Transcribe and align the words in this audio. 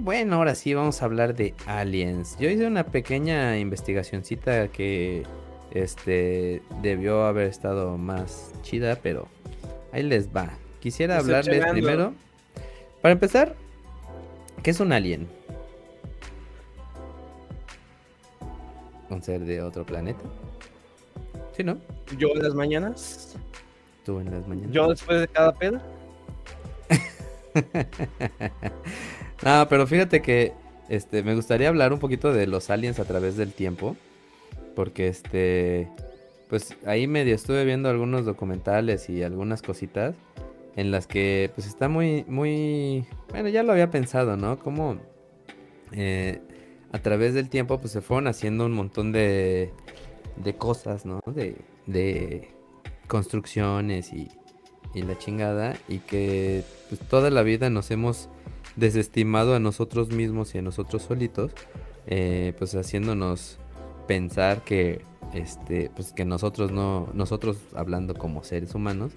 bueno, 0.00 0.36
ahora 0.36 0.54
sí 0.54 0.74
vamos 0.74 1.02
a 1.02 1.04
hablar 1.04 1.34
de 1.34 1.54
aliens. 1.66 2.36
Yo 2.38 2.48
hice 2.48 2.66
una 2.66 2.84
pequeña 2.84 3.58
investigacioncita 3.58 4.68
que 4.68 5.24
este 5.72 6.62
debió 6.82 7.24
haber 7.24 7.46
estado 7.46 7.98
más 7.98 8.52
chida, 8.62 8.98
pero 9.02 9.28
ahí 9.92 10.02
les 10.02 10.34
va. 10.34 10.50
Quisiera 10.80 11.18
hablarles 11.18 11.64
primero. 11.66 12.14
Para 13.02 13.12
empezar, 13.12 13.54
¿qué 14.62 14.70
es 14.70 14.80
un 14.80 14.92
alien? 14.92 15.28
¿Un 19.10 19.22
ser 19.22 19.40
de 19.40 19.60
otro 19.60 19.84
planeta? 19.84 20.22
¿Sí, 21.56 21.62
no? 21.62 21.78
Yo 22.16 22.28
en 22.34 22.42
las 22.42 22.54
mañanas. 22.54 23.36
Tú 24.04 24.20
en 24.20 24.30
las 24.30 24.46
mañanas. 24.46 24.72
Yo 24.72 24.88
después 24.88 25.20
de 25.20 25.28
cada 25.28 25.52
peda. 25.52 25.82
no, 29.42 29.66
pero 29.68 29.86
fíjate 29.86 30.20
que 30.20 30.52
este, 30.88 31.22
me 31.22 31.34
gustaría 31.34 31.68
hablar 31.68 31.92
un 31.92 32.00
poquito 32.00 32.32
de 32.32 32.46
los 32.46 32.68
aliens 32.68 32.98
a 32.98 33.04
través 33.04 33.36
del 33.36 33.52
tiempo. 33.52 33.96
Porque 34.74 35.08
este. 35.08 35.88
Pues 36.48 36.76
ahí 36.84 37.06
medio 37.06 37.34
estuve 37.34 37.64
viendo 37.64 37.88
algunos 37.88 38.24
documentales 38.24 39.08
y 39.08 39.22
algunas 39.22 39.62
cositas. 39.62 40.14
En 40.76 40.90
las 40.90 41.06
que 41.06 41.50
pues 41.54 41.66
está 41.66 41.88
muy. 41.88 42.24
muy. 42.28 43.06
Bueno, 43.30 43.48
ya 43.48 43.62
lo 43.62 43.72
había 43.72 43.90
pensado, 43.90 44.36
¿no? 44.36 44.58
Como. 44.58 44.98
Eh, 45.92 46.40
a 46.92 46.98
través 46.98 47.34
del 47.34 47.48
tiempo 47.48 47.80
pues 47.80 47.92
se 47.92 48.00
fueron 48.00 48.26
haciendo 48.26 48.66
un 48.66 48.72
montón 48.72 49.12
de. 49.12 49.72
de 50.36 50.54
cosas, 50.56 51.06
¿no? 51.06 51.20
De. 51.26 51.56
de 51.86 52.48
construcciones 53.06 54.12
y 54.12 54.28
y 54.94 55.02
la 55.02 55.16
chingada 55.18 55.76
y 55.88 55.98
que 55.98 56.64
pues, 56.88 57.00
toda 57.02 57.30
la 57.30 57.42
vida 57.42 57.70
nos 57.70 57.90
hemos 57.90 58.28
desestimado 58.80 59.54
a 59.54 59.60
nosotros 59.60 60.10
mismos 60.10 60.54
y 60.54 60.58
a 60.58 60.62
nosotros 60.62 61.02
solitos, 61.02 61.52
eh, 62.06 62.54
pues 62.58 62.74
haciéndonos 62.74 63.58
pensar 64.08 64.64
que 64.64 65.02
este 65.34 65.90
pues 65.94 66.12
que 66.12 66.24
nosotros 66.24 66.72
no 66.72 67.08
nosotros 67.14 67.58
hablando 67.76 68.14
como 68.14 68.42
seres 68.42 68.74
humanos 68.74 69.12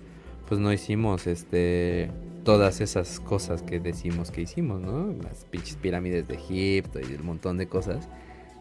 pues 0.47 0.59
no 0.59 0.71
hicimos 0.71 1.25
este 1.25 2.11
todas 2.43 2.81
esas 2.81 3.19
cosas 3.19 3.63
que 3.63 3.79
decimos 3.79 4.29
que 4.29 4.41
hicimos 4.41 4.79
no 4.81 5.11
las 5.23 5.45
pinches 5.45 5.77
pirámides 5.77 6.27
de 6.27 6.35
Egipto 6.35 6.99
y 6.99 7.11
el 7.11 7.23
montón 7.23 7.57
de 7.57 7.67
cosas. 7.67 8.07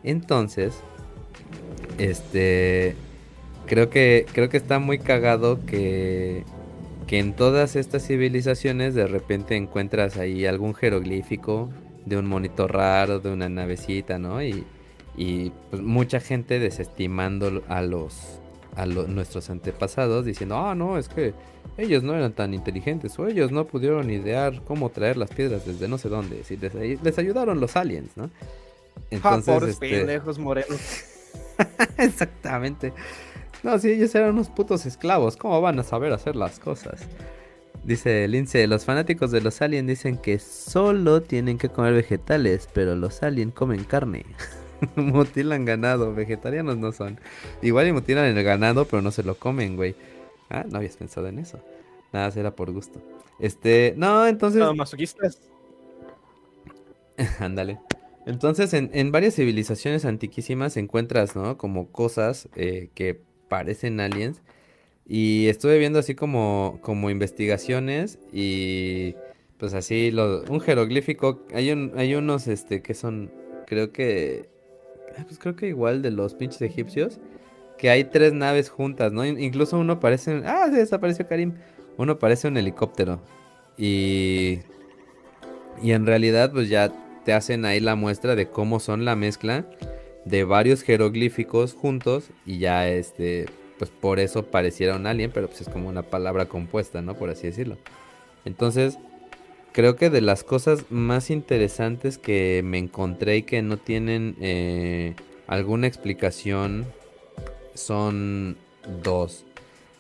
Entonces 0.05 0.75
este 1.98 2.97
creo 3.66 3.91
que 3.91 4.25
creo 4.33 4.48
que 4.48 4.56
está 4.56 4.78
muy 4.78 4.98
cagado 4.98 5.66
que 5.66 6.44
que 7.12 7.18
en 7.18 7.34
todas 7.34 7.77
estas 7.77 8.06
civilizaciones 8.06 8.94
de 8.94 9.06
repente 9.06 9.55
encuentras 9.55 10.16
ahí 10.16 10.46
algún 10.46 10.74
jeroglífico 10.74 11.69
de 12.06 12.16
un 12.16 12.24
monitor 12.24 12.72
raro, 12.72 13.19
de 13.20 13.30
una 13.30 13.50
navecita, 13.50 14.19
¿no? 14.19 14.42
Y, 14.42 14.64
pues, 15.69 15.82
mucha 15.82 16.20
gente 16.20 16.58
desestimando 16.58 17.62
a 17.69 17.82
los 17.82 18.41
a 18.77 18.86
nuestros 18.86 19.50
antepasados 19.50 20.24
diciendo, 20.24 20.56
ah, 20.56 20.74
no, 20.74 20.96
es 20.96 21.10
que 21.10 21.34
ellos 21.77 22.02
no 22.02 22.14
eran 22.14 22.32
tan 22.32 22.54
inteligentes 22.54 23.19
o 23.19 23.26
ellos 23.26 23.52
no 23.52 23.66
pudieron 23.66 24.08
idear 24.10 24.62
cómo 24.64 24.88
traer 24.88 25.19
las 25.19 25.28
piedras 25.28 25.66
desde 25.66 25.88
no 25.88 25.98
sé 25.98 26.08
dónde. 26.08 26.42
les, 27.02 27.19
ayudaron 27.19 27.60
los 27.60 27.76
aliens, 27.76 28.16
¿no? 28.16 28.30
Entonces, 29.10 29.62
ah, 29.62 29.66
este... 29.69 29.91
pendejos 29.91 30.38
morenos. 30.38 30.80
Exactamente. 31.98 32.94
No, 33.62 33.78
si 33.78 33.91
ellos 33.92 34.14
eran 34.14 34.30
unos 34.30 34.48
putos 34.48 34.86
esclavos, 34.86 35.36
¿cómo 35.36 35.60
van 35.60 35.78
a 35.78 35.84
saber 35.84 36.12
hacer 36.12 36.34
las 36.34 36.58
cosas? 36.58 37.06
Dice 37.84 38.27
Lince, 38.28 38.66
los 38.66 38.84
fanáticos 38.84 39.30
de 39.30 39.41
los 39.41 39.60
aliens 39.62 39.88
dicen 39.88 40.16
que 40.16 40.38
solo 40.38 41.22
tienen 41.22 41.59
que 41.59 41.69
comer 41.69 41.94
vegetales, 41.94 42.69
pero 42.72 42.94
los 42.94 43.22
aliens 43.22 43.54
comen 43.54 43.84
carne. 43.84 44.25
mutilan 44.97 45.64
ganado, 45.64 46.14
vegetarianos 46.14 46.76
no 46.76 46.92
son. 46.92 47.20
Igual 47.60 47.88
y 47.88 47.92
mutilan 47.92 48.25
el 48.37 48.44
ganado, 48.44 48.84
pero 48.84 49.03
no 49.03 49.10
se 49.10 49.22
lo 49.22 49.37
comen, 49.37 49.76
güey. 49.76 49.94
Ah, 50.50 50.64
no 50.69 50.78
habías 50.78 50.97
pensado 50.97 51.28
en 51.28 51.38
eso. 51.38 51.60
Nada, 52.12 52.31
será 52.31 52.54
por 52.54 52.72
gusto. 52.72 53.00
Este, 53.38 53.94
no, 53.97 54.26
entonces... 54.26 54.60
No, 54.60 54.75
masoquistas. 54.75 55.41
Ándale. 57.41 57.81
Entonces, 58.26 58.75
en, 58.75 58.91
en, 58.92 59.10
varias 59.10 59.34
civilizaciones 59.34 60.04
antiquísimas 60.04 60.76
encuentras, 60.76 61.34
¿no? 61.34 61.58
Como 61.58 61.91
cosas 61.91 62.48
eh, 62.54 62.91
que 62.94 63.22
parecen 63.52 64.00
aliens. 64.00 64.40
Y 65.06 65.48
estuve 65.48 65.78
viendo 65.78 65.98
así 65.98 66.14
como, 66.14 66.78
como 66.80 67.10
investigaciones 67.10 68.18
y 68.32 69.14
pues 69.58 69.74
así 69.74 70.10
lo, 70.10 70.42
un 70.44 70.58
jeroglífico. 70.62 71.42
Hay, 71.52 71.68
hay 71.68 72.14
unos 72.14 72.48
este 72.48 72.80
que 72.80 72.94
son, 72.94 73.30
creo 73.66 73.92
que, 73.92 74.48
ah, 75.18 75.24
pues 75.26 75.38
creo 75.38 75.54
que 75.54 75.66
igual 75.66 76.00
de 76.00 76.12
los 76.12 76.32
pinches 76.32 76.62
egipcios. 76.62 77.20
Que 77.76 77.90
hay 77.90 78.04
tres 78.04 78.32
naves 78.32 78.70
juntas, 78.70 79.12
¿no? 79.12 79.26
Incluso 79.26 79.78
uno 79.78 80.00
parece, 80.00 80.40
ah, 80.46 80.69
se 80.70 80.78
desapareció 80.78 81.28
Karim. 81.28 81.52
Uno 81.98 82.19
parece 82.19 82.48
un 82.48 82.56
helicóptero. 82.56 83.20
Y, 83.76 84.60
y 85.82 85.92
en 85.92 86.06
realidad 86.06 86.52
pues 86.52 86.70
ya 86.70 86.90
te 87.26 87.34
hacen 87.34 87.66
ahí 87.66 87.80
la 87.80 87.96
muestra 87.96 88.34
de 88.34 88.48
cómo 88.48 88.80
son 88.80 89.04
la 89.04 89.14
mezcla 89.14 89.66
de 90.25 90.44
varios 90.44 90.83
jeroglíficos 90.83 91.75
juntos 91.75 92.31
y 92.47 92.59
ya 92.59 92.88
este, 92.88 93.47
pues 93.78 93.91
por 93.91 94.21
eso 94.21 94.44
pareciera 94.44 94.97
un 94.97 95.06
alien, 95.06 95.31
pero 95.33 95.49
pues 95.49 95.62
es 95.62 95.69
como 95.69 95.88
una 95.88 96.03
palabra 96.03 96.47
compuesta, 96.47 97.03
¿no? 97.03 97.15
Por 97.15 97.31
así 97.31 97.47
decirlo. 97.47 97.77
Entonces, 98.44 98.99
creo 99.72 99.97
que 99.97 100.11
de 100.11 100.21
las 100.21 100.44
cosas 100.44 100.84
más 100.91 101.31
interesantes 101.31 102.19
que 102.19 102.62
me 102.65 102.78
encontré 102.78 103.38
y 103.38 103.43
que 103.43 103.62
no 103.62 103.77
tienen 103.77 104.37
eh, 104.41 105.15
alguna 105.47 105.87
explicación 105.87 106.87
son 107.75 108.56
dos. 109.03 109.44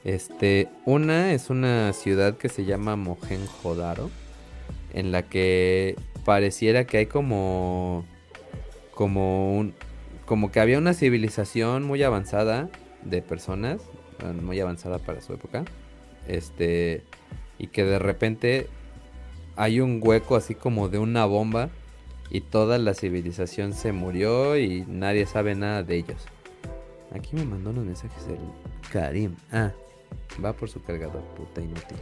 Este, 0.04 0.68
una 0.84 1.32
es 1.32 1.50
una 1.50 1.92
ciudad 1.92 2.36
que 2.36 2.48
se 2.48 2.64
llama 2.64 2.96
Mohenjo-Daro, 2.96 4.10
en 4.94 5.12
la 5.12 5.22
que 5.22 5.96
pareciera 6.24 6.84
que 6.84 6.98
hay 6.98 7.06
como 7.06 8.04
como 8.94 9.58
un, 9.58 9.74
como 10.32 10.50
que 10.50 10.60
había 10.60 10.78
una 10.78 10.94
civilización 10.94 11.82
muy 11.82 12.02
avanzada 12.02 12.70
de 13.02 13.20
personas, 13.20 13.82
muy 14.40 14.58
avanzada 14.60 14.98
para 14.98 15.20
su 15.20 15.34
época, 15.34 15.62
este, 16.26 17.02
y 17.58 17.66
que 17.66 17.84
de 17.84 17.98
repente 17.98 18.66
hay 19.56 19.80
un 19.80 20.00
hueco 20.02 20.34
así 20.34 20.54
como 20.54 20.88
de 20.88 20.96
una 20.96 21.26
bomba 21.26 21.68
y 22.30 22.40
toda 22.40 22.78
la 22.78 22.94
civilización 22.94 23.74
se 23.74 23.92
murió 23.92 24.56
y 24.56 24.86
nadie 24.88 25.26
sabe 25.26 25.54
nada 25.54 25.82
de 25.82 25.96
ellos. 25.96 26.24
Aquí 27.14 27.36
me 27.36 27.44
mandó 27.44 27.68
unos 27.68 27.84
mensajes 27.84 28.26
el 28.28 28.38
Karim. 28.90 29.36
Ah, 29.52 29.72
va 30.42 30.54
por 30.54 30.70
su 30.70 30.82
cargador, 30.82 31.20
puta 31.36 31.60
inútil. 31.60 31.98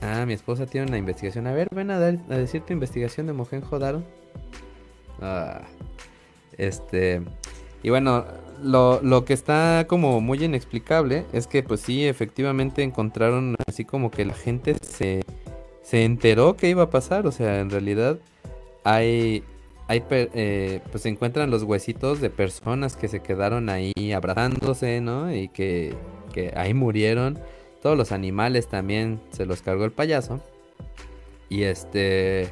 Ah, 0.00 0.24
mi 0.24 0.32
esposa 0.32 0.64
tiene 0.64 0.86
una 0.86 0.96
investigación. 0.96 1.46
A 1.46 1.52
ver, 1.52 1.68
ven 1.70 1.90
a, 1.90 1.96
a 1.96 2.00
decir 2.10 2.62
tu 2.62 2.72
investigación 2.72 3.26
de 3.26 3.34
Mohenjo 3.34 3.78
Daro. 3.78 4.02
Ah, 5.20 5.62
este. 6.58 7.22
Y 7.82 7.90
bueno, 7.90 8.24
lo, 8.62 9.24
que 9.24 9.32
está 9.32 9.86
como 9.88 10.20
muy 10.20 10.42
inexplicable 10.42 11.24
es 11.32 11.46
que, 11.46 11.62
pues 11.62 11.80
sí, 11.80 12.06
efectivamente 12.06 12.82
encontraron 12.82 13.56
así 13.66 13.84
como 13.84 14.10
que 14.10 14.24
la 14.24 14.34
gente 14.34 14.76
se, 14.80 15.22
se 15.82 16.04
enteró 16.04 16.56
que 16.56 16.68
iba 16.68 16.84
a 16.84 16.90
pasar. 16.90 17.26
O 17.26 17.32
sea, 17.32 17.60
en 17.60 17.70
realidad 17.70 18.18
hay. 18.84 19.44
Hay, 19.88 20.02
eh, 20.10 20.80
pues 20.90 21.04
se 21.04 21.08
encuentran 21.08 21.48
los 21.48 21.62
huesitos 21.62 22.20
de 22.20 22.28
personas 22.28 22.96
que 22.96 23.06
se 23.06 23.20
quedaron 23.20 23.68
ahí 23.68 23.92
abrazándose, 24.12 25.00
¿no? 25.00 25.32
Y 25.32 25.46
que, 25.46 25.94
que 26.32 26.52
ahí 26.56 26.74
murieron. 26.74 27.38
Todos 27.82 27.96
los 27.96 28.10
animales 28.10 28.66
también 28.66 29.20
se 29.30 29.46
los 29.46 29.62
cargó 29.62 29.84
el 29.84 29.92
payaso. 29.92 30.40
Y 31.48 31.62
este. 31.62 32.50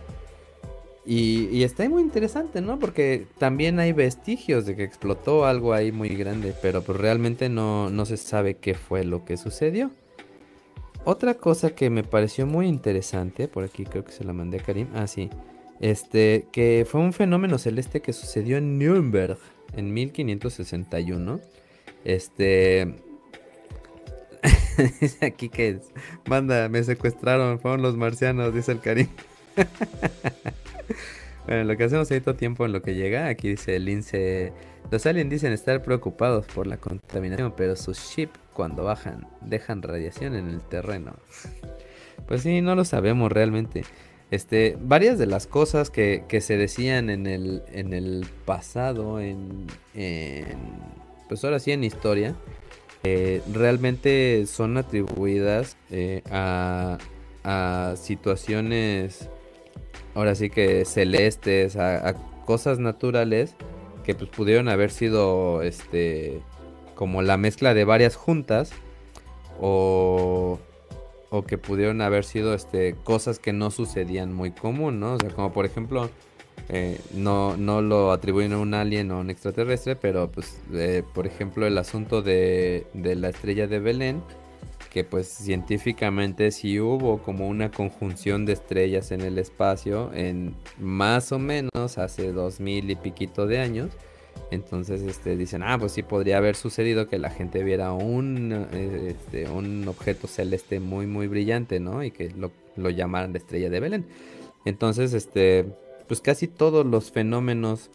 Y, 1.07 1.63
está 1.63 1.87
muy 1.89 2.03
interesante, 2.03 2.63
¿no? 2.63 2.79
Porque 2.79 3.27
también 3.39 3.79
hay 3.79 3.93
vestigios 3.93 4.65
de 4.65 4.75
que 4.75 4.85
explotó 4.85 5.45
algo 5.45 5.75
ahí 5.75 5.93
muy 5.93 6.09
grande, 6.11 6.55
pero 6.63 6.83
pues 6.83 6.99
realmente 6.99 7.51
no, 7.51 7.91
no 7.91 8.07
se 8.07 8.17
sabe 8.17 8.55
qué 8.55 8.75
fue 8.75 9.05
lo 9.05 9.25
que 9.25 9.37
sucedió. 9.37 9.91
Otra 11.05 11.35
cosa 11.35 11.75
que 11.75 11.91
me 11.91 12.05
pareció 12.05 12.47
muy 12.47 12.67
interesante, 12.67 13.49
por 13.49 13.65
aquí 13.65 13.85
creo 13.85 14.05
que 14.05 14.13
se 14.13 14.25
la 14.25 14.33
mandé 14.33 14.59
a 14.59 14.63
Karim, 14.63 14.89
ah 14.95 15.07
sí, 15.07 15.29
este, 15.81 16.47
que 16.51 16.87
fue 16.91 17.03
un 17.03 17.13
fenómeno 17.13 17.59
celeste 17.59 18.01
que 18.01 18.15
sucedió 18.15 18.57
en 18.57 18.79
Nuremberg 18.79 19.37
en 19.77 19.93
1561. 19.93 21.41
Este, 22.07 22.95
dice 25.01 25.27
aquí 25.27 25.51
que 25.51 25.81
manda, 26.27 26.71
me 26.71 26.83
secuestraron, 26.83 27.61
fueron 27.61 27.83
los 27.83 27.97
marcianos, 27.97 28.55
dice 28.55 28.73
el 28.73 28.81
Karim. 28.81 29.09
bueno, 31.47 31.65
lo 31.65 31.77
que 31.77 31.85
hacemos 31.85 32.09
todo 32.09 32.35
tiempo 32.35 32.65
en 32.67 32.73
lo 32.73 32.83
que 32.83 32.95
llega, 32.95 33.29
aquí 33.29 33.51
dice 33.51 33.77
el 33.77 33.85
Lince. 33.87 34.53
Los 34.91 35.07
aliens 35.07 35.31
dicen 35.31 35.53
estar 35.53 35.83
preocupados 35.83 36.47
por 36.47 36.67
la 36.67 36.77
contaminación, 36.77 37.55
pero 37.57 37.75
sus 37.75 37.99
ship 37.99 38.29
cuando 38.53 38.85
bajan 38.85 39.27
dejan 39.41 39.83
radiación 39.83 40.35
en 40.35 40.49
el 40.49 40.61
terreno. 40.61 41.15
Pues 42.27 42.43
sí, 42.43 42.61
no 42.61 42.75
lo 42.75 42.85
sabemos 42.85 43.33
realmente. 43.33 43.85
Este, 44.31 44.77
varias 44.81 45.19
de 45.19 45.27
las 45.27 45.47
cosas 45.47 45.91
que, 45.91 46.25
se 46.41 46.57
decían 46.57 47.11
en 47.11 47.27
el, 47.27 47.63
en 47.73 47.93
el 47.93 48.27
pasado, 48.45 49.21
en, 49.21 49.67
pues 51.29 51.45
ahora 51.45 51.61
sí 51.61 51.73
en 51.73 51.85
historia, 51.85 52.35
eh, 53.05 53.43
realmente 53.53 54.47
son 54.47 54.77
atribuidas 54.77 55.77
eh, 55.91 56.23
a, 56.31 56.99
a, 57.45 57.95
situaciones, 57.97 59.29
ahora 60.15 60.35
sí 60.35 60.51
que 60.51 60.85
celestes, 60.85 61.77
a, 61.77 62.15
cosas 62.45 62.79
naturales 62.79 63.55
que 64.05 64.15
pues 64.15 64.29
pudieron 64.29 64.69
haber 64.69 64.91
sido, 64.91 65.63
este, 65.63 66.41
como 66.95 67.23
la 67.23 67.37
mezcla 67.37 67.73
de 67.73 67.85
varias 67.85 68.17
juntas 68.17 68.73
o 69.61 70.59
o 71.35 71.43
que 71.43 71.59
pudieron 71.59 72.01
haber 72.01 72.25
sido 72.25 72.55
este, 72.55 72.95
cosas 73.03 73.41
que 73.41 73.53
no 73.53 73.73
sucedían 73.73 74.33
muy 74.33 74.53
común, 74.53 75.01
¿no? 75.01 75.15
O 75.15 75.19
sea, 75.19 75.31
como 75.31 75.53
por 75.53 75.67
ejemplo, 75.67 76.09
eh, 76.69 77.01
no, 77.13 77.57
no 77.57 77.83
lo 77.83 78.13
atribuyen 78.13 78.53
a 78.53 78.59
un 78.59 78.73
alien 78.73 79.11
o 79.11 79.19
un 79.19 79.31
extraterrestre, 79.31 79.97
pero 79.97 80.31
pues, 80.31 80.57
eh, 80.73 81.03
por 81.13 81.27
ejemplo, 81.27 81.67
el 81.67 81.77
asunto 81.77 82.23
de, 82.23 82.87
de, 82.95 83.17
la 83.17 83.31
estrella 83.31 83.67
de 83.67 83.81
Belén, 83.81 84.23
que 84.95 85.03
pues 85.03 85.27
científicamente 85.27 86.53
sí 86.53 86.79
hubo 86.79 87.21
como 87.21 87.49
una 87.49 87.73
conjunción 87.73 88.47
de 88.47 88.53
estrellas 88.53 89.11
en 89.11 89.23
el 89.23 89.39
espacio 89.39 90.13
en 90.15 90.55
más 90.79 91.33
o 91.33 91.41
menos 91.41 91.99
hace 91.99 92.31
dos 92.31 92.61
mil 92.61 92.89
y 92.89 92.95
piquito 92.95 93.49
de 93.49 93.59
años 93.59 93.91
entonces 94.53 95.03
este, 95.03 95.37
dicen, 95.37 95.65
ah, 95.65 95.79
pues 95.81 95.93
sí 95.93 96.05
podría 96.05 96.37
haber 96.37 96.55
sucedido 96.55 97.09
que 97.09 97.19
la 97.19 97.31
gente 97.31 97.65
viera 97.65 97.93
un, 97.93 98.67
eh, 98.73 99.17
este, 99.17 99.49
un 99.49 99.89
objeto 99.89 100.29
celeste 100.29 100.79
muy, 100.79 101.07
muy 101.07 101.27
brillante, 101.27 101.81
¿no? 101.81 102.05
Y 102.05 102.13
que 102.13 102.33
lo, 102.37 102.91
llamaran 102.91 103.33
la 103.33 103.39
estrella 103.39 103.71
de 103.71 103.81
Belén. 103.81 104.07
Entonces, 104.65 105.13
este, 105.13 105.67
pues 106.07 106.21
casi 106.21 106.47
todos 106.47 106.87
los 106.87 107.11
fenómenos 107.11 107.91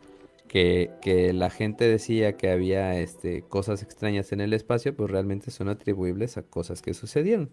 que, 0.50 1.31
la 1.34 1.50
gente 1.50 1.88
decía 1.88 2.36
que 2.36 2.50
había 2.50 3.00
este, 3.00 3.44
cosas 3.44 3.84
extrañas 3.84 4.34
en 4.34 4.42
el 4.42 4.54
espacio, 4.54 4.96
pues 4.96 5.10
realmente 5.10 5.51
son 5.51 5.69
atribuibles 5.69 6.38
a 6.38 6.42
cosas 6.42 6.81
que 6.81 6.94
sucedieron. 6.94 7.50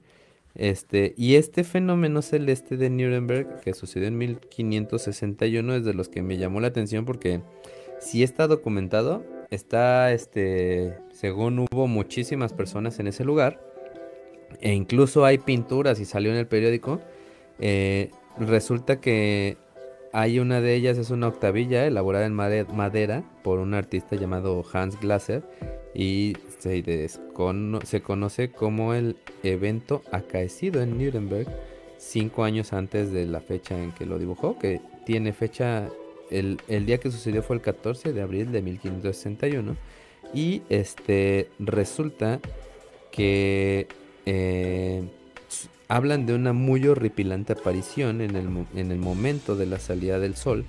Este, 0.55 1.15
y 1.19 1.35
este 1.35 1.65
fenómeno 1.65 2.23
celeste 2.23 2.77
de 2.77 2.89
Nuremberg, 2.89 3.61
que 3.61 3.75
sucedió 3.75 4.09
en 4.09 4.17
1561, 4.17 5.77
es 5.77 5.85
de 5.85 5.95
los 5.95 6.09
que 6.09 6.23
me 6.23 6.39
llamó 6.39 6.61
la 6.61 6.69
atención 6.69 7.05
porque 7.05 7.43
si 8.01 8.23
está 8.23 8.47
documentado. 8.47 9.25
Está, 9.51 10.13
este, 10.13 10.99
según 11.13 11.61
hubo 11.61 11.87
muchísimas 11.87 12.53
personas 12.53 12.99
en 12.99 13.07
ese 13.07 13.25
lugar. 13.25 13.61
E 14.61 14.73
incluso 14.73 15.25
hay 15.25 15.39
pinturas 15.39 16.01
y 16.01 16.05
salió 16.05 16.33
en 16.33 16.37
el 16.37 16.49
periódico. 16.49 17.01
Eh, 17.61 18.11
resulta 18.39 19.01
que 19.01 19.57
hay 20.17 20.39
una 20.39 20.63
de 20.63 20.75
ellas, 20.75 20.97
es 20.97 21.11
una 21.11 21.29
octavilla 21.29 21.87
elaborada 21.87 22.25
en 22.25 22.33
madera 22.33 23.23
por 23.45 23.59
un 23.59 23.75
artista 23.75 24.17
llamado 24.17 24.65
Hans 24.73 24.99
Glaser. 24.99 25.43
Y 25.95 26.39
se, 26.59 27.11
conoce 27.35 28.51
como 28.51 28.95
el 28.95 29.17
evento 29.43 30.01
acaecido 30.11 30.81
en 30.81 30.97
Nuremberg 30.97 31.47
cinco 31.99 32.45
años 32.45 32.73
antes 32.73 33.13
de 33.13 33.27
la 33.27 33.41
fecha 33.41 33.79
en 33.79 33.93
que 33.93 34.07
lo 34.07 34.19
dibujó, 34.19 34.59
que 34.59 34.81
tiene 35.05 35.35
fecha 35.35 35.91
el, 36.31 36.57
día 36.87 36.97
que 36.97 37.11
sucedió 37.11 37.43
fue 37.43 37.57
el 37.57 37.63
14 37.63 38.15
de 38.15 38.23
abril 38.23 38.53
de 38.53 38.63
1561 38.63 39.77
y 40.33 40.63
este 40.71 41.51
resulta 41.59 42.41
que 43.13 43.87
eh, 44.25 45.03
hablan 45.89 46.27
de 46.27 46.35
una 46.35 46.53
muy 46.53 46.87
horripilante 46.87 47.53
aparición 47.53 48.21
en 48.21 48.37
el, 48.37 48.67
en 48.75 48.91
el 48.91 48.99
momento 48.99 49.57
de 49.57 49.67
la 49.67 49.79
salida 49.79 50.19
del 50.19 50.37
sol 50.37 50.65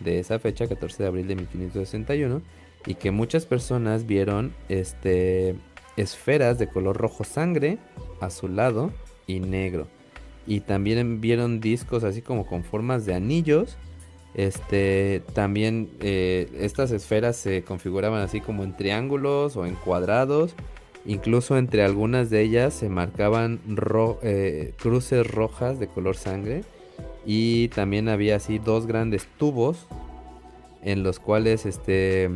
de 0.00 0.18
esa 0.18 0.38
fecha, 0.38 0.66
14 0.66 1.02
de 1.02 1.08
abril 1.08 1.28
de 1.28 1.36
1561, 1.36 2.42
y 2.86 2.94
que 2.94 3.10
muchas 3.10 3.46
personas 3.46 4.06
vieron 4.06 4.54
este, 4.68 5.56
esferas 5.96 6.58
de 6.58 6.68
color 6.68 6.96
rojo 6.96 7.24
sangre, 7.24 7.78
azulado 8.20 8.92
y 9.26 9.40
negro. 9.40 9.88
Y 10.46 10.60
también 10.60 11.20
vieron 11.20 11.60
discos 11.60 12.04
así 12.04 12.22
como 12.22 12.46
con 12.46 12.62
formas 12.62 13.04
de 13.04 13.14
anillos 13.14 13.76
este, 14.36 15.22
también 15.32 15.88
eh, 16.00 16.50
estas 16.58 16.90
esferas 16.90 17.36
se 17.36 17.62
configuraban 17.62 18.20
así 18.20 18.42
como 18.42 18.64
en 18.64 18.76
triángulos 18.76 19.56
o 19.56 19.64
en 19.64 19.76
cuadrados. 19.76 20.54
Incluso 21.06 21.56
entre 21.56 21.84
algunas 21.84 22.30
de 22.30 22.42
ellas 22.42 22.74
se 22.74 22.88
marcaban 22.88 23.60
eh, 24.22 24.72
cruces 24.78 25.26
rojas 25.26 25.78
de 25.78 25.86
color 25.86 26.16
sangre. 26.16 26.64
Y 27.24 27.68
también 27.68 28.08
había 28.08 28.36
así 28.36 28.58
dos 28.58 28.86
grandes 28.86 29.26
tubos 29.38 29.86
en 30.82 31.02
los 31.02 31.18
cuales 31.18 31.66
este, 31.66 32.30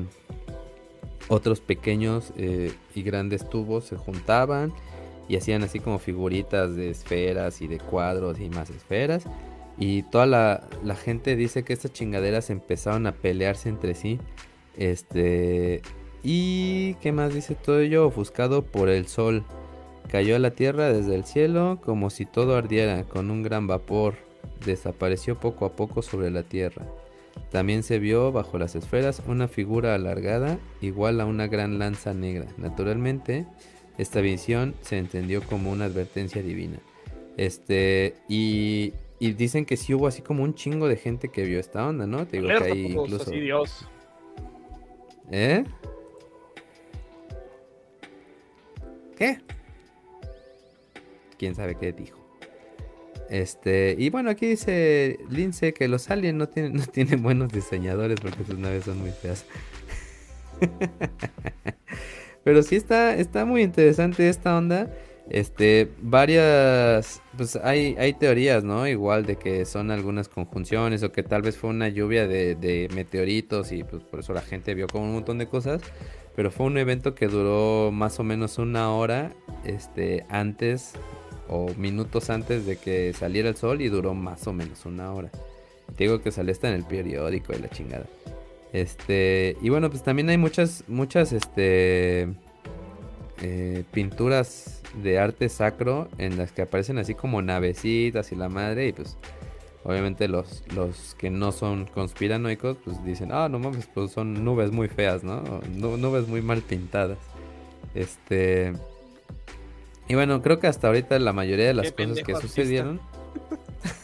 otros 1.29 1.61
pequeños 1.61 2.33
eh, 2.37 2.73
y 2.95 3.03
grandes 3.03 3.49
tubos 3.49 3.85
se 3.85 3.97
juntaban 3.97 4.73
y 5.29 5.37
hacían 5.37 5.63
así 5.63 5.79
como 5.79 6.01
figuritas 6.01 6.75
de 6.75 6.91
esferas 6.91 7.63
y 7.63 7.69
de 7.69 7.79
cuadros 7.79 8.41
y 8.41 8.51
más 8.51 8.69
esferas. 8.71 9.25
Y 9.79 10.03
toda 10.03 10.27
la, 10.27 10.97
gente 10.97 11.37
dice 11.37 11.63
que 11.63 11.73
estas 11.73 11.93
chingaderas 11.93 12.51
empezaron 12.51 13.07
a 13.07 13.13
pelearse 13.13 13.69
entre 13.69 13.95
sí. 13.95 14.19
Este. 14.77 15.83
Y. 16.23 16.95
¿Qué 17.01 17.13
más 17.13 17.35
dice 17.35 17.55
todo 17.55 17.81
ello? 17.81 18.07
Ofuscado 18.07 18.63
por 18.63 18.89
el 18.89 19.07
sol. 19.07 19.45
Cayó 20.11 20.37
a 20.37 20.41
la 20.41 20.51
tierra 20.51 20.93
desde 20.93 21.15
el 21.15 21.25
cielo 21.25 21.79
como 21.85 22.11
si 22.11 22.27
todo 22.27 22.57
ardiera 22.57 23.05
con 23.05 23.31
un 23.31 23.43
gran 23.43 23.67
vapor. 23.67 24.15
Desapareció 24.65 25.39
poco 25.39 25.65
a 25.65 25.73
poco 25.73 26.03
sobre 26.03 26.31
la 26.31 26.43
tierra. 26.43 26.85
También 27.51 27.83
se 27.83 27.99
vio 27.99 28.33
bajo 28.33 28.59
las 28.59 28.75
esferas 28.75 29.23
una 29.27 29.49
figura 29.49 29.95
alargada 29.95 30.59
igual 30.81 31.21
a 31.21 31.27
una 31.27 31.47
gran 31.47 31.79
lanza 31.79 32.13
negra. 32.13 32.47
Naturalmente, 32.59 33.47
esta 33.99 34.21
visión 34.21 34.75
se 34.83 34.99
entendió 34.99 35.43
como 35.43 35.71
una 35.71 35.85
advertencia 35.85 36.43
divina. 36.43 36.79
Este, 37.37 38.15
y 38.29 38.93
y 39.23 39.35
dicen 39.35 39.67
que 39.67 39.77
sí 39.77 39.93
hubo 39.93 40.07
así 40.07 40.23
como 40.23 40.43
un 40.43 40.55
chingo 40.55 40.89
de 40.89 40.97
gente 40.97 41.29
que 41.29 41.45
vio 41.45 41.61
esta 41.61 41.87
onda, 41.87 42.07
¿no? 42.07 42.27
Te 42.27 42.39
digo 42.39 42.49
que 42.49 42.65
hay 42.65 42.87
incluso. 42.87 43.31
Dios. 43.31 43.87
¿Eh? 45.31 45.63
¿Qué? 49.21 49.39
Quién 51.39 51.55
sabe 51.55 51.75
qué 51.75 51.93
dijo. 51.93 52.19
Este, 53.29 53.95
y 53.99 54.09
bueno, 54.09 54.31
aquí 54.31 54.47
dice 54.47 55.19
Lince 55.29 55.75
que 55.75 55.89
los 55.89 56.09
aliens 56.09 56.39
no 56.39 56.49
tienen, 56.49 56.73
no 56.77 56.87
tienen 56.87 57.23
buenos 57.23 57.53
diseñadores 57.53 58.19
porque 58.19 58.45
sus 58.45 58.59
naves 58.59 58.85
son 58.85 58.99
muy 58.99 59.11
feas. 59.11 59.45
Pero 62.45 62.63
sí 62.63 62.77
está, 62.77 63.15
está 63.15 63.45
muy 63.45 63.61
interesante 63.61 64.27
esta 64.27 64.57
onda. 64.57 64.91
Este, 65.29 65.89
varias, 66.01 67.21
pues 67.37 67.57
hay, 67.57 67.97
hay 67.99 68.15
teorías, 68.15 68.65
¿no? 68.65 68.89
Igual 68.89 69.27
de 69.27 69.37
que 69.37 69.67
son 69.67 69.91
algunas 69.91 70.31
conjunciones 70.31 71.03
o 71.03 71.13
que 71.13 71.23
tal 71.23 71.43
vez 71.43 71.59
fue 71.59 71.69
una 71.69 71.91
lluvia 71.91 72.27
de, 72.27 72.89
meteoritos 72.95 73.71
y 73.71 73.85
pues 73.85 74.03
por 74.03 74.21
eso 74.21 74.33
la 74.33 74.41
gente 74.41 74.75
vio 74.75 74.89
como 74.89 75.05
un 75.05 75.13
montón 75.13 75.37
de 75.37 75.47
cosas. 75.47 75.83
Pero 76.37 76.51
fue 76.51 76.67
un 76.67 76.79
evento 76.79 77.15
que 77.15 77.27
duró 77.27 77.91
más 77.93 78.21
o 78.21 78.25
menos 78.25 78.59
una 78.59 78.93
hora, 78.93 79.33
este, 79.65 80.25
antes 80.29 80.93
o 81.49 81.73
minutos 81.77 82.31
antes 82.31 82.65
de 82.65 82.77
que 82.77 83.13
saliera 83.13 83.49
el 83.49 83.57
sol 83.57 83.83
y 83.83 83.89
duró 83.89 84.15
más 84.15 84.47
o 84.47 84.53
menos 84.53 84.87
una 84.87 85.13
hora. 85.13 85.31
Te 85.97 86.05
digo 86.05 86.23
que 86.23 86.31
salió 86.31 86.53
hasta 86.53 86.69
en 86.69 86.75
el 86.75 86.85
periódico 86.85 87.53
y 87.53 87.59
la 87.59 87.69
chingada. 87.69 88.07
Este, 88.73 89.57
y 89.61 89.69
bueno, 89.69 89.91
pues 89.91 90.05
también 90.05 90.29
hay 90.29 90.39
muchas, 90.39 90.85
muchas, 90.87 91.33
este, 91.33 92.29
eh, 93.43 93.85
pinturas 93.93 94.83
de 95.03 95.19
arte 95.19 95.49
sacro 95.49 96.09
en 96.19 96.37
las 96.37 96.53
que 96.53 96.63
aparecen 96.63 96.99
así 96.99 97.15
como 97.15 97.41
navecitas 97.41 98.33
y 98.33 98.37
la 98.37 98.49
madre 98.49 98.89
y 98.89 98.93
pues 98.93 99.17
obviamente 99.85 100.29
los, 100.29 100.63
los 100.75 101.15
que 101.17 101.31
no 101.31 101.53
son 101.53 101.87
conspiranoicos 101.87 102.77
pues 102.85 103.03
dicen, 103.05 103.31
ah, 103.33 103.49
no 103.49 103.59
mames, 103.59 103.89
pues 103.93 104.13
son 104.13 104.45
nubes 104.45 104.71
muy 104.73 104.89
feas, 104.89 105.25
¿no? 105.25 105.43
Nubes 105.71 106.29
muy 106.29 106.43
mal 106.43 106.63
pintadas. 106.63 107.19
Este... 107.95 108.73
Y 110.09 110.15
bueno, 110.15 110.43
creo 110.43 110.59
que 110.59 110.67
hasta 110.67 110.89
ahorita 110.89 111.19
la 111.21 111.33
mayoría 111.33 111.67
de 111.67 111.75
las 111.75 111.93
cosas 111.93 112.23
que 112.23 112.35
sucedieron... 112.37 113.01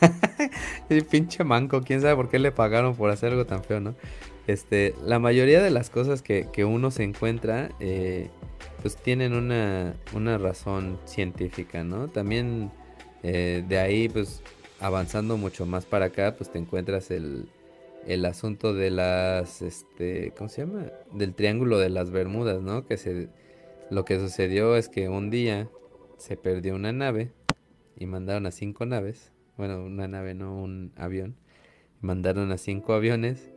el 0.89 1.05
pinche 1.05 1.45
manco, 1.45 1.83
quién 1.83 2.01
sabe 2.01 2.15
por 2.15 2.29
qué 2.29 2.39
le 2.39 2.53
pagaron 2.53 2.95
por 2.95 3.11
hacer 3.11 3.33
algo 3.33 3.45
tan 3.45 3.65
feo, 3.65 3.81
¿no? 3.81 3.95
Este, 4.47 4.95
la 5.05 5.19
mayoría 5.19 5.61
de 5.61 5.71
las 5.71 5.91
cosas 5.91 6.23
que, 6.23 6.47
que 6.53 6.65
uno 6.65 6.93
se 6.93 7.03
encuentra 7.03 7.71
eh, 7.81 8.31
pues 8.81 8.97
tienen 8.97 9.35
una, 9.35 9.97
una 10.15 10.39
razón 10.39 10.99
científica, 11.05 11.83
¿no? 11.83 12.07
También 12.07 12.71
eh, 13.25 13.65
de 13.67 13.79
ahí, 13.79 14.09
pues 14.09 14.43
avanzando 14.81 15.37
mucho 15.37 15.67
más 15.67 15.87
para 15.87 16.07
acá, 16.07 16.37
pues 16.37 16.51
te 16.51 16.59
encuentras 16.59 17.11
el, 17.11 17.49
el 18.07 18.25
asunto 18.25 18.75
de 18.75 18.91
las, 18.91 19.63
este, 19.63 20.33
¿cómo 20.37 20.49
se 20.49 20.63
llama? 20.63 20.87
Del 21.13 21.35
triángulo 21.35 21.79
de 21.79 21.91
las 21.91 22.11
Bermudas, 22.11 22.63
¿no? 22.63 22.87
Que 22.87 22.97
se, 22.97 23.29
lo 23.91 24.05
que 24.05 24.19
sucedió 24.19 24.77
es 24.77 24.89
que 24.89 25.09
un 25.09 25.31
día 25.31 25.69
se 26.19 26.37
perdió 26.37 26.75
una 26.75 26.93
nave 26.93 27.33
y 27.97 28.07
mandaron 28.07 28.47
a 28.47 28.51
cinco 28.51 28.87
naves 28.87 29.33
bueno, 29.57 29.85
una 29.85 30.07
nave, 30.07 30.35
no 30.35 30.63
un 30.63 30.93
avión. 30.97 31.37
Mandaron 32.01 32.53
a 32.53 32.59
cinco 32.59 32.93
aviones 32.93 33.51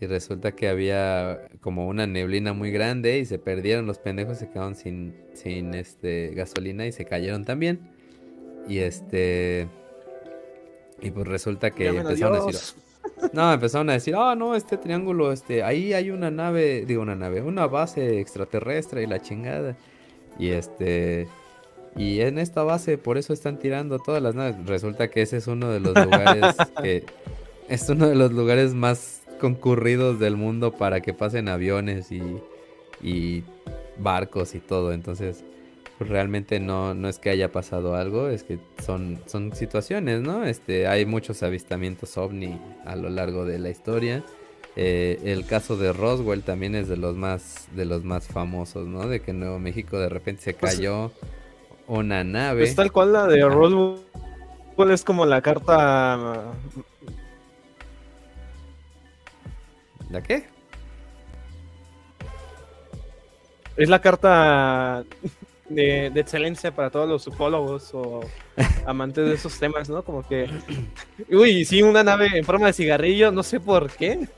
y 0.00 0.06
resulta 0.06 0.52
que 0.52 0.68
había 0.68 1.48
como 1.60 1.88
una 1.88 2.06
neblina 2.06 2.52
muy 2.52 2.70
grande 2.70 3.18
y 3.18 3.24
se 3.24 3.38
perdieron 3.38 3.86
los 3.86 3.98
pendejos, 3.98 4.38
se 4.38 4.48
quedaron 4.48 4.76
sin, 4.76 5.14
sin 5.34 5.74
este, 5.74 6.32
gasolina 6.34 6.86
y 6.86 6.92
se 6.92 7.04
cayeron 7.04 7.44
también. 7.44 7.90
Y 8.68 8.78
este... 8.78 9.68
Y 11.02 11.10
pues 11.10 11.26
resulta 11.26 11.70
que 11.70 11.88
empezaron 11.88 12.40
a 12.40 12.46
decir... 12.46 12.82
No, 13.32 13.52
empezaron 13.52 13.90
a 13.90 13.94
decir, 13.94 14.14
ah, 14.16 14.34
no, 14.34 14.54
este 14.54 14.76
triángulo, 14.76 15.32
este, 15.32 15.62
ahí 15.62 15.92
hay 15.92 16.10
una 16.10 16.30
nave, 16.30 16.84
digo 16.86 17.02
una 17.02 17.16
nave, 17.16 17.42
una 17.42 17.66
base 17.66 18.20
extraterrestre 18.20 19.02
y 19.02 19.06
la 19.06 19.20
chingada. 19.20 19.76
Y 20.38 20.50
este, 20.50 21.28
y 21.96 22.20
en 22.20 22.38
esta 22.38 22.62
base, 22.62 22.98
por 22.98 23.18
eso 23.18 23.32
están 23.32 23.58
tirando 23.58 23.98
todas 23.98 24.22
las 24.22 24.34
naves. 24.34 24.56
Resulta 24.66 25.08
que 25.08 25.22
ese 25.22 25.36
es 25.36 25.46
uno 25.46 25.70
de 25.70 25.80
los 25.80 25.94
lugares 25.94 26.56
que, 26.82 27.04
es 27.68 27.88
uno 27.88 28.08
de 28.08 28.14
los 28.14 28.32
lugares 28.32 28.74
más 28.74 29.22
concurridos 29.40 30.18
del 30.18 30.36
mundo 30.36 30.72
para 30.72 31.00
que 31.00 31.12
pasen 31.12 31.48
aviones 31.48 32.12
y, 32.12 32.22
y 33.02 33.44
barcos 33.98 34.54
y 34.54 34.60
todo. 34.60 34.92
Entonces, 34.92 35.44
pues 36.02 36.10
realmente 36.10 36.58
no, 36.58 36.94
no 36.94 37.08
es 37.08 37.20
que 37.20 37.30
haya 37.30 37.52
pasado 37.52 37.94
algo, 37.94 38.28
es 38.28 38.42
que 38.42 38.58
son, 38.84 39.20
son 39.26 39.54
situaciones, 39.54 40.20
¿no? 40.20 40.42
Este, 40.44 40.88
hay 40.88 41.06
muchos 41.06 41.44
avistamientos 41.44 42.18
ovni 42.18 42.60
a 42.84 42.96
lo 42.96 43.08
largo 43.08 43.44
de 43.44 43.60
la 43.60 43.70
historia. 43.70 44.24
Eh, 44.74 45.20
el 45.22 45.46
caso 45.46 45.76
de 45.76 45.92
Roswell 45.92 46.42
también 46.42 46.74
es 46.74 46.88
de 46.88 46.96
los 46.96 47.14
más 47.14 47.68
de 47.76 47.84
los 47.84 48.02
más 48.02 48.26
famosos, 48.26 48.88
¿no? 48.88 49.06
De 49.06 49.20
que 49.20 49.32
Nuevo 49.32 49.60
México 49.60 49.96
de 49.96 50.08
repente 50.08 50.42
se 50.42 50.54
pues, 50.54 50.74
cayó 50.74 51.12
una 51.86 52.24
nave. 52.24 52.64
Es 52.64 52.74
tal 52.74 52.90
cual 52.90 53.12
la 53.12 53.28
de 53.28 53.48
Roswell 53.48 54.00
es 54.90 55.04
como 55.04 55.24
la 55.24 55.40
carta 55.40 56.52
¿La 60.10 60.20
qué? 60.20 60.48
Es 63.76 63.88
la 63.88 64.00
carta 64.00 65.04
de, 65.74 66.06
excelencia 66.14 66.74
para 66.74 66.90
todos 66.90 67.08
los 67.08 67.26
ufólogos 67.26 67.90
o 67.94 68.20
amantes 68.86 69.26
de 69.26 69.34
esos 69.34 69.58
temas, 69.58 69.88
¿no? 69.88 70.02
Como 70.02 70.26
que, 70.26 70.48
uy, 71.30 71.64
sí, 71.64 71.82
una 71.82 72.02
nave 72.02 72.28
en 72.34 72.44
forma 72.44 72.66
de 72.66 72.72
cigarrillo, 72.72 73.32
no 73.32 73.42
sé 73.42 73.60
por 73.60 73.90
qué, 73.90 74.28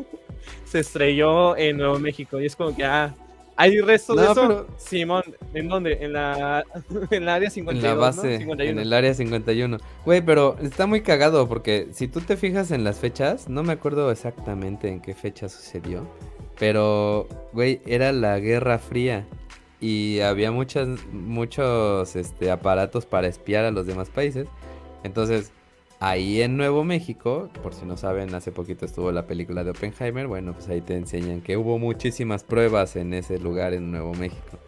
se 0.64 0.80
estrelló 0.80 1.56
en 1.56 1.78
Nuevo 1.78 1.98
México 1.98 2.40
y 2.40 2.46
es 2.46 2.56
como 2.56 2.74
que, 2.74 2.84
ah, 2.84 3.14
¿hay 3.56 3.80
restos 3.80 4.16
de 4.16 4.24
eso? 4.24 4.66
Simón, 4.76 5.22
¿en 5.54 5.68
dónde? 5.68 5.98
En 6.00 6.12
la, 6.12 6.64
en 7.10 7.28
área 7.28 7.50
51. 7.50 7.88
En 7.88 7.98
la 7.98 8.06
base, 8.06 8.34
en 8.34 8.78
el 8.78 8.92
área 8.92 9.14
51. 9.14 9.78
Güey, 10.04 10.20
pero 10.22 10.56
está 10.62 10.86
muy 10.86 11.02
cagado 11.02 11.48
porque 11.48 11.88
si 11.92 12.08
tú 12.08 12.20
te 12.20 12.36
fijas 12.36 12.70
en 12.70 12.84
las 12.84 12.98
fechas, 12.98 13.48
no 13.48 13.62
me 13.62 13.72
acuerdo 13.72 14.10
exactamente 14.10 14.88
en 14.88 15.00
qué 15.00 15.14
fecha 15.14 15.48
sucedió. 15.48 16.06
Pero, 16.58 17.28
güey, 17.52 17.80
era 17.84 18.12
la 18.12 18.38
Guerra 18.38 18.78
Fría 18.78 19.26
y 19.84 20.20
había 20.20 20.50
muchas, 20.50 20.88
muchos 21.12 22.16
este, 22.16 22.50
aparatos 22.50 23.04
para 23.04 23.28
espiar 23.28 23.66
a 23.66 23.70
los 23.70 23.86
demás 23.86 24.08
países. 24.08 24.46
Entonces, 25.02 25.52
ahí 26.00 26.40
en 26.40 26.56
Nuevo 26.56 26.84
México, 26.84 27.50
por 27.62 27.74
si 27.74 27.84
no 27.84 27.98
saben, 27.98 28.34
hace 28.34 28.50
poquito 28.50 28.86
estuvo 28.86 29.12
la 29.12 29.26
película 29.26 29.62
de 29.62 29.72
Oppenheimer, 29.72 30.26
bueno, 30.26 30.54
pues 30.54 30.70
ahí 30.70 30.80
te 30.80 30.96
enseñan 30.96 31.42
que 31.42 31.58
hubo 31.58 31.78
muchísimas 31.78 32.44
pruebas 32.44 32.96
en 32.96 33.12
ese 33.12 33.38
lugar 33.38 33.74
en 33.74 33.90
Nuevo 33.90 34.14
México. 34.14 34.58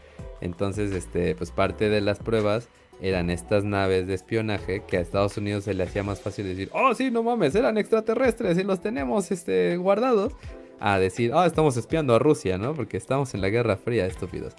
Entonces, 0.42 0.92
este, 0.92 1.34
pues 1.34 1.50
parte 1.50 1.88
de 1.88 2.02
las 2.02 2.18
pruebas 2.18 2.68
eran 3.00 3.30
estas 3.30 3.64
naves 3.64 4.06
de 4.06 4.12
espionaje 4.12 4.82
que 4.86 4.98
a 4.98 5.00
Estados 5.00 5.38
Unidos 5.38 5.64
se 5.64 5.72
le 5.72 5.84
hacía 5.84 6.02
más 6.02 6.20
fácil 6.20 6.44
decir, 6.44 6.68
oh 6.74 6.92
sí, 6.92 7.10
no 7.10 7.22
mames, 7.22 7.54
eran 7.54 7.78
extraterrestres 7.78 8.58
y 8.58 8.64
los 8.64 8.82
tenemos 8.82 9.30
este, 9.30 9.78
guardados, 9.78 10.34
a 10.78 10.98
decir, 10.98 11.32
oh, 11.32 11.44
estamos 11.46 11.78
espiando 11.78 12.14
a 12.14 12.18
Rusia, 12.18 12.58
¿no? 12.58 12.74
Porque 12.74 12.98
estamos 12.98 13.32
en 13.32 13.40
la 13.40 13.48
Guerra 13.48 13.78
Fría, 13.78 14.04
estúpidos. 14.04 14.54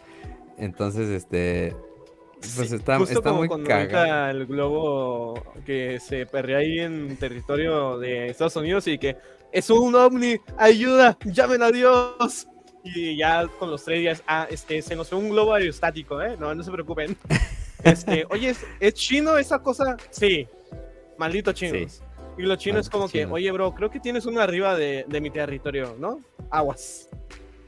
Entonces, 0.57 1.09
este. 1.09 1.75
Pues 2.55 2.71
está, 2.71 2.99
justo 2.99 3.17
está 3.17 3.29
como 3.29 3.39
muy 3.39 3.47
cuando 3.47 3.71
el 3.71 4.45
globo 4.45 5.43
que 5.65 5.99
se 5.99 6.27
perdió 6.27 6.57
ahí 6.57 6.79
en 6.79 7.17
territorio 7.17 7.97
de 7.97 8.27
Estados 8.27 8.55
Unidos 8.55 8.87
y 8.87 8.99
que 8.99 9.17
es 9.51 9.69
un 9.71 9.95
ovni, 9.95 10.37
ayuda, 10.57 11.17
llamen 11.25 11.63
a 11.63 11.71
Dios. 11.71 12.47
Y 12.83 13.17
ya 13.17 13.47
con 13.59 13.71
los 13.71 13.83
tres 13.83 13.99
días, 13.99 14.23
ah, 14.27 14.47
este, 14.49 14.81
se 14.81 14.95
nos 14.95 15.09
fue 15.09 15.17
un 15.17 15.29
globo 15.29 15.53
aerostático, 15.53 16.21
¿eh? 16.21 16.37
No, 16.39 16.53
no 16.53 16.63
se 16.63 16.71
preocupen. 16.71 17.17
Este, 17.83 18.25
oye, 18.31 18.55
¿es, 18.79 18.93
chino 18.95 19.37
esa 19.37 19.59
cosa? 19.59 19.95
Sí, 20.09 20.47
maldito 21.15 21.53
chinos. 21.53 22.01
Y 22.35 22.41
los 22.41 22.57
chinos 22.57 22.87
es 22.87 22.89
como 22.89 23.07
que, 23.07 23.27
oye, 23.27 23.51
bro, 23.51 23.73
creo 23.75 23.91
que 23.91 23.99
tienes 23.99 24.25
uno 24.25 24.41
arriba 24.41 24.75
de, 24.75 25.05
de 25.07 25.21
mi 25.21 25.29
territorio, 25.29 25.95
¿no? 25.99 26.19
Aguas. 26.49 27.07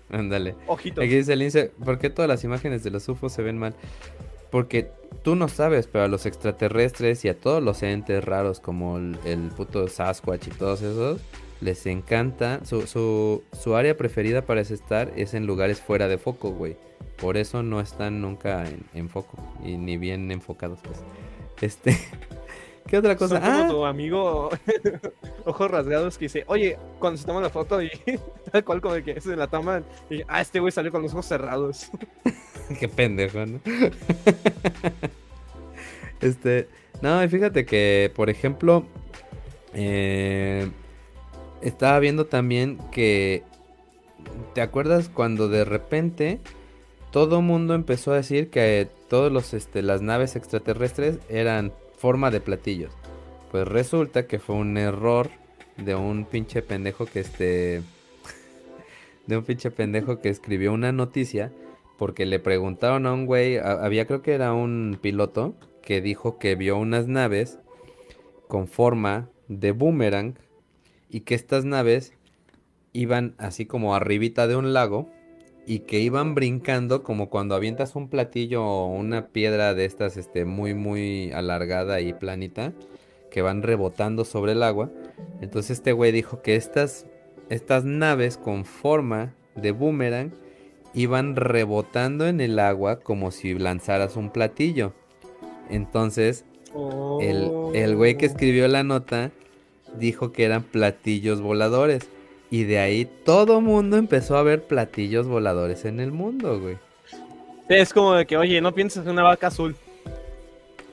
Ándale. 0.10 0.56
Ojito. 0.68 1.01
Aquí 1.01 1.16
dice 1.16 1.36
Lince, 1.36 1.72
¿por 1.84 2.00
qué 2.00 2.10
todas 2.10 2.28
las 2.28 2.44
imágenes 2.44 2.84
de 2.84 2.92
los 2.92 3.08
UFOs 3.08 3.34
se 3.34 3.42
ven 3.42 3.58
mal? 3.58 3.75
Porque 4.50 4.89
tú 5.24 5.36
no 5.36 5.48
sabes, 5.48 5.88
pero 5.88 6.06
a 6.06 6.08
los 6.08 6.25
extraterrestres 6.25 7.24
y 7.25 7.30
a 7.30 7.39
todos 7.39 7.62
los 7.62 7.84
entes 7.84 8.24
raros 8.24 8.60
como 8.60 8.98
el, 8.98 9.51
puto 9.56 9.88
Sasquatch 9.88 10.48
y 10.48 10.51
todos 10.51 10.82
esos, 10.82 11.22
les 11.62 11.86
encanta. 11.86 12.62
Su, 12.66 12.88
su, 12.88 13.44
su 13.54 13.75
área 13.75 13.96
preferida 13.96 14.42
para 14.42 14.62
estar 14.62 15.12
es 15.16 15.34
en 15.34 15.46
lugares 15.46 15.82
fuera 15.82 16.08
de 16.08 16.18
foco, 16.18 16.51
güey. 16.51 16.78
Por 17.18 17.38
eso 17.38 17.63
no 17.63 17.82
están 17.82 18.22
nunca 18.22 18.66
en, 18.68 18.84
en 18.94 19.10
foco 19.10 19.38
y 19.63 19.78
ni 19.78 19.98
bien 19.98 20.32
enfocados, 20.32 20.80
pues. 20.82 21.00
Este. 21.62 21.98
¿Qué 22.89 22.98
otra 22.98 23.15
cosa? 23.15 23.39
ah. 23.43 23.67
tu 23.69 23.86
amigo 23.86 24.50
ojos 25.46 25.72
rasgados 25.72 26.17
que 26.17 26.25
dice, 26.25 26.43
oye, 26.48 26.75
cuando 26.98 27.19
se 27.19 27.25
toma 27.25 27.39
la 27.39 27.51
foto 27.51 27.81
y 27.84 27.91
tal 28.51 28.63
cual 28.63 28.81
como 28.81 28.96
que 29.03 29.22
se 29.22 29.36
la 29.36 29.46
toma 29.46 29.84
y 30.10 30.24
ah, 30.27 30.41
este 30.41 30.60
güey 30.60 30.72
salió 30.72 30.91
con 30.91 31.03
los 31.03 31.12
ojos 31.13 31.27
cerrados. 31.27 31.91
Qué 32.79 32.88
pendejo, 32.88 33.46
¿no? 33.46 33.60
este, 36.19 36.67
no, 37.01 37.24
y 37.24 37.27
fíjate 37.27 37.63
que, 37.65 38.12
por 38.15 38.31
ejemplo, 38.31 38.86
eh, 39.75 40.69
estaba 41.62 42.00
viendo 42.00 42.25
también 42.25 42.79
que, 42.91 43.43
¿te 44.55 44.62
acuerdas 44.62 45.10
cuando 45.10 45.48
de 45.48 45.63
repente 45.63 46.39
todo 47.12 47.41
mundo 47.41 47.75
empezó 47.75 48.13
a 48.13 48.17
decir 48.17 48.50
que 48.50 48.88
todos 49.10 49.31
los, 49.31 49.53
este, 49.53 49.84
las 49.84 50.01
naves 50.01 50.36
extraterrestres 50.36 51.19
eran 51.29 51.72
forma 52.00 52.32
de 52.32 52.39
platillos. 52.39 52.94
Pues 53.51 53.68
resulta 53.68 54.25
que 54.25 54.39
fue 54.39 54.56
un 54.56 54.77
error 54.77 55.29
de 55.77 55.96
un 55.96 56.25
pinche 56.25 56.62
pendejo 56.62 57.06
que 57.06 57.20
este... 57.20 57.82
de 59.27 59.38
un 59.38 59.44
pinche 59.44 59.70
pendejo 59.70 60.22
que 60.22 60.29
escribió 60.29 60.74
una 60.74 60.91
noticia 60.91 61.51
porque 61.98 62.25
le 62.25 62.39
preguntaron 62.39 63.06
a 63.06 63.13
un 63.13 63.25
güey, 63.25 63.58
había 63.58 64.08
creo 64.08 64.22
que 64.22 64.32
era 64.32 64.53
un 64.53 64.98
piloto 65.01 65.56
que 65.82 66.00
dijo 66.00 66.39
que 66.39 66.56
vio 66.56 66.77
unas 66.77 67.08
naves 67.08 67.60
con 68.48 68.70
forma 68.70 69.27
de 69.50 69.74
boomerang 69.74 70.36
y 71.10 71.22
que 71.22 71.36
estas 71.36 71.65
naves 71.65 72.13
iban 72.94 73.36
así 73.38 73.65
como 73.65 73.96
arribita 73.96 74.48
de 74.48 74.56
un 74.56 74.72
lago 74.72 75.10
y 75.70 75.82
que 75.82 76.00
iban 76.00 76.34
brincando 76.34 77.04
como 77.04 77.30
cuando 77.30 77.54
avientas 77.54 77.96
un 77.96 78.10
platillo 78.10 78.66
o 78.66 78.88
una 78.88 79.28
piedra 79.28 79.76
de 79.76 79.86
estas 79.86 80.18
este, 80.18 80.44
muy 80.44 80.74
muy 80.74 81.32
alargada 81.32 82.02
y 82.02 82.12
planita 82.12 82.74
que 83.30 83.44
van 83.44 83.62
rebotando 83.62 84.26
sobre 84.26 84.54
el 84.54 84.64
agua. 84.64 84.90
Entonces 85.42 85.78
este 85.78 85.92
güey 85.92 86.12
dijo 86.12 86.42
que 86.42 86.56
estas, 86.56 87.06
estas 87.50 87.86
naves 87.86 88.36
con 88.36 88.66
forma 88.66 89.36
de 89.56 89.70
boomerang 89.70 90.32
iban 90.96 91.36
rebotando 91.36 92.26
en 92.26 92.42
el 92.42 92.58
agua 92.58 93.00
como 93.02 93.30
si 93.30 93.54
lanzaras 93.54 94.16
un 94.16 94.32
platillo. 94.32 94.94
Entonces 95.70 96.46
el, 97.22 97.52
el 97.76 97.96
güey 97.96 98.18
que 98.18 98.26
escribió 98.26 98.68
la 98.68 98.82
nota 98.82 99.30
dijo 100.00 100.32
que 100.32 100.46
eran 100.46 100.64
platillos 100.64 101.42
voladores. 101.42 102.10
Y 102.51 102.63
de 102.63 102.79
ahí 102.79 103.06
todo 103.25 103.62
mundo 103.62 103.98
empezó 103.98 104.38
a 104.38 104.44
ver 104.44 104.63
platillos 104.63 105.27
voladores 105.27 105.86
en 105.86 106.00
el 106.00 106.12
mundo, 106.12 106.60
güey. 106.60 106.77
Es 107.68 107.94
como 107.94 108.15
de 108.15 108.25
que, 108.25 108.36
oye, 108.38 108.60
no 108.62 108.74
pienses 108.74 109.06
en 109.06 109.12
una 109.12 109.24
vaca 109.24 109.48
azul. 109.48 109.75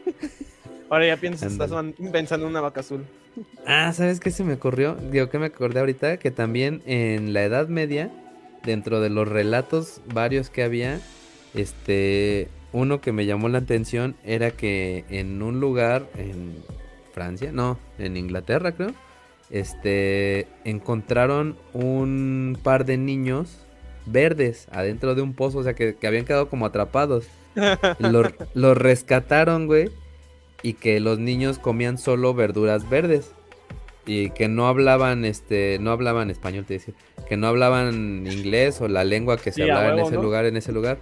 Ahora 0.91 1.07
ya 1.07 1.17
piensas, 1.17 1.53
estás 1.53 1.71
pensando 2.13 2.47
en 2.47 2.51
una 2.51 2.61
vaca 2.61 2.81
azul. 2.81 3.05
Ah, 3.67 3.93
¿sabes 3.93 4.21
qué 4.21 4.31
se 4.31 4.45
me 4.45 4.55
ocurrió? 4.55 4.95
Digo 4.95 5.29
que 5.29 5.39
me 5.39 5.47
acordé 5.47 5.81
ahorita 5.81 6.19
que 6.19 6.31
también 6.31 6.83
en 6.87 7.33
la 7.33 7.43
Edad 7.45 7.69
Media, 7.69 8.11
dentro 8.65 9.01
de 9.01 9.11
los 9.11 9.27
relatos 9.27 10.01
varios 10.13 10.51
que 10.51 10.63
había, 10.63 11.01
este, 11.55 12.49
uno 12.73 13.01
que 13.01 13.13
me 13.13 13.27
llamó 13.27 13.49
la 13.49 13.59
atención 13.59 14.15
era 14.25 14.51
que 14.51 15.05
en 15.09 15.43
un 15.43 15.61
lugar 15.61 16.07
en 16.17 16.63
Francia, 17.13 17.51
no, 17.53 17.79
en 17.99 18.17
Inglaterra 18.17 18.73
creo, 18.73 18.93
este, 19.51 20.49
encontraron 20.65 21.57
un 21.73 22.59
par 22.63 22.85
de 22.85 22.97
niños 22.97 23.59
verdes 24.07 24.67
adentro 24.71 25.15
de 25.15 25.23
un 25.23 25.35
pozo, 25.35 25.59
o 25.59 25.63
sea, 25.63 25.75
que, 25.75 25.97
habían 26.07 26.25
quedado 26.25 26.49
como 26.49 26.67
atrapados. 26.67 27.27
los, 28.55 28.77
rescataron, 28.77 29.67
güey. 29.67 29.91
y 30.63 30.75
que 30.75 31.01
los 31.01 31.19
niños 31.19 31.59
comían 31.59 31.97
solo 31.99 32.35
verduras 32.35 32.89
verdes 32.89 33.33
y 34.05 34.31
que 34.31 34.47
no 34.47 34.69
hablaban 34.69 35.25
este 35.25 35.79
no 35.81 35.91
hablaban 35.91 36.31
español 36.31 36.65
te 36.65 36.75
decía 36.75 36.95
que 37.29 37.37
no 37.37 37.49
hablaban 37.49 38.27
inglés 38.27 38.81
o 38.81 38.89
la 38.89 39.03
lengua 39.03 39.37
que 39.37 39.51
se 39.51 39.63
hablaba 39.63 39.93
en 39.95 39.99
ese 39.99 40.15
lugar 40.15 40.45
en 40.45 40.57
ese 40.57 40.71
lugar 40.71 40.99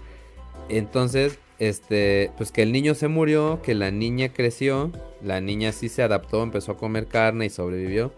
entonces 0.70 1.38
este 1.58 2.30
pues 2.38 2.50
que 2.50 2.62
el 2.62 2.72
niño 2.72 2.94
se 2.94 3.08
murió 3.08 3.60
que 3.62 3.74
la 3.74 3.90
niña 3.90 4.30
creció 4.30 4.90
la 5.22 5.40
niña 5.42 5.72
sí 5.72 5.90
se 5.90 6.02
adaptó 6.02 6.42
empezó 6.42 6.72
a 6.72 6.76
comer 6.78 7.06
carne 7.06 7.46
y 7.46 7.50
sobrevivió 7.50 8.12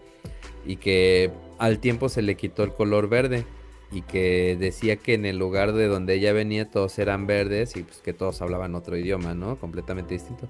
y 0.67 0.75
que 0.75 1.31
al 1.57 1.79
tiempo 1.79 2.09
se 2.09 2.21
le 2.21 2.35
quitó 2.35 2.63
el 2.63 2.73
color 2.73 3.07
verde 3.09 3.45
y 3.91 4.01
que 4.01 4.57
decía 4.59 4.97
que 4.97 5.13
en 5.13 5.25
el 5.25 5.39
lugar 5.39 5.71
de 5.71 5.87
donde 5.87 6.15
ella 6.15 6.33
venía 6.33 6.69
todos 6.69 6.99
eran 6.99 7.25
verdes 7.25 7.75
y 7.77 7.83
pues 7.83 7.99
que 7.99 8.13
todos 8.13 8.41
hablaban 8.41 8.75
otro 8.75 8.97
idioma, 8.97 9.33
¿no? 9.33 9.57
Completamente 9.57 10.13
distinto. 10.13 10.45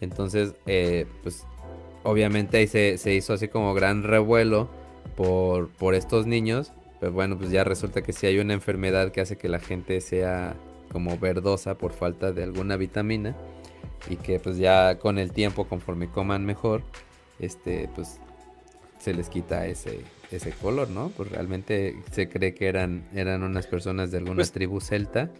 Entonces, 0.00 0.54
eh, 0.66 1.06
pues 1.22 1.46
obviamente 2.02 2.58
ahí 2.58 2.66
se, 2.66 3.14
hizo 3.14 3.32
así 3.32 3.46
como 3.48 3.74
gran 3.74 4.02
revuelo 4.02 4.68
por, 5.16 5.68
por 5.68 5.94
estos 5.94 6.26
niños. 6.26 6.72
Pero 6.98 7.12
bueno, 7.12 7.38
pues 7.38 7.50
ya 7.50 7.62
resulta 7.62 8.02
que 8.02 8.12
si 8.12 8.26
hay 8.26 8.40
una 8.40 8.54
enfermedad 8.54 9.12
que 9.12 9.20
hace 9.20 9.38
que 9.38 9.48
la 9.48 9.60
gente 9.60 10.00
sea 10.00 10.56
como 10.90 11.16
verdosa 11.16 11.78
por 11.78 11.92
falta 11.92 12.32
de 12.32 12.42
alguna 12.42 12.76
vitamina 12.76 13.36
y 14.10 14.16
que 14.16 14.40
pues 14.40 14.56
ya 14.58 14.98
con 14.98 15.18
el 15.18 15.30
tiempo 15.32 15.68
conforme 15.68 16.08
coman 16.10 16.44
mejor, 16.44 16.82
este 17.38 17.88
pues 17.94 18.20
se 18.98 19.14
les 19.14 19.28
quita 19.28 19.66
ese, 19.66 20.00
ese 20.30 20.52
color, 20.52 20.90
¿no? 20.90 21.10
Pues 21.16 21.30
realmente 21.30 21.96
se 22.10 22.28
cree 22.28 22.54
que 22.54 22.68
eran, 22.68 23.04
eran 23.14 23.42
unas 23.42 23.66
personas 23.66 24.10
de 24.10 24.18
alguna 24.18 24.36
pues 24.36 24.52
tribu 24.52 24.80
celta 24.80 25.30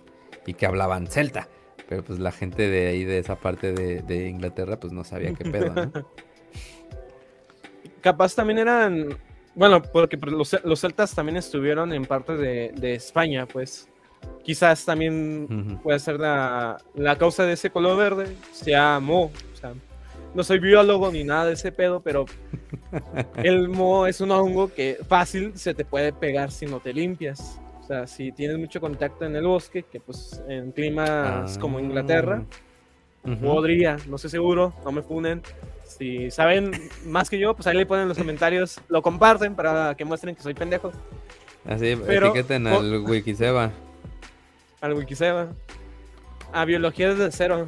y 0.46 0.54
que 0.54 0.66
hablaban 0.66 1.06
celta. 1.06 1.48
Pero 1.88 2.02
pues 2.04 2.18
la 2.18 2.32
gente 2.32 2.68
de 2.68 2.88
ahí, 2.88 3.04
de 3.04 3.18
esa 3.18 3.36
parte 3.36 3.72
de, 3.72 4.28
Inglaterra, 4.28 4.78
pues 4.78 4.92
no 4.92 5.04
sabía 5.04 5.32
qué 5.32 5.50
pedo, 5.50 5.72
¿no? 5.74 5.92
Capaz 8.00 8.34
también 8.34 8.58
eran, 8.58 9.08
bueno, 9.54 9.82
porque 9.82 10.16
los, 10.16 10.80
celtas 10.80 11.14
también 11.14 11.36
estuvieron 11.36 11.92
en 11.92 12.04
parte 12.04 12.36
de, 12.36 12.94
España, 12.94 13.46
pues 13.46 13.88
quizás 14.44 14.84
también 14.84 15.80
puede 15.82 15.98
ser 15.98 16.20
la, 16.20 16.78
la, 16.94 17.16
causa 17.16 17.44
de 17.44 17.54
ese 17.54 17.70
color 17.70 17.96
verde, 17.96 18.36
sea 18.52 19.00
mo, 19.00 19.32
no 20.34 20.44
soy 20.44 20.58
biólogo 20.58 21.10
ni 21.10 21.24
nada 21.24 21.46
de 21.46 21.54
ese 21.54 21.72
pedo, 21.72 22.00
pero 22.00 22.26
el 23.36 23.68
moho 23.68 24.06
es 24.06 24.20
un 24.20 24.30
hongo 24.30 24.72
que 24.72 24.98
fácil 25.08 25.52
se 25.56 25.74
te 25.74 25.84
puede 25.84 26.12
pegar 26.12 26.50
si 26.50 26.66
no 26.66 26.80
te 26.80 26.92
limpias. 26.92 27.58
O 27.82 27.86
sea, 27.86 28.06
si 28.06 28.32
tienes 28.32 28.58
mucho 28.58 28.80
contacto 28.80 29.24
en 29.24 29.34
el 29.34 29.46
bosque, 29.46 29.82
que 29.82 29.98
pues 29.98 30.42
en 30.46 30.72
climas 30.72 31.56
como 31.56 31.80
Inglaterra, 31.80 32.44
ah. 33.24 33.36
podría, 33.42 33.96
no 34.06 34.18
sé 34.18 34.28
seguro, 34.28 34.74
no 34.84 34.92
me 34.92 35.02
funen. 35.02 35.42
Si 35.86 36.30
saben 36.30 36.70
más 37.06 37.30
que 37.30 37.38
yo, 37.38 37.54
pues 37.54 37.66
ahí 37.66 37.76
le 37.76 37.86
ponen 37.86 38.06
los 38.06 38.18
comentarios, 38.18 38.78
lo 38.88 39.00
comparten 39.00 39.54
para 39.54 39.94
que 39.94 40.04
muestren 40.04 40.34
que 40.34 40.42
soy 40.42 40.52
pendejo. 40.52 40.92
Así, 41.66 41.96
Pero, 42.06 42.28
etiqueten 42.28 42.66
al 42.66 42.98
Wikiseba. 43.00 43.70
Al 44.80 44.92
Wikiseba. 44.92 45.48
A 46.52 46.64
biología 46.64 47.14
desde 47.14 47.32
cero. 47.32 47.66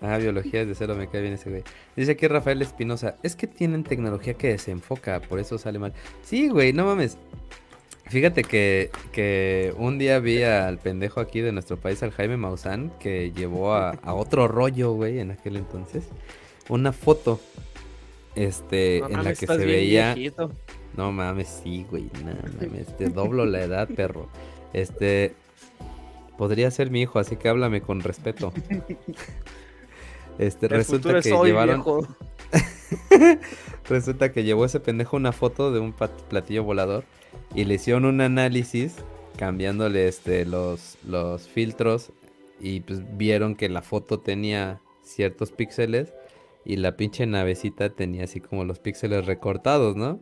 Ah, 0.00 0.18
biología 0.18 0.60
desde 0.60 0.74
cero, 0.74 0.94
me 0.94 1.08
cae 1.08 1.22
bien 1.22 1.34
ese 1.34 1.50
güey. 1.50 1.62
Dice 1.94 2.12
aquí 2.12 2.26
Rafael 2.26 2.60
Espinosa, 2.62 3.16
es 3.22 3.36
que 3.36 3.46
tienen 3.46 3.84
tecnología 3.84 4.34
que 4.34 4.48
desenfoca, 4.48 5.20
por 5.20 5.38
eso 5.38 5.58
sale 5.58 5.78
mal. 5.78 5.92
Sí, 6.22 6.48
güey, 6.48 6.72
no 6.72 6.84
mames. 6.84 7.16
Fíjate 8.08 8.44
que, 8.44 8.90
que 9.10 9.74
un 9.76 9.98
día 9.98 10.20
vi 10.20 10.42
al 10.42 10.78
pendejo 10.78 11.20
aquí 11.20 11.40
de 11.40 11.50
nuestro 11.50 11.76
país, 11.76 12.02
al 12.04 12.12
Jaime 12.12 12.36
Maussan, 12.36 12.92
que 13.00 13.32
llevó 13.32 13.74
a, 13.74 13.98
otro 14.14 14.46
rollo, 14.46 14.92
güey, 14.92 15.18
en 15.18 15.32
aquel 15.32 15.56
entonces. 15.56 16.04
Una 16.68 16.92
foto, 16.92 17.40
este, 18.36 18.98
en 18.98 19.24
la 19.24 19.34
que 19.34 19.46
se 19.46 19.56
veía... 19.56 20.14
No 20.96 21.12
mames, 21.12 21.60
sí, 21.62 21.84
güey, 21.90 22.04
no 22.24 22.32
mames, 22.60 22.96
te 22.96 23.08
doblo 23.08 23.44
la 23.44 23.62
edad, 23.62 23.88
perro. 23.88 24.28
Este, 24.72 25.34
podría 26.38 26.70
ser 26.70 26.90
mi 26.90 27.02
hijo, 27.02 27.18
así 27.18 27.36
que 27.36 27.48
háblame 27.48 27.80
con 27.80 28.00
respeto. 28.00 28.52
Este, 30.38 30.68
resulta 30.68 31.20
que 31.20 31.30
llevaron. 31.30 31.84
resulta 33.88 34.32
que 34.32 34.44
llevó 34.44 34.64
ese 34.64 34.80
pendejo 34.80 35.16
una 35.16 35.32
foto 35.32 35.72
de 35.72 35.80
un 35.80 35.92
platillo 35.92 36.64
volador 36.64 37.04
y 37.54 37.64
le 37.64 37.74
hicieron 37.74 38.04
un 38.04 38.20
análisis 38.20 38.96
cambiándole 39.36 40.08
este 40.08 40.44
los, 40.44 40.96
los 41.06 41.48
filtros 41.48 42.12
y 42.60 42.80
pues 42.80 43.02
vieron 43.16 43.54
que 43.54 43.68
la 43.68 43.82
foto 43.82 44.20
tenía 44.20 44.80
ciertos 45.02 45.52
píxeles 45.52 46.12
y 46.64 46.76
la 46.76 46.96
pinche 46.96 47.26
navecita 47.26 47.90
tenía 47.90 48.24
así 48.24 48.40
como 48.40 48.64
los 48.64 48.78
píxeles 48.80 49.26
recortados, 49.26 49.94
¿no? 49.96 50.20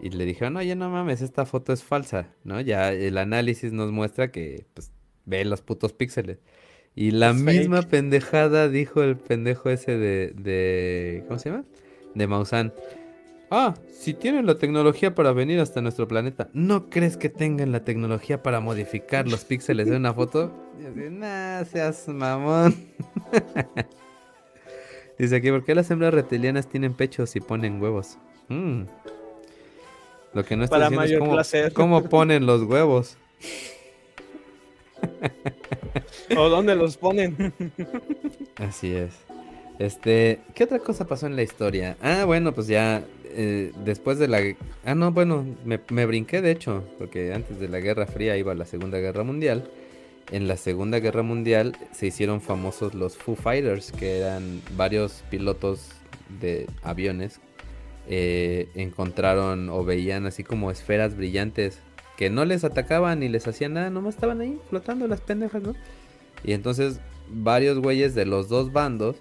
Y 0.00 0.10
le 0.10 0.24
dijeron, 0.24 0.56
oye, 0.56 0.74
no 0.76 0.90
mames, 0.90 1.22
esta 1.22 1.44
foto 1.44 1.72
es 1.72 1.82
falsa, 1.82 2.28
¿no? 2.44 2.60
Ya 2.60 2.92
el 2.92 3.18
análisis 3.18 3.72
nos 3.72 3.90
muestra 3.90 4.30
que 4.30 4.66
pues 4.74 4.92
ve 5.24 5.44
los 5.44 5.62
putos 5.62 5.92
píxeles. 5.92 6.38
Y 6.94 7.12
la 7.12 7.32
misma 7.32 7.82
pendejada 7.82 8.68
dijo 8.68 9.02
el 9.02 9.16
pendejo 9.16 9.70
ese 9.70 9.96
de, 9.96 10.32
de. 10.36 11.24
¿Cómo 11.26 11.38
se 11.38 11.50
llama? 11.50 11.64
De 12.14 12.26
Maussan. 12.26 12.72
Ah, 13.50 13.74
si 13.92 14.14
tienen 14.14 14.46
la 14.46 14.56
tecnología 14.56 15.14
para 15.14 15.32
venir 15.32 15.60
hasta 15.60 15.82
nuestro 15.82 16.08
planeta, 16.08 16.48
¿no 16.54 16.88
crees 16.88 17.18
que 17.18 17.28
tengan 17.28 17.70
la 17.70 17.84
tecnología 17.84 18.42
para 18.42 18.60
modificar 18.60 19.28
los 19.28 19.44
píxeles 19.44 19.88
de 19.88 19.96
una 19.96 20.14
foto? 20.14 20.50
Dice, 20.78 21.10
nah, 21.10 21.62
seas 21.64 22.08
mamón. 22.08 22.74
Dice 25.18 25.36
aquí, 25.36 25.50
¿por 25.50 25.64
qué 25.64 25.74
las 25.74 25.90
hembras 25.90 26.14
reptilianas 26.14 26.66
tienen 26.66 26.94
pechos 26.94 27.36
y 27.36 27.40
ponen 27.40 27.80
huevos? 27.80 28.18
Mm. 28.48 28.84
Lo 30.32 30.44
que 30.44 30.56
no 30.56 30.64
está 30.64 30.88
diciendo 30.88 31.38
es 31.38 31.72
cómo 31.74 32.04
ponen 32.08 32.46
los 32.46 32.62
huevos. 32.62 33.18
¿O 36.36 36.48
dónde 36.48 36.74
los 36.74 36.96
ponen? 36.96 37.52
Así 38.56 38.94
es. 38.94 39.12
Este, 39.78 40.40
¿qué 40.54 40.64
otra 40.64 40.78
cosa 40.78 41.06
pasó 41.06 41.26
en 41.26 41.36
la 41.36 41.42
historia? 41.42 41.96
Ah, 42.00 42.24
bueno, 42.24 42.52
pues 42.52 42.66
ya 42.66 43.02
eh, 43.24 43.72
después 43.84 44.18
de 44.18 44.28
la... 44.28 44.40
Ah, 44.84 44.94
no, 44.94 45.12
bueno, 45.12 45.44
me, 45.64 45.80
me, 45.90 46.06
brinqué 46.06 46.42
de 46.42 46.50
hecho, 46.50 46.84
porque 46.98 47.32
antes 47.32 47.58
de 47.58 47.68
la 47.68 47.80
Guerra 47.80 48.06
Fría 48.06 48.36
iba 48.36 48.54
la 48.54 48.66
Segunda 48.66 48.98
Guerra 48.98 49.24
Mundial. 49.24 49.68
En 50.30 50.48
la 50.48 50.56
Segunda 50.56 51.00
Guerra 51.00 51.22
Mundial 51.22 51.76
se 51.92 52.06
hicieron 52.06 52.40
famosos 52.40 52.94
los 52.94 53.16
Foo 53.16 53.34
Fighters, 53.34 53.92
que 53.92 54.18
eran 54.18 54.62
varios 54.76 55.24
pilotos 55.30 55.90
de 56.40 56.66
aviones. 56.82 57.40
Eh, 58.08 58.68
encontraron 58.74 59.68
o 59.68 59.84
veían 59.84 60.26
así 60.26 60.42
como 60.42 60.70
esferas 60.70 61.16
brillantes 61.16 61.80
que 62.22 62.30
no 62.30 62.44
les 62.44 62.62
atacaban 62.62 63.18
ni 63.18 63.28
les 63.28 63.48
hacían 63.48 63.72
nada, 63.72 63.90
nomás 63.90 64.14
estaban 64.14 64.40
ahí 64.40 64.56
flotando 64.70 65.08
las 65.08 65.20
pendejas, 65.20 65.60
¿no? 65.60 65.74
Y 66.44 66.52
entonces 66.52 67.00
varios 67.28 67.80
güeyes 67.80 68.14
de 68.14 68.26
los 68.26 68.48
dos 68.48 68.72
bandos 68.72 69.16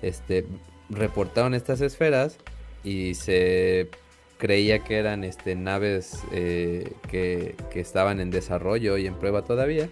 este, 0.00 0.46
reportaron 0.88 1.54
estas 1.54 1.80
esferas 1.80 2.38
y 2.84 3.14
se 3.14 3.90
creía 4.38 4.78
que 4.78 4.96
eran 4.96 5.24
este, 5.24 5.56
naves 5.56 6.20
eh, 6.30 6.92
que, 7.10 7.56
estaban 7.74 8.20
en 8.20 8.30
desarrollo 8.30 8.96
y 8.96 9.08
en 9.08 9.16
prueba 9.16 9.42
todavía. 9.42 9.88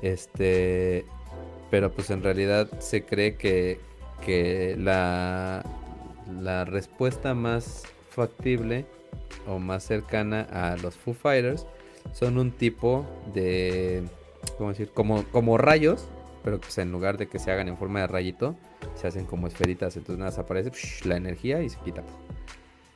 Este, 0.00 1.04
pero 1.72 1.90
pues 1.90 2.08
en 2.10 2.22
realidad 2.22 2.68
se 2.78 3.02
cree 3.02 3.34
que, 3.34 3.80
que 4.24 4.76
la, 4.78 5.64
la 6.40 6.64
respuesta 6.66 7.34
más 7.34 7.82
factible 8.10 8.86
o 9.46 9.58
más 9.58 9.84
cercana 9.84 10.42
a 10.50 10.76
los 10.76 10.94
Foo 10.94 11.14
Fighters 11.14 11.66
son 12.12 12.38
un 12.38 12.52
tipo 12.52 13.06
de 13.32 14.04
¿cómo 14.56 14.70
decir? 14.70 14.90
Como, 14.92 15.24
como 15.24 15.58
rayos, 15.58 16.06
pero 16.42 16.60
pues 16.60 16.76
en 16.78 16.92
lugar 16.92 17.18
de 17.18 17.26
que 17.26 17.38
se 17.38 17.50
hagan 17.50 17.68
en 17.68 17.76
forma 17.76 18.00
de 18.00 18.06
rayito, 18.06 18.56
se 18.94 19.06
hacen 19.06 19.24
como 19.24 19.46
esferitas, 19.46 19.96
entonces 19.96 20.18
nada, 20.18 20.40
aparece 20.40 20.70
la 21.04 21.16
energía 21.16 21.62
y 21.62 21.70
se 21.70 21.78
quita. 21.80 22.02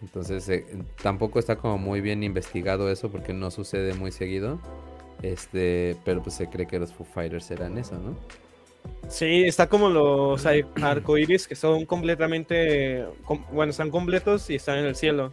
Entonces 0.03 0.49
eh, 0.49 0.65
tampoco 1.03 1.39
está 1.39 1.57
como 1.57 1.77
muy 1.77 2.01
bien 2.01 2.23
investigado 2.23 2.91
eso 2.91 3.11
porque 3.11 3.33
no 3.33 3.51
sucede 3.51 3.95
muy 3.95 4.13
seguido. 4.13 4.61
Este, 5.23 5.97
pero 6.05 6.23
pues 6.23 6.37
se 6.37 6.49
cree 6.49 6.67
que 6.67 6.79
los 6.79 6.93
Foo 6.93 7.05
Fighters 7.05 7.51
eran 7.51 7.77
eso, 7.77 7.97
¿no? 7.97 8.17
Sí, 9.09 9.43
está 9.45 9.69
como 9.69 9.89
los 9.89 10.47
arcoíris 10.47 11.49
que 11.49 11.57
son 11.57 11.85
completamente, 11.87 13.05
bueno, 13.51 13.71
están 13.71 13.91
completos 13.91 14.49
y 14.51 14.55
están 14.55 14.79
en 14.79 14.85
el 14.87 14.95
cielo. 14.95 15.33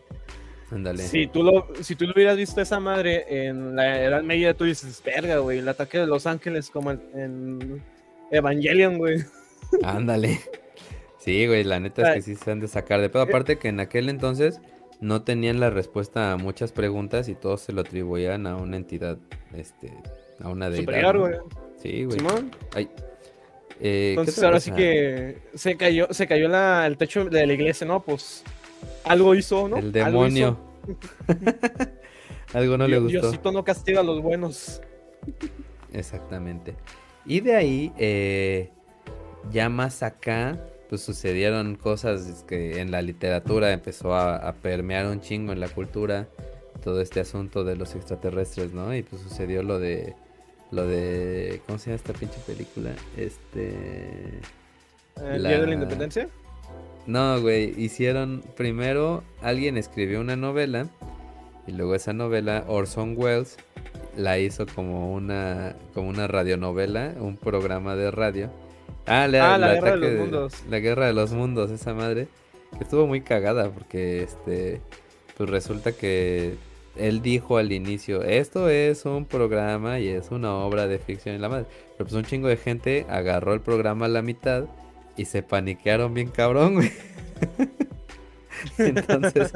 Si 0.97 1.27
tú, 1.27 1.43
lo, 1.43 1.67
si 1.81 1.95
tú 1.95 2.05
lo 2.05 2.13
hubieras 2.13 2.37
visto 2.37 2.59
esa 2.59 2.79
madre 2.79 3.47
en 3.47 3.75
la 3.75 4.01
Edad 4.01 4.23
Media, 4.23 4.55
tú 4.55 4.63
dices, 4.63 5.01
verga, 5.05 5.37
güey, 5.37 5.59
el 5.59 5.69
ataque 5.69 5.99
de 5.99 6.07
Los 6.07 6.25
Ángeles 6.25 6.69
como 6.69 6.91
en, 6.91 7.81
Evangelion, 8.31 8.97
güey. 8.97 9.23
Ándale. 9.83 10.39
Sí, 11.19 11.45
güey, 11.47 11.63
la 11.63 11.79
neta 11.79 12.09
es 12.09 12.15
que 12.15 12.21
sí 12.21 12.35
se 12.35 12.51
han 12.51 12.59
de 12.59 12.67
sacar 12.67 12.99
de 13.01 13.09
pedo. 13.09 13.23
Aparte 13.23 13.57
que 13.57 13.67
en 13.67 13.79
aquel 13.79 14.09
entonces 14.09 14.59
no 14.99 15.21
tenían 15.21 15.59
la 15.59 15.69
respuesta 15.69 16.31
a 16.31 16.37
muchas 16.37 16.71
preguntas 16.71 17.29
y 17.29 17.35
todos 17.35 17.61
se 17.61 17.71
lo 17.71 17.81
atribuían 17.81 18.47
a 18.47 18.55
una 18.55 18.77
entidad, 18.77 19.17
este, 19.55 19.93
a 20.39 20.49
una 20.49 20.69
deidad. 20.69 20.83
Superior, 20.83 21.17
güey. 21.19 21.35
Sí, 21.77 22.05
güey. 22.05 22.19
Ay. 22.73 22.89
Eh, 23.79 23.79
¿qué 23.79 24.09
Entonces 24.11 24.43
ahora 24.43 24.59
sí 24.59 24.71
que 24.71 25.37
se 25.53 25.75
cayó, 25.75 26.07
se 26.11 26.27
cayó 26.27 26.47
la- 26.47 26.87
el 26.87 26.97
techo 26.97 27.25
de 27.25 27.45
la 27.45 27.53
iglesia, 27.53 27.85
¿no? 27.85 28.01
Pues 28.01 28.43
algo 29.03 29.35
hizo, 29.35 29.67
¿no? 29.67 29.77
El 29.77 29.91
demonio. 29.91 30.57
Algo 32.53 32.77
no 32.77 32.87
le 32.87 32.99
gustó. 32.99 33.19
Diosito 33.21 33.51
no 33.51 33.63
castiga 33.65 33.99
a 33.99 34.03
los 34.03 34.21
buenos. 34.21 34.81
Exactamente. 35.91 36.75
Y 37.25 37.41
de 37.41 37.55
ahí, 37.55 37.91
eh, 37.97 38.69
ya 39.51 39.67
más 39.67 40.03
acá, 40.03 40.57
pues 40.87 41.01
sucedieron 41.01 41.75
cosas 41.75 42.45
que 42.47 42.79
en 42.79 42.91
la 42.91 43.01
literatura 43.01 43.73
empezó 43.73 44.13
a, 44.13 44.35
a 44.37 44.53
permear 44.53 45.07
un 45.07 45.19
chingo 45.19 45.51
en 45.51 45.59
la 45.59 45.67
cultura, 45.67 46.27
todo 46.83 47.01
este 47.01 47.19
asunto 47.19 47.63
de 47.63 47.75
los 47.75 47.95
extraterrestres, 47.95 48.71
¿no? 48.71 48.95
Y 48.95 49.01
pues 49.03 49.21
sucedió 49.23 49.63
lo 49.63 49.79
de, 49.79 50.13
lo 50.71 50.85
de, 50.87 51.61
¿cómo 51.65 51.77
se 51.79 51.87
llama 51.89 51.95
esta 51.95 52.13
pinche 52.13 52.39
película? 52.45 52.91
Este... 53.17 54.39
El 55.21 55.43
La- 55.43 55.49
día 55.49 55.59
de 55.61 55.67
la 55.67 55.73
independencia. 55.73 56.29
No, 57.07 57.39
güey, 57.39 57.73
hicieron 57.79 58.43
primero 58.55 59.23
alguien 59.41 59.77
escribió 59.77 60.21
una 60.21 60.35
novela 60.35 60.87
y 61.67 61.71
luego 61.71 61.95
esa 61.95 62.13
novela 62.13 62.63
Orson 62.67 63.13
Welles 63.17 63.57
la 64.17 64.39
hizo 64.39 64.65
como 64.65 65.13
una 65.13 65.75
como 65.93 66.09
una 66.09 66.27
radionovela, 66.27 67.13
un 67.19 67.37
programa 67.37 67.95
de 67.95 68.11
radio. 68.11 68.49
Ah, 69.05 69.27
la, 69.27 69.53
Ah, 69.53 69.57
La 69.57 69.75
el 69.75 69.81
Guerra 69.81 69.91
de 69.91 69.97
los 69.97 70.19
Mundos. 70.19 70.53
La 70.69 70.79
guerra 70.79 71.05
de 71.07 71.13
los 71.13 71.31
mundos, 71.31 71.71
esa 71.71 71.93
madre 71.93 72.27
que 72.77 72.83
estuvo 72.83 73.05
muy 73.07 73.21
cagada 73.21 73.69
porque 73.69 74.23
este 74.23 74.81
pues 75.37 75.49
resulta 75.49 75.91
que 75.91 76.55
él 76.95 77.21
dijo 77.21 77.57
al 77.57 77.71
inicio, 77.71 78.23
esto 78.23 78.69
es 78.69 79.05
un 79.05 79.25
programa 79.25 79.99
y 79.99 80.07
es 80.07 80.31
una 80.31 80.55
obra 80.55 80.87
de 80.87 80.97
ficción 80.97 81.35
y 81.35 81.39
la 81.39 81.49
madre. 81.49 81.65
Pero 81.97 82.09
pues 82.09 82.13
un 82.13 82.23
chingo 82.23 82.47
de 82.47 82.57
gente 82.57 83.05
agarró 83.09 83.53
el 83.53 83.61
programa 83.61 84.05
a 84.05 84.09
la 84.09 84.21
mitad 84.21 84.65
y 85.17 85.25
se 85.25 85.43
paniquearon 85.43 86.13
bien 86.13 86.29
cabrón, 86.29 86.75
güey. 86.75 86.91
Entonces, 88.77 89.51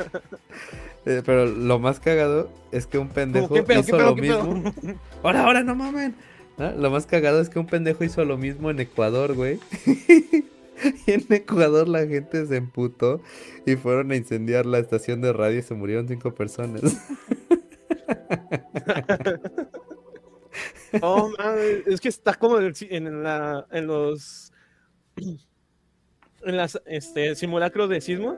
eh, 1.05 1.21
pero 1.25 1.45
lo 1.45 1.79
más 1.79 1.99
cagado 1.99 2.51
es 2.71 2.85
que 2.85 2.97
un 2.97 3.09
pendejo 3.09 3.53
¿Qué 3.53 3.63
pedo, 3.63 3.79
hizo 3.79 3.97
qué 3.97 3.97
pedo, 3.97 4.09
lo 4.09 4.15
qué 4.15 4.21
mismo. 4.21 4.73
Ahora, 5.23 5.43
ahora, 5.45 5.63
no 5.63 5.75
mamen. 5.75 6.15
¿No? 6.57 6.71
Lo 6.73 6.91
más 6.91 7.05
cagado 7.05 7.41
es 7.41 7.49
que 7.49 7.59
un 7.59 7.67
pendejo 7.67 8.03
hizo 8.03 8.23
lo 8.25 8.37
mismo 8.37 8.69
en 8.69 8.79
Ecuador, 8.79 9.33
güey. 9.33 9.59
y 9.85 11.11
en 11.11 11.25
Ecuador 11.29 11.87
la 11.87 12.05
gente 12.05 12.45
se 12.45 12.57
emputó 12.57 13.21
y 13.65 13.75
fueron 13.75 14.11
a 14.11 14.15
incendiar 14.15 14.65
la 14.65 14.79
estación 14.79 15.21
de 15.21 15.33
radio 15.33 15.59
y 15.59 15.63
se 15.63 15.73
murieron 15.73 16.07
cinco 16.07 16.35
personas. 16.35 16.81
Oh, 21.01 21.31
mames, 21.37 21.87
es 21.87 22.01
que 22.01 22.09
está 22.09 22.33
como 22.33 22.57
en 22.59 23.23
la, 23.23 23.65
en 23.71 23.87
los 23.87 24.51
en 26.43 26.57
las 26.57 26.81
este 26.85 27.35
simulacros 27.35 27.89
de 27.89 28.01
sismo 28.01 28.37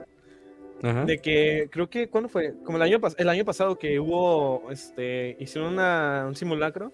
Ajá. 0.82 1.04
de 1.04 1.18
que 1.18 1.68
creo 1.70 1.88
que 1.88 2.08
cuándo 2.08 2.28
fue 2.28 2.54
como 2.64 2.76
el 2.76 2.82
año 2.82 2.98
el 3.16 3.28
año 3.28 3.44
pasado 3.44 3.78
que 3.78 4.00
hubo 4.00 4.70
este 4.70 5.36
hicieron 5.38 5.74
una, 5.74 6.24
un 6.26 6.34
simulacro 6.34 6.92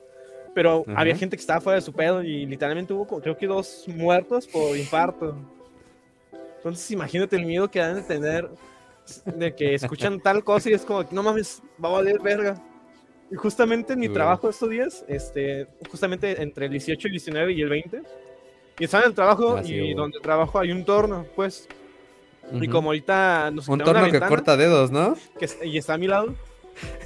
pero 0.55 0.85
Ajá. 0.87 1.01
había 1.01 1.17
gente 1.17 1.37
que 1.37 1.41
estaba 1.41 1.61
fuera 1.61 1.77
de 1.77 1.83
su 1.83 1.93
pedo 1.93 2.23
y 2.23 2.47
literalmente 2.47 2.93
hubo 2.93 3.07
creo 3.21 3.37
que 3.37 3.47
dos 3.47 3.85
muertos 3.89 4.47
por 4.47 4.77
infarto 4.77 5.37
entonces 6.57 6.91
imagínate 6.91 7.37
el 7.37 7.47
miedo 7.47 7.71
que 7.71 7.79
dan 7.79 7.97
de 7.97 8.03
tener 8.03 8.49
de 9.25 9.55
que 9.55 9.75
escuchan 9.75 10.21
tal 10.23 10.45
cosa 10.45 10.69
y 10.69 10.75
es 10.75 10.85
como 10.85 11.05
no 11.11 11.23
mames 11.23 11.63
va 11.83 11.89
a 11.89 11.93
valer 11.93 12.21
verga 12.21 12.63
y 13.31 13.37
justamente 13.37 13.95
en 13.95 14.01
mi 14.01 14.09
trabajo 14.09 14.51
estos 14.51 14.69
días 14.69 15.05
este 15.09 15.67
justamente 15.91 16.43
entre 16.43 16.67
el 16.67 16.73
18 16.73 17.09
el 17.09 17.13
19 17.13 17.53
y 17.53 17.63
el 17.63 17.69
20 17.71 18.03
y 18.79 18.85
estaba 18.85 19.05
en 19.05 19.11
el 19.11 19.15
trabajo 19.15 19.57
Ah, 19.59 19.63
sí, 19.65 19.75
y 19.75 19.95
donde 19.95 20.21
trabajo 20.21 20.59
hay 20.59 20.71
un 20.73 20.85
torno 20.85 21.27
pues 21.37 21.69
y 22.53 22.67
como 22.69 22.89
ahorita 22.91 23.51
nos 23.51 23.69
Un 23.69 23.79
torno 23.81 24.05
que 24.07 24.13
ventana, 24.13 24.29
corta 24.29 24.57
dedos, 24.57 24.91
¿no? 24.91 25.17
que 25.39 25.49
y 25.67 25.77
está 25.79 25.95
a 25.95 25.99
mi 25.99 26.07
lado. 26.07 26.35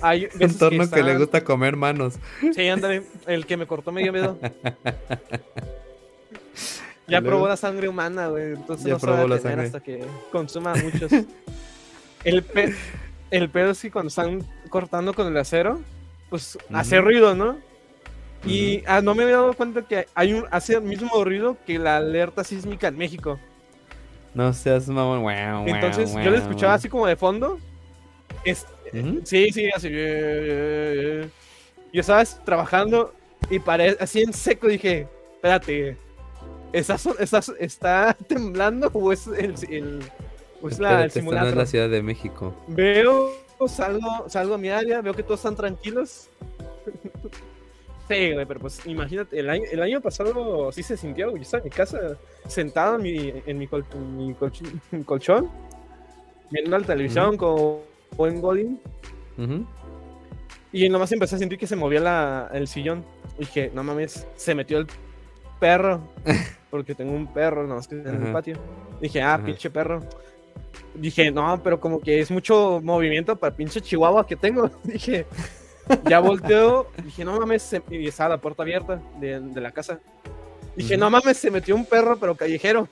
Hay 0.01 0.29
Un 0.41 0.59
torno 0.59 0.89
que, 0.91 1.03
le 1.03 1.17
gusta 1.19 1.43
comer 1.43 1.77
manos. 1.77 2.15
Sí, 2.55 2.69
ándale, 2.69 3.03
el 3.27 3.47
que 3.47 3.57
me 3.57 3.67
cortó 3.67 3.91
me 3.91 4.03
dio 4.03 4.13
miedo. 4.13 4.39
Ya 7.09 7.21
probó 7.21 7.49
la 7.49 7.57
sangre 7.57 7.89
humana, 7.89 8.29
güey. 8.29 8.53
Entonces 8.53 8.87
Ya 8.87 8.93
no 8.95 8.99
se 9.01 9.07
va 9.07 9.13
a 9.13 9.17
probó 9.17 9.29
la 9.35 9.39
sangre. 9.41 9.67
hasta 9.67 9.81
que 9.81 10.05
consuma 10.31 10.75
muchos. 10.77 11.11
El, 12.25 12.43
pe- 12.45 12.75
el 13.31 13.51
pedo 13.51 13.73
es 13.73 13.83
que 13.83 13.91
cuando 13.91 14.09
están 14.09 14.47
cortando 14.71 15.13
con 15.13 15.27
el 15.27 15.37
acero, 15.37 15.81
pues 16.31 16.57
hace 16.73 17.01
ruido, 17.01 17.35
¿no? 17.35 17.59
Y 18.44 18.83
ah, 18.87 19.00
no 19.00 19.14
me 19.14 19.22
había 19.22 19.37
dado 19.37 19.55
cuenta 19.55 19.83
que 19.83 20.07
hay 20.14 20.33
un, 20.33 20.46
hace 20.50 20.74
el 20.74 20.83
mismo 20.83 21.24
ruido 21.24 21.57
que 21.66 21.78
la 21.78 21.98
alerta 21.98 22.42
sísmica 22.42 22.88
en 22.88 22.96
México. 22.96 23.38
No 24.35 24.52
seas 24.52 24.88
mamón. 24.88 25.20
Guau, 25.22 25.66
Entonces 25.68 26.12
yo 26.12 26.31
lo 26.31 26.37
escuchaba 26.37 26.74
así 26.74 26.88
como 26.88 27.07
de 27.07 27.16
fondo. 27.16 27.59
Es. 28.44 28.66
Sí, 29.24 29.50
sí, 29.52 29.70
así. 29.74 29.88
eh, 29.88 29.92
eh, 29.92 31.22
eh. 31.24 31.28
Yo 31.92 32.00
estaba 32.00 32.24
trabajando 32.24 33.14
y 33.50 33.59
paré 33.59 33.96
así 34.00 34.22
en 34.22 34.33
seco 34.33 34.66
dije, 34.66 35.07
espérate, 35.35 35.96
¿está, 36.72 36.96
so- 36.98 37.16
está, 37.59 38.14
temblando 38.26 38.90
o 38.94 39.12
es 39.12 39.26
el, 39.26 39.55
el- 39.70 40.02
o 40.62 40.68
es 40.68 40.78
la, 40.78 41.02
el 41.02 41.07
Espérate, 41.07 41.07
esta 41.07 41.20
no 41.20 41.22
simulacro? 41.22 41.48
es 41.50 41.57
la 41.57 41.66
Ciudad 41.66 41.88
de 41.90 42.02
México. 42.02 42.57
Veo, 42.68 43.31
salgo, 43.68 44.28
salgo 44.28 44.55
a 44.55 44.59
mi 44.59 44.70
área, 44.70 45.00
veo 45.02 45.14
que 45.14 45.22
todos 45.22 45.40
están 45.40 45.55
tranquilos. 45.57 46.28
Sí, 48.09 48.33
güey, 48.33 48.45
pero 48.47 48.61
pues 48.61 48.85
imagínate, 48.87 49.38
el 49.38 49.49
año, 49.49 49.65
el 49.71 49.81
año 49.83 50.01
pasado 50.01 50.71
sí 50.73 50.83
se 50.83 50.97
sintió, 50.97 51.31
güey, 51.31 51.38
yo 51.38 51.43
estaba 51.43 51.61
en 51.62 51.65
mi 51.65 51.71
casa 51.71 51.99
sentado 52.47 52.97
en 52.97 53.03
mi, 53.03 53.33
en 53.47 53.59
mi, 53.59 53.67
col- 53.67 53.85
mi 54.17 54.35
colch- 54.35 54.81
colchón, 55.07 55.49
viendo 56.51 56.77
la 56.79 56.85
televisión 56.85 57.37
con 57.37 57.79
buen 58.17 58.41
Godin, 58.41 58.79
Ujú. 59.38 59.65
y 60.73 60.88
nomás 60.88 61.12
empecé 61.12 61.37
a 61.37 61.38
sentir 61.38 61.59
que 61.59 61.67
se 61.67 61.77
movía 61.77 62.01
la, 62.01 62.51
el 62.53 62.67
sillón. 62.69 63.05
Y 63.38 63.41
dije, 63.41 63.71
no 63.73 63.83
mames, 63.83 64.27
se 64.37 64.55
metió 64.55 64.77
el 64.79 64.87
perro, 65.59 66.03
porque 66.71 66.95
tengo 66.95 67.12
un 67.12 67.33
perro, 67.33 67.67
nomás 67.67 67.88
que 67.88 67.95
en 67.95 68.07
el 68.27 68.33
patio. 68.33 68.57
Dije, 69.01 69.23
ah, 69.23 69.41
pinche 69.43 69.71
perro. 69.71 70.01
Dije, 70.95 71.31
no, 71.31 71.62
pero 71.62 71.81
como 71.81 72.01
que 72.01 72.21
es 72.21 72.31
mucho 72.31 72.81
movimiento 72.83 73.37
para 73.37 73.55
pinche 73.55 73.81
chihuahua 73.81 74.27
que 74.27 74.37
tengo. 74.37 74.71
Dije, 74.85 75.25
ya 76.09 76.21
volteo. 76.21 76.88
Dije, 77.05 77.25
no 77.25 77.38
mames, 77.38 77.62
se- 77.62 77.83
y 77.90 78.07
estaba 78.07 78.31
la 78.37 78.40
puerta 78.40 78.62
abierta 78.62 79.01
de, 79.21 79.40
de 79.40 79.61
la 79.61 79.73
casa. 79.73 80.01
Dije, 80.77 80.97
no 80.97 81.11
mames, 81.11 81.37
se 81.37 81.51
metió 81.51 81.75
un 81.75 81.85
perro, 81.85 82.16
pero 82.18 82.35
callejero. 82.35 82.88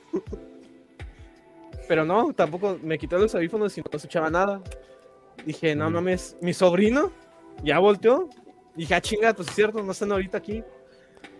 Pero 1.88 2.05
no, 2.05 2.33
tampoco 2.33 2.79
me 2.83 2.98
quité 2.98 3.18
los 3.18 3.35
audífonos 3.35 3.76
y 3.76 3.81
no 3.81 3.87
escuchaba 3.92 4.31
nada. 4.31 4.61
Dije, 5.44 5.74
no 5.74 5.90
mames, 5.90 6.37
mi 6.40 6.53
sobrino 6.53 7.11
ya 7.64 7.79
volteó. 7.79 8.29
Dije, 8.76 8.94
ah, 8.94 9.00
chinga, 9.00 9.33
pues 9.35 9.48
es 9.48 9.55
cierto, 9.55 9.83
no 9.83 9.92
están 9.92 10.12
ahorita 10.12 10.38
aquí. 10.38 10.62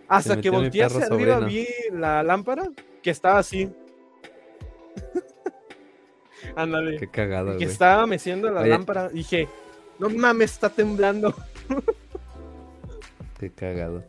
Hasta 0.07 0.41
que 0.41 0.49
volteé 0.49 0.83
hacia 0.83 1.05
arriba, 1.05 1.39
sobrino. 1.39 1.45
vi 1.47 1.67
la 1.93 2.21
lámpara 2.23 2.67
que 3.01 3.11
estaba 3.11 3.39
así. 3.39 3.69
Ándale. 6.55 6.97
Qué 6.97 7.07
cagado, 7.07 7.57
que 7.57 7.65
estaba 7.65 8.05
meciendo 8.07 8.49
la 8.51 8.61
Oye. 8.61 8.69
lámpara. 8.69 9.09
Dije, 9.09 9.47
no 10.01 10.09
mames, 10.09 10.51
está 10.51 10.67
temblando. 10.67 11.33
Qué 13.39 13.51
cagado. 13.51 14.03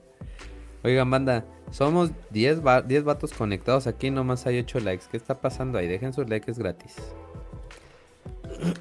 Oigan, 0.83 1.11
banda, 1.11 1.45
somos 1.71 2.11
10, 2.31 2.67
va 2.67 2.81
10 2.81 3.05
vatos 3.05 3.33
conectados 3.35 3.87
aquí, 3.87 4.11
nomás 4.11 4.47
hay 4.47 4.59
8 4.59 4.81
likes. 4.81 5.05
¿Qué 5.11 5.19
está 5.19 5.41
pasando 5.41 5.77
ahí? 5.77 5.87
Dejen 5.87 6.15
sus 6.15 6.27
likes, 6.29 6.51
es 6.51 6.59
gratis. 6.59 6.97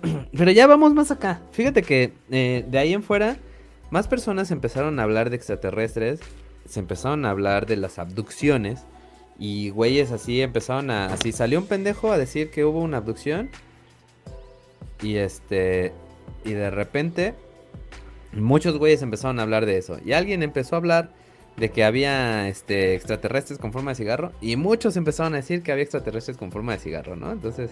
Pero 0.32 0.52
ya 0.52 0.68
vamos 0.68 0.94
más 0.94 1.12
acá. 1.12 1.42
Fíjate 1.52 1.84
que 1.84 2.14
eh, 2.32 2.66
de 2.66 2.78
ahí 2.78 2.94
en 2.94 3.04
fuera, 3.04 3.36
más 3.90 4.08
personas 4.08 4.50
empezaron 4.50 4.98
a 5.00 5.04
hablar 5.04 5.30
de 5.30 5.36
extraterrestres, 5.36 6.22
se 6.66 6.80
empezaron 6.80 7.26
a 7.26 7.32
hablar 7.32 7.66
de 7.66 7.76
las 7.76 8.00
abducciones. 8.00 8.86
Y 9.38 9.70
güeyes 9.72 10.12
así 10.12 10.42
empezaron 10.42 10.92
a... 10.92 11.08
Así 11.08 11.34
salió 11.34 11.60
un 11.60 11.66
pendejo 11.66 12.14
a 12.14 12.18
decir 12.18 12.52
que 12.52 12.64
hubo 12.64 12.80
una 12.80 12.98
abducción. 12.98 13.50
Y 15.02 15.18
este... 15.18 15.92
Y 16.46 16.54
de 16.54 16.70
repente 16.70 17.34
muchos 18.34 18.78
güeyes 18.78 19.02
empezaron 19.02 19.40
a 19.40 19.44
hablar 19.44 19.66
de 19.66 19.78
eso. 19.78 19.98
Y 20.06 20.14
alguien 20.14 20.44
empezó 20.44 20.76
a 20.76 20.78
hablar 20.80 21.10
de 21.58 21.70
que 21.70 21.84
había 21.84 22.48
este 22.48 22.96
extraterrestres 22.96 23.60
con 23.60 23.74
forma 23.74 23.92
de 23.92 23.96
cigarro. 23.96 24.32
Y 24.42 24.56
muchos 24.56 24.96
empezaron 24.96 25.34
a 25.34 25.38
decir 25.38 25.64
que 25.64 25.72
había 25.72 25.84
extraterrestres 25.84 26.38
con 26.38 26.52
forma 26.52 26.72
de 26.74 26.80
cigarro, 26.80 27.16
¿no? 27.16 27.32
Entonces, 27.32 27.72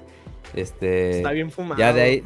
este. 0.53 1.11
Está 1.17 1.31
bien 1.31 1.49
fumado. 1.49 1.79
Ya 1.79 1.93
de 1.93 2.01
ahí. 2.01 2.23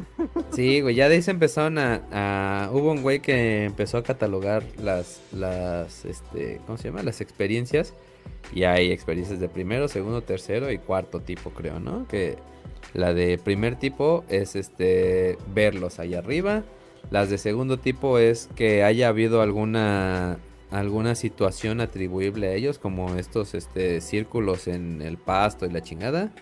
Sí, 0.52 0.80
güey, 0.80 0.94
ya 0.96 1.08
de 1.08 1.14
ahí 1.16 1.22
se 1.22 1.30
empezaron 1.30 1.78
a, 1.78 2.02
a- 2.12 2.70
Hubo 2.72 2.90
un 2.92 3.02
güey 3.02 3.20
que 3.20 3.64
empezó 3.64 3.98
a 3.98 4.02
catalogar 4.02 4.64
las. 4.82 5.20
las. 5.32 6.04
este. 6.04 6.60
¿Cómo 6.66 6.76
se 6.76 6.88
llama? 6.88 7.02
Las 7.02 7.20
experiencias. 7.20 7.94
Y 8.52 8.64
hay 8.64 8.90
experiencias 8.92 9.38
de 9.40 9.48
primero, 9.48 9.88
segundo, 9.88 10.22
tercero 10.22 10.70
y 10.72 10.78
cuarto 10.78 11.20
tipo, 11.20 11.50
creo, 11.50 11.78
¿no? 11.80 12.06
Que 12.08 12.36
la 12.92 13.14
de 13.14 13.38
primer 13.38 13.76
tipo 13.76 14.24
es 14.28 14.56
este. 14.56 15.38
verlos 15.54 15.98
allá 15.98 16.18
arriba. 16.18 16.62
Las 17.10 17.30
de 17.30 17.38
segundo 17.38 17.78
tipo 17.78 18.18
es 18.18 18.48
que 18.54 18.82
haya 18.84 19.08
habido 19.08 19.42
alguna 19.42 20.38
alguna 20.70 21.14
situación 21.14 21.80
atribuible 21.80 22.48
a 22.48 22.54
ellos, 22.54 22.78
como 22.78 23.14
estos 23.14 23.54
este, 23.54 24.00
círculos 24.00 24.66
en 24.66 25.02
el 25.02 25.18
pasto 25.18 25.66
y 25.66 25.70
la 25.70 25.82
chingada. 25.82 26.32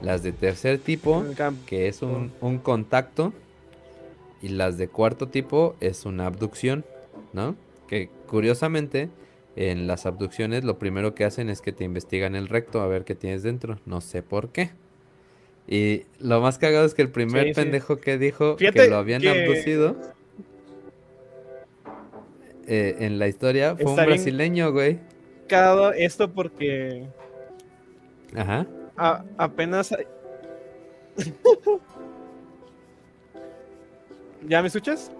Las 0.00 0.22
de 0.22 0.32
tercer 0.32 0.78
tipo, 0.78 1.24
que 1.66 1.88
es 1.88 2.02
un, 2.02 2.32
un 2.40 2.58
contacto. 2.58 3.32
Y 4.42 4.48
las 4.48 4.78
de 4.78 4.88
cuarto 4.88 5.28
tipo 5.28 5.76
es 5.80 6.04
una 6.04 6.26
abducción, 6.26 6.84
¿no? 7.32 7.56
Que 7.88 8.10
curiosamente, 8.26 9.08
en 9.56 9.86
las 9.86 10.06
abducciones 10.06 10.64
lo 10.64 10.78
primero 10.78 11.14
que 11.14 11.24
hacen 11.24 11.48
es 11.48 11.62
que 11.62 11.72
te 11.72 11.84
investigan 11.84 12.34
el 12.34 12.48
recto 12.48 12.80
a 12.80 12.86
ver 12.86 13.04
qué 13.04 13.14
tienes 13.14 13.42
dentro. 13.42 13.78
No 13.86 14.00
sé 14.00 14.22
por 14.22 14.50
qué. 14.50 14.70
Y 15.68 16.04
lo 16.20 16.40
más 16.40 16.58
cagado 16.58 16.86
es 16.86 16.94
que 16.94 17.02
el 17.02 17.10
primer 17.10 17.52
pendejo 17.52 17.96
que 17.96 18.18
dijo 18.18 18.56
que 18.56 18.88
lo 18.88 18.96
habían 18.96 19.26
abducido 19.26 19.96
eh, 22.66 22.96
en 23.00 23.18
la 23.18 23.28
historia 23.28 23.74
fue 23.76 23.90
un 23.90 23.96
brasileño, 23.96 24.72
güey. 24.72 24.98
Cagado 25.48 25.92
esto 25.92 26.32
porque. 26.32 27.06
Ajá. 28.34 28.66
apenas. 29.36 29.94
¿Ya 34.48 34.62
me 34.62 34.68
escuchas? 34.68 35.10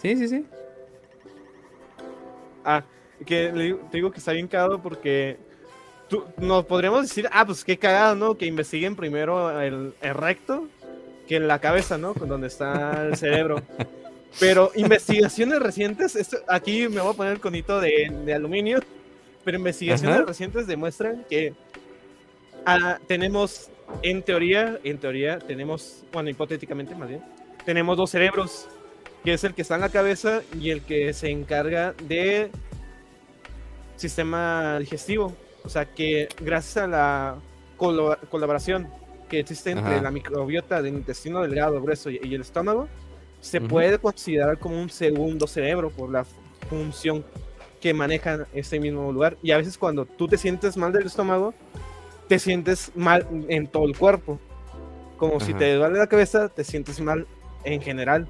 Sí, 0.00 0.16
sí, 0.16 0.28
sí. 0.28 0.46
Ah, 2.64 2.84
que 3.26 3.50
te 3.90 3.96
digo 3.96 4.10
que 4.10 4.18
está 4.18 4.32
bien 4.32 4.48
cagado 4.48 4.80
porque 4.82 5.38
tú, 6.10 6.24
nos 6.36 6.66
podríamos 6.66 7.02
decir, 7.02 7.28
ah, 7.32 7.46
pues 7.46 7.64
qué 7.64 7.78
cagado, 7.78 8.16
¿no? 8.16 8.36
Que 8.36 8.44
investiguen 8.44 8.96
primero 8.96 9.58
el, 9.60 9.94
recto 10.02 10.68
que 11.26 11.36
en 11.36 11.46
la 11.46 11.60
cabeza, 11.60 11.96
¿no? 11.96 12.12
Con 12.12 12.28
donde 12.28 12.48
está 12.48 13.06
el 13.06 13.16
cerebro. 13.16 13.62
Pero 14.38 14.72
investigaciones 14.74 15.60
recientes, 15.60 16.16
esto, 16.16 16.38
aquí 16.48 16.88
me 16.88 17.00
voy 17.00 17.12
a 17.12 17.16
poner 17.16 17.32
el 17.32 17.40
conito 17.40 17.80
de, 17.80 18.12
de 18.24 18.34
aluminio, 18.34 18.80
pero 19.44 19.56
investigaciones 19.56 20.26
recientes 20.26 20.66
demuestran 20.66 21.24
que 21.28 21.54
ah, 22.66 22.98
tenemos, 23.06 23.70
en 24.02 24.22
teoría, 24.22 24.78
en 24.84 24.98
teoría, 24.98 25.38
tenemos, 25.38 26.02
bueno, 26.12 26.30
hipotéticamente 26.30 26.94
más 26.94 27.08
bien, 27.08 27.22
tenemos 27.64 27.96
dos 27.96 28.10
cerebros, 28.10 28.68
que 29.24 29.34
es 29.34 29.44
el 29.44 29.54
que 29.54 29.62
está 29.62 29.76
en 29.76 29.80
la 29.82 29.88
cabeza 29.88 30.42
y 30.58 30.70
el 30.70 30.82
que 30.82 31.12
se 31.12 31.30
encarga 31.30 31.94
de 32.06 32.50
sistema 33.96 34.78
digestivo. 34.78 35.34
O 35.64 35.68
sea 35.68 35.84
que 35.86 36.28
gracias 36.40 36.84
a 36.84 36.86
la 36.86 37.36
colaboración 37.76 38.88
que 39.28 39.40
existe 39.40 39.70
entre 39.70 40.00
la 40.00 40.10
microbiota 40.10 40.82
del 40.82 40.94
intestino 40.94 41.40
delgado, 41.40 41.80
grueso 41.80 42.10
y, 42.10 42.34
el 42.34 42.40
estómago, 42.40 42.88
se 43.40 43.60
puede 43.60 43.98
considerar 43.98 44.58
como 44.58 44.80
un 44.80 44.90
segundo 44.90 45.46
cerebro 45.46 45.90
por 45.90 46.10
la 46.10 46.24
función 46.68 47.24
que 47.80 47.94
maneja 47.94 48.46
ese 48.52 48.78
mismo 48.78 49.10
lugar. 49.12 49.36
Y 49.42 49.52
a 49.52 49.56
veces 49.56 49.78
cuando 49.78 50.04
tú 50.04 50.28
te 50.28 50.36
sientes 50.36 50.76
mal 50.76 50.92
del 50.92 51.06
estómago, 51.06 51.54
te 52.28 52.38
sientes 52.38 52.92
mal 52.94 53.26
en 53.48 53.66
todo 53.66 53.86
el 53.86 53.96
cuerpo. 53.96 54.38
Como 55.16 55.40
si 55.40 55.54
te 55.54 55.74
duele 55.74 55.98
la 55.98 56.06
cabeza, 56.06 56.48
te 56.48 56.64
sientes 56.64 57.00
mal 57.00 57.26
en 57.64 57.80
general. 57.80 58.26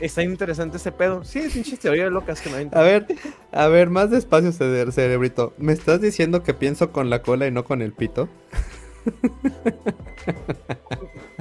Está 0.00 0.22
interesante 0.22 0.76
ese 0.76 0.92
pedo. 0.92 1.24
Sí, 1.24 1.48
pinches 1.52 1.78
teorías 1.78 2.10
locas 2.10 2.40
que 2.40 2.50
me 2.50 2.68
A 2.72 2.82
ver, 2.82 3.06
a 3.52 3.68
ver, 3.68 3.90
más 3.90 4.10
despacio, 4.10 4.52
cerebrito. 4.52 5.54
¿Me 5.58 5.72
estás 5.72 6.00
diciendo 6.00 6.42
que 6.42 6.54
pienso 6.54 6.90
con 6.90 7.10
la 7.10 7.22
cola 7.22 7.46
y 7.46 7.50
no 7.50 7.64
con 7.64 7.82
el 7.82 7.92
pito? 7.92 8.28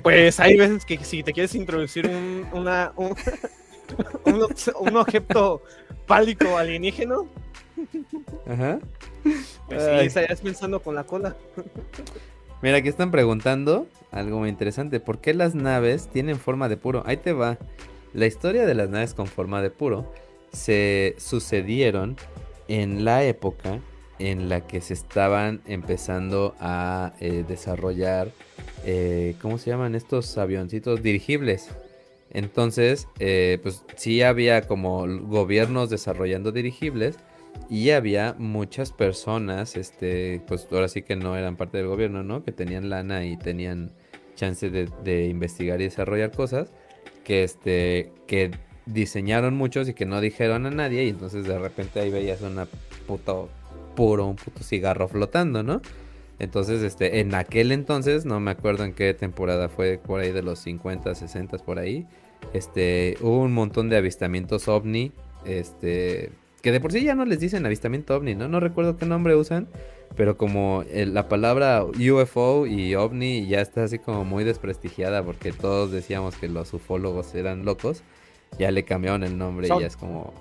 Pues 0.03 0.39
hay 0.41 0.57
veces 0.57 0.85
que 0.85 0.97
si 1.03 1.23
te 1.23 1.31
quieres 1.31 1.55
introducir 1.55 2.07
un, 2.07 2.45
una, 2.51 2.91
un, 2.97 3.15
un, 4.81 4.97
objeto 4.97 5.63
pálico 6.05 6.57
alienígeno. 6.57 7.27
Ajá. 8.45 8.79
Pues 9.67 9.81
sí, 9.81 10.05
estarías 10.05 10.41
pensando 10.41 10.81
con 10.81 10.95
la 10.95 11.05
cola. 11.05 11.37
Mira, 12.61 12.77
aquí 12.77 12.89
están 12.89 13.11
preguntando 13.11 13.87
algo 14.11 14.39
muy 14.39 14.49
interesante. 14.49 14.99
¿Por 14.99 15.19
qué 15.19 15.33
las 15.33 15.55
naves 15.55 16.09
tienen 16.09 16.37
forma 16.37 16.67
de 16.67 16.77
puro? 16.77 17.03
Ahí 17.05 17.17
te 17.17 17.31
va. 17.31 17.57
La 18.13 18.27
historia 18.27 18.67
de 18.67 18.75
las 18.75 18.89
naves 18.89 19.15
con 19.15 19.25
forma 19.25 19.61
de 19.63 19.71
puro 19.71 20.11
se 20.51 21.15
sucedieron 21.17 22.15
en 22.67 23.05
la 23.05 23.23
época 23.23 23.79
en 24.19 24.49
la 24.49 24.67
que 24.67 24.81
se 24.81 24.93
estaban 24.93 25.61
empezando 25.65 26.55
a 26.59 27.13
eh, 27.19 27.43
desarrollar, 27.47 28.29
eh, 28.85 29.35
¿cómo 29.41 29.57
se 29.57 29.71
llaman 29.71 29.95
estos 29.95 30.37
avioncitos? 30.37 31.01
Dirigibles. 31.01 31.69
Entonces, 32.29 33.07
eh, 33.19 33.59
pues 33.63 33.83
sí 33.95 34.21
había 34.21 34.61
como 34.67 35.07
gobiernos 35.07 35.89
desarrollando 35.89 36.51
dirigibles 36.51 37.17
y 37.69 37.89
había 37.91 38.35
muchas 38.37 38.91
personas, 38.91 39.75
este, 39.75 40.41
pues 40.47 40.67
ahora 40.71 40.87
sí 40.87 41.01
que 41.01 41.15
no 41.15 41.35
eran 41.35 41.57
parte 41.57 41.79
del 41.79 41.87
gobierno, 41.87 42.23
¿no? 42.23 42.43
Que 42.43 42.51
tenían 42.51 42.89
lana 42.89 43.25
y 43.25 43.37
tenían 43.37 43.91
chance 44.35 44.69
de, 44.69 44.89
de 45.03 45.25
investigar 45.27 45.81
y 45.81 45.85
desarrollar 45.85 46.31
cosas 46.31 46.71
que 47.23 47.43
este 47.43 48.11
que 48.27 48.51
diseñaron 48.85 49.55
muchos 49.55 49.87
y 49.87 49.93
que 49.93 50.05
no 50.05 50.19
dijeron 50.21 50.65
a 50.65 50.71
nadie 50.71 51.05
y 51.05 51.09
entonces 51.09 51.45
de 51.45 51.57
repente 51.57 51.99
ahí 52.01 52.11
veías 52.11 52.41
una 52.41 52.67
puto 53.07 53.49
puro 53.95 54.25
un 54.25 54.35
puto 54.35 54.63
cigarro 54.63 55.07
flotando, 55.07 55.63
¿no? 55.63 55.81
Entonces, 56.39 56.81
este, 56.81 57.19
en 57.19 57.33
aquel 57.35 57.71
entonces, 57.71 58.25
no 58.25 58.39
me 58.39 58.51
acuerdo 58.51 58.83
en 58.83 58.93
qué 58.93 59.13
temporada 59.13 59.69
fue, 59.69 59.99
por 60.03 60.19
ahí 60.19 60.31
de 60.31 60.41
los 60.41 60.59
50, 60.59 61.13
60 61.13 61.57
por 61.59 61.79
ahí, 61.79 62.05
este, 62.53 63.17
hubo 63.21 63.39
un 63.41 63.53
montón 63.53 63.89
de 63.89 63.97
avistamientos 63.97 64.67
ovni, 64.67 65.11
este, 65.45 66.31
que 66.61 66.71
de 66.71 66.79
por 66.79 66.91
sí 66.91 67.03
ya 67.03 67.15
no 67.15 67.25
les 67.25 67.39
dicen 67.39 67.65
avistamiento 67.65 68.15
ovni, 68.15 68.35
¿no? 68.35 68.47
No 68.47 68.59
recuerdo 68.59 68.97
qué 68.97 69.05
nombre 69.05 69.35
usan, 69.35 69.67
pero 70.15 70.37
como 70.37 70.83
la 70.91 71.27
palabra 71.27 71.83
UFO 71.83 72.67
y 72.67 72.95
ovni 72.95 73.47
ya 73.47 73.61
está 73.61 73.83
así 73.83 73.99
como 73.99 74.23
muy 74.23 74.43
desprestigiada 74.43 75.23
porque 75.23 75.51
todos 75.51 75.91
decíamos 75.91 76.35
que 76.35 76.47
los 76.47 76.73
ufólogos 76.73 77.33
eran 77.35 77.65
locos, 77.65 78.03
ya 78.59 78.71
le 78.71 78.83
cambiaron 78.83 79.23
el 79.23 79.37
nombre 79.37 79.67
y 79.67 79.79
ya 79.79 79.87
es 79.87 79.97
como 79.97 80.33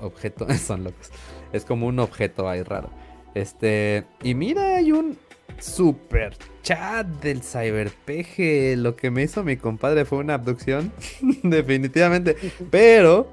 objeto, 0.00 0.46
son 0.58 0.84
locos. 0.84 1.10
Es 1.52 1.64
como 1.64 1.86
un 1.86 1.98
objeto 1.98 2.48
ahí 2.48 2.62
raro. 2.62 2.90
Este, 3.34 4.04
y 4.22 4.34
mira, 4.34 4.76
hay 4.76 4.92
un 4.92 5.16
super 5.58 6.36
chat 6.62 7.06
del 7.06 7.42
cyberpeje. 7.42 8.76
Lo 8.76 8.96
que 8.96 9.10
me 9.10 9.22
hizo 9.22 9.44
mi 9.44 9.56
compadre 9.56 10.04
fue 10.04 10.18
una 10.18 10.34
abducción, 10.34 10.92
definitivamente, 11.42 12.36
pero 12.70 13.28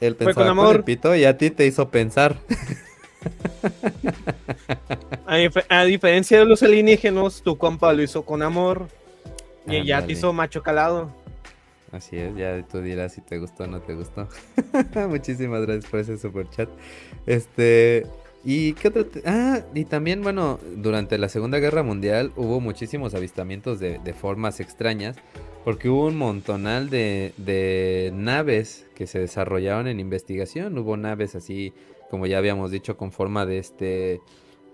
él 0.00 0.16
pensaba 0.16 0.34
con 0.34 0.48
amor. 0.48 0.84
pito 0.84 1.14
y 1.14 1.24
a 1.24 1.36
ti 1.36 1.50
te 1.50 1.66
hizo 1.66 1.88
pensar. 1.90 2.36
A, 5.68 5.84
diferencia 5.84 6.38
de 6.38 6.44
los 6.44 6.62
alienígenas, 6.62 7.42
tu 7.42 7.56
compa 7.56 7.92
lo 7.92 8.02
hizo 8.02 8.24
con 8.24 8.42
amor. 8.42 8.88
Y 9.66 9.84
ya 9.84 10.04
te 10.04 10.12
hizo 10.12 10.32
macho 10.32 10.62
calado. 10.62 11.10
Así 11.92 12.16
es, 12.16 12.34
ya 12.36 12.62
tú 12.66 12.80
dirás 12.80 13.12
si 13.12 13.20
te 13.20 13.38
gustó 13.38 13.64
o 13.64 13.66
no 13.66 13.80
te 13.80 13.94
gustó. 13.94 14.28
Muchísimas 15.08 15.62
gracias 15.62 15.90
por 15.90 16.00
ese 16.00 16.16
super 16.18 16.48
chat. 16.50 16.68
Este. 17.26 18.06
¿Y 18.44 18.72
qué 18.72 18.88
otro? 18.88 19.06
Ah, 19.24 19.60
y 19.72 19.84
también, 19.84 20.22
bueno, 20.22 20.58
durante 20.76 21.16
la 21.16 21.28
Segunda 21.28 21.58
Guerra 21.60 21.84
Mundial 21.84 22.32
hubo 22.34 22.60
muchísimos 22.60 23.14
avistamientos 23.14 23.78
de, 23.78 24.14
formas 24.18 24.58
extrañas. 24.58 25.16
Porque 25.64 25.88
hubo 25.88 26.06
un 26.06 26.16
montonal 26.16 26.90
de, 26.90 27.34
de 27.36 28.10
naves 28.12 28.84
que 28.96 29.06
se 29.06 29.20
desarrollaron 29.20 29.86
en 29.86 30.00
investigación. 30.00 30.76
Hubo 30.76 30.96
naves 30.96 31.36
así 31.36 31.72
como 32.12 32.26
ya 32.26 32.36
habíamos 32.36 32.70
dicho, 32.70 32.98
con 32.98 33.10
forma 33.10 33.46
de 33.46 33.56
este, 33.56 34.20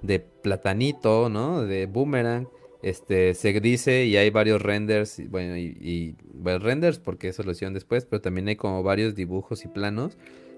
de 0.02 0.20
platanito, 0.20 1.28
¿no? 1.28 1.62
De 1.62 1.86
boomerang. 1.86 2.48
Este, 2.80 3.34
se 3.34 3.60
dice 3.60 4.04
y 4.04 4.16
hay 4.16 4.30
varios 4.30 4.62
renders, 4.62 5.20
bueno, 5.30 5.56
y, 5.56 6.14
renders 6.44 7.00
porque 7.00 7.28
eso 7.28 7.42
lo 7.42 7.50
hicieron 7.50 7.74
después, 7.74 8.04
pero 8.04 8.22
también 8.22 8.46
hay 8.46 8.54
como 8.54 8.84
varios 8.84 9.16
dibujos 9.16 9.64
y 9.64 9.68
planos 9.68 10.16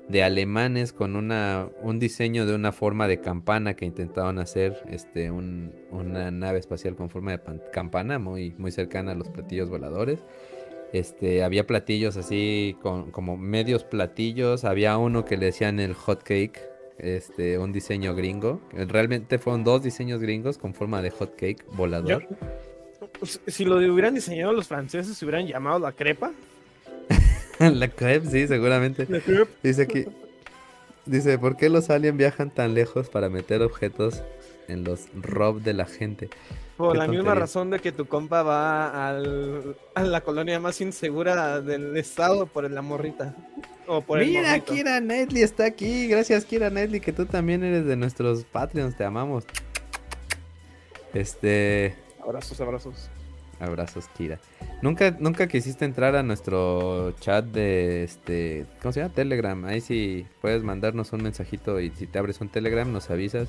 de 0.08 0.22
alemanes 0.22 0.92
con 0.92 1.16
una, 1.16 1.68
un 1.82 1.98
diseño 1.98 2.44
de 2.44 2.54
una 2.54 2.72
forma 2.72 3.08
de 3.08 3.20
campana 3.20 3.74
que 3.74 3.86
intentaban 3.86 4.38
hacer, 4.38 4.82
este, 4.90 5.30
una 5.30 6.30
nave 6.30 6.58
espacial 6.58 6.96
con 6.96 7.08
forma 7.08 7.32
de 7.32 7.40
campana 7.72 8.18
muy, 8.18 8.54
muy 8.58 8.72
cercana 8.72 9.12
a 9.12 9.14
los 9.14 9.28
platillos 9.28 9.70
voladores. 9.70 10.24
Este, 10.92 11.44
había 11.44 11.66
platillos 11.66 12.16
así 12.16 12.76
con, 12.82 13.12
como 13.12 13.36
medios 13.36 13.84
platillos, 13.84 14.64
había 14.64 14.98
uno 14.98 15.24
que 15.24 15.36
le 15.36 15.46
decían 15.46 15.78
el 15.78 15.94
hot 15.94 16.24
cake, 16.24 16.60
este, 17.02 17.58
un 17.58 17.72
diseño 17.72 18.14
gringo. 18.14 18.60
Realmente 18.72 19.38
fueron 19.38 19.64
dos 19.64 19.82
diseños 19.82 20.20
gringos 20.20 20.58
con 20.58 20.74
forma 20.74 21.02
de 21.02 21.10
hot 21.10 21.36
cake 21.36 21.64
volador. 21.72 22.26
Pues, 23.18 23.40
si 23.46 23.64
lo 23.64 23.76
hubieran 23.76 24.14
diseñado 24.14 24.52
los 24.52 24.68
franceses, 24.68 25.16
se 25.16 25.24
hubieran 25.24 25.46
llamado 25.46 25.78
la 25.78 25.92
crepa. 25.92 26.32
la 27.58 27.88
crepe, 27.88 28.28
sí, 28.28 28.46
seguramente. 28.46 29.06
Dice 29.62 29.82
aquí. 29.82 30.04
Dice, 31.06 31.38
¿por 31.38 31.56
qué 31.56 31.68
los 31.68 31.90
aliens 31.90 32.16
viajan 32.16 32.50
tan 32.50 32.74
lejos 32.74 33.08
para 33.08 33.28
meter 33.28 33.62
objetos 33.62 34.22
en 34.68 34.84
los 34.84 35.06
rob 35.14 35.60
de 35.60 35.72
la 35.72 35.86
gente? 35.86 36.28
Por 36.76 36.96
la 36.96 37.08
misma 37.08 37.34
razón 37.34 37.70
de 37.70 37.80
que 37.80 37.90
tu 37.92 38.06
compa 38.06 38.42
va 38.42 39.08
a 39.08 40.02
la 40.02 40.20
colonia 40.20 40.60
más 40.60 40.80
insegura 40.80 41.60
del 41.60 41.96
estado 41.96 42.46
por 42.46 42.70
la 42.70 42.80
morrita. 42.80 43.34
O 43.92 44.02
por 44.02 44.20
el 44.20 44.28
Mira, 44.28 44.50
morrito. 44.50 44.72
Kira 44.72 45.00
Knightley 45.00 45.42
está 45.42 45.64
aquí. 45.64 46.06
Gracias, 46.06 46.44
Kira 46.44 46.70
Knightley, 46.70 47.00
que 47.00 47.12
tú 47.12 47.26
también 47.26 47.64
eres 47.64 47.84
de 47.86 47.96
nuestros 47.96 48.44
Patreons. 48.44 48.96
Te 48.96 49.02
amamos. 49.02 49.44
Este. 51.12 51.96
Abrazos, 52.22 52.60
abrazos. 52.60 53.10
Abrazos, 53.58 54.06
Kira. 54.16 54.38
¿Nunca, 54.80 55.16
nunca 55.18 55.48
quisiste 55.48 55.84
entrar 55.84 56.14
a 56.14 56.22
nuestro 56.22 57.16
chat 57.18 57.44
de 57.46 58.04
este. 58.04 58.66
¿Cómo 58.80 58.92
se 58.92 59.00
llama? 59.00 59.12
Telegram. 59.12 59.64
Ahí 59.64 59.80
sí 59.80 60.24
puedes 60.40 60.62
mandarnos 60.62 61.12
un 61.12 61.24
mensajito 61.24 61.80
y 61.80 61.90
si 61.90 62.06
te 62.06 62.20
abres 62.20 62.40
un 62.40 62.48
Telegram 62.48 62.90
nos 62.92 63.10
avisas. 63.10 63.48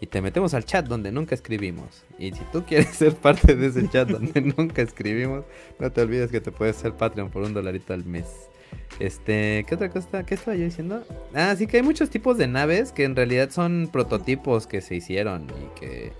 Y 0.00 0.06
te 0.06 0.22
metemos 0.22 0.54
al 0.54 0.64
chat 0.64 0.86
donde 0.86 1.10
nunca 1.10 1.34
escribimos. 1.34 2.04
Y 2.16 2.30
si 2.30 2.44
tú 2.52 2.64
quieres 2.68 2.90
ser 2.90 3.16
parte 3.16 3.56
de 3.56 3.66
ese 3.66 3.88
chat 3.88 4.08
donde 4.08 4.40
nunca 4.56 4.82
escribimos, 4.82 5.44
no 5.80 5.90
te 5.90 6.00
olvides 6.00 6.30
que 6.30 6.40
te 6.40 6.52
puedes 6.52 6.76
ser 6.76 6.92
Patreon 6.92 7.28
por 7.28 7.42
un 7.42 7.54
dolarito 7.54 7.92
al 7.92 8.04
mes. 8.04 8.49
Este, 8.98 9.64
¿qué 9.66 9.74
otra 9.74 9.88
cosa? 9.90 10.24
¿Qué 10.24 10.34
estaba 10.34 10.56
yo 10.56 10.64
diciendo? 10.64 11.02
Ah, 11.34 11.54
sí 11.56 11.66
que 11.66 11.78
hay 11.78 11.82
muchos 11.82 12.10
tipos 12.10 12.36
de 12.36 12.46
naves 12.46 12.92
que 12.92 13.04
en 13.04 13.16
realidad 13.16 13.50
son 13.50 13.88
prototipos 13.90 14.66
que 14.66 14.80
se 14.80 14.96
hicieron 14.96 15.46
y 15.50 15.80
que 15.80 16.12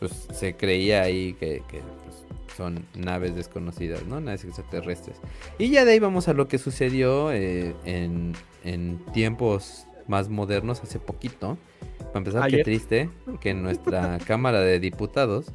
pues 0.00 0.26
se 0.32 0.56
creía 0.56 1.02
ahí 1.02 1.34
que, 1.34 1.62
que, 1.68 1.80
pues, 2.04 2.24
son 2.56 2.86
naves 2.94 3.34
desconocidas, 3.36 4.04
¿no? 4.06 4.20
Naves 4.20 4.44
extraterrestres. 4.44 5.16
Y 5.58 5.70
ya 5.70 5.84
de 5.84 5.92
ahí 5.92 5.98
vamos 5.98 6.28
a 6.28 6.32
lo 6.32 6.48
que 6.48 6.58
sucedió 6.58 7.32
eh, 7.32 7.74
en, 7.84 8.34
en 8.64 8.98
tiempos 9.12 9.86
más 10.06 10.28
modernos 10.28 10.82
hace 10.82 10.98
poquito. 10.98 11.56
Para 11.98 12.18
empezar, 12.18 12.48
qué 12.48 12.56
Ayer. 12.56 12.64
triste 12.64 13.10
que 13.40 13.50
en 13.50 13.62
nuestra 13.62 14.18
Cámara 14.26 14.60
de 14.60 14.78
Diputados, 14.78 15.46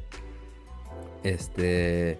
este, 1.22 2.18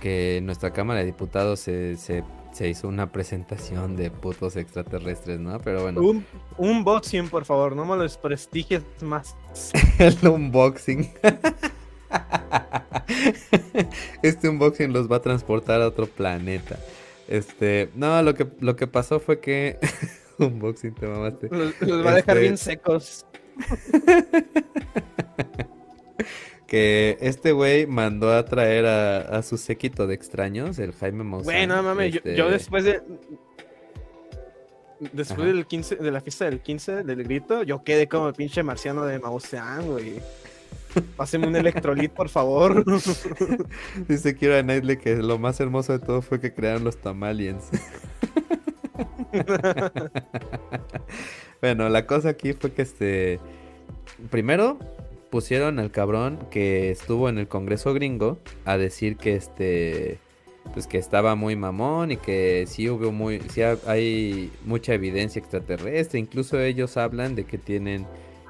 que 0.00 0.40
nuestra 0.42 0.72
Cámara 0.72 1.00
de 1.00 1.06
Diputados 1.06 1.60
se, 1.60 1.96
se, 1.96 2.24
se 2.52 2.68
hizo 2.68 2.88
una 2.88 3.10
presentación 3.12 3.96
de 3.96 4.10
putos 4.10 4.56
extraterrestres, 4.56 5.38
¿no? 5.38 5.58
Pero 5.60 5.82
bueno, 5.82 6.00
Un, 6.00 6.24
un 6.56 6.70
unboxing, 6.70 7.28
por 7.28 7.44
favor, 7.44 7.76
no 7.76 7.84
me 7.84 7.96
lo 7.96 8.02
desprestigies 8.02 8.82
más. 9.02 9.36
el 9.98 10.16
unboxing. 10.26 11.10
Este 14.22 14.48
unboxing 14.48 14.92
los 14.92 15.10
va 15.10 15.16
a 15.16 15.22
transportar 15.22 15.80
a 15.82 15.88
otro 15.88 16.06
planeta. 16.06 16.78
Este, 17.28 17.90
no, 17.94 18.22
lo 18.22 18.34
que, 18.34 18.46
lo 18.60 18.74
que 18.76 18.86
pasó 18.86 19.20
fue 19.20 19.40
que 19.40 19.78
unboxing 20.38 20.94
te 20.94 21.06
mamaste. 21.06 21.48
Los, 21.50 21.80
los 21.80 22.04
va 22.06 22.10
a 22.12 22.14
dejar 22.14 22.36
Este- 22.38 22.40
bien 22.40 22.56
secos. 22.58 23.26
Que 26.68 27.16
este 27.20 27.52
güey 27.52 27.86
mandó 27.86 28.30
a 28.30 28.44
traer 28.44 28.86
a, 28.86 29.20
a 29.20 29.42
su 29.42 29.56
séquito 29.56 30.06
de 30.06 30.14
extraños, 30.14 30.78
el 30.78 30.92
Jaime 30.92 31.24
Maussan. 31.24 31.46
Bueno, 31.46 31.82
mames, 31.82 32.12
yo, 32.12 32.18
este, 32.18 32.36
yo 32.36 32.50
después 32.50 32.84
de. 32.84 33.00
Después 35.00 35.40
Ajá. 35.40 35.48
del 35.48 35.66
15, 35.66 35.96
de 35.96 36.10
la 36.10 36.20
fiesta 36.20 36.44
del 36.44 36.60
15, 36.60 37.04
del 37.04 37.24
grito, 37.24 37.62
yo 37.62 37.82
quedé 37.82 38.06
como 38.06 38.28
el 38.28 38.34
pinche 38.34 38.62
marciano 38.62 39.06
de 39.06 39.18
Mausean, 39.18 39.86
güey. 39.86 40.20
Páseme 41.16 41.46
un 41.46 41.56
electrolit, 41.56 42.12
por 42.12 42.28
favor. 42.28 42.84
Dice 44.08 44.36
Kira 44.36 44.62
Knightley 44.62 44.98
que 44.98 45.16
lo 45.16 45.38
más 45.38 45.58
hermoso 45.60 45.98
de 45.98 46.04
todo 46.04 46.20
fue 46.20 46.38
que 46.40 46.52
crearon 46.52 46.84
los 46.84 46.98
Tamaliens. 46.98 47.70
bueno, 51.62 51.88
la 51.88 52.06
cosa 52.06 52.30
aquí 52.30 52.52
fue 52.52 52.72
que 52.72 52.82
este. 52.82 53.40
Primero 54.30 54.78
pusieron 55.30 55.78
al 55.78 55.90
cabrón 55.90 56.38
que 56.50 56.90
estuvo 56.90 57.28
en 57.28 57.38
el 57.38 57.48
Congreso 57.48 57.94
gringo 57.94 58.38
a 58.64 58.76
decir 58.76 59.16
que 59.16 59.34
este. 59.36 60.18
Pues 60.74 60.86
que 60.86 60.98
estaba 60.98 61.34
muy 61.34 61.56
mamón 61.56 62.10
y 62.12 62.16
que 62.18 62.66
sí 62.68 62.90
hubo 62.90 63.10
muy. 63.10 63.40
Sí 63.48 63.62
ha- 63.62 63.78
hay 63.86 64.50
mucha 64.66 64.92
evidencia 64.92 65.38
extraterrestre. 65.40 66.18
Incluso 66.18 66.60
ellos 66.60 66.96
hablan 66.98 67.34
de 67.34 67.44
que 67.44 67.56
tienen 67.56 68.06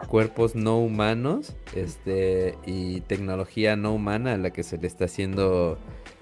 cuerpos 0.09 0.55
no 0.57 0.79
humanos 0.81 1.55
este 1.75 2.55
y 2.67 3.01
tecnología 3.03 3.75
no 3.77 3.95
humana 3.95 4.35
a 4.35 4.37
la 4.37 4.51
que 4.53 4.63
se 4.63 4.79
le 4.79 4.87
está 4.87 5.07
haciendo 5.07 5.77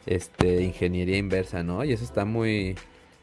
este 0.07 0.63
ingeniería 0.63 1.19
inversa 1.19 1.63
no 1.63 1.85
y 1.85 1.93
eso 1.93 2.03
está 2.03 2.25
muy 2.25 2.75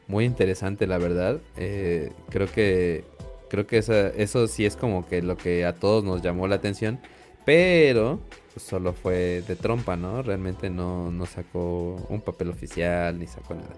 muy 0.08 0.26
interesante 0.26 0.86
la 0.86 1.00
verdad 1.00 1.42
Eh, 1.58 2.12
creo 2.30 2.46
que 2.48 3.04
creo 3.50 3.66
que 3.66 3.80
esa- 3.80 4.10
eso 4.10 4.46
sí 4.48 4.64
es 4.68 4.76
como 4.76 5.08
que 5.08 5.24
lo 5.24 5.38
que 5.38 5.66
a 5.66 5.74
todos 5.74 6.04
nos 6.04 6.22
llamó 6.22 6.48
la 6.48 6.56
atención 6.58 7.00
pero 7.46 8.20
pues, 8.54 8.66
solo 8.66 8.94
fue 8.94 9.44
de 9.48 9.56
trompa 9.56 9.96
no 9.96 10.22
realmente 10.22 10.70
no 10.70 11.12
no 11.12 11.26
sacó 11.26 11.96
un 12.10 12.22
papel 12.22 12.50
oficial 12.50 13.20
ni 13.20 13.28
sacó 13.28 13.56
nada 13.56 13.74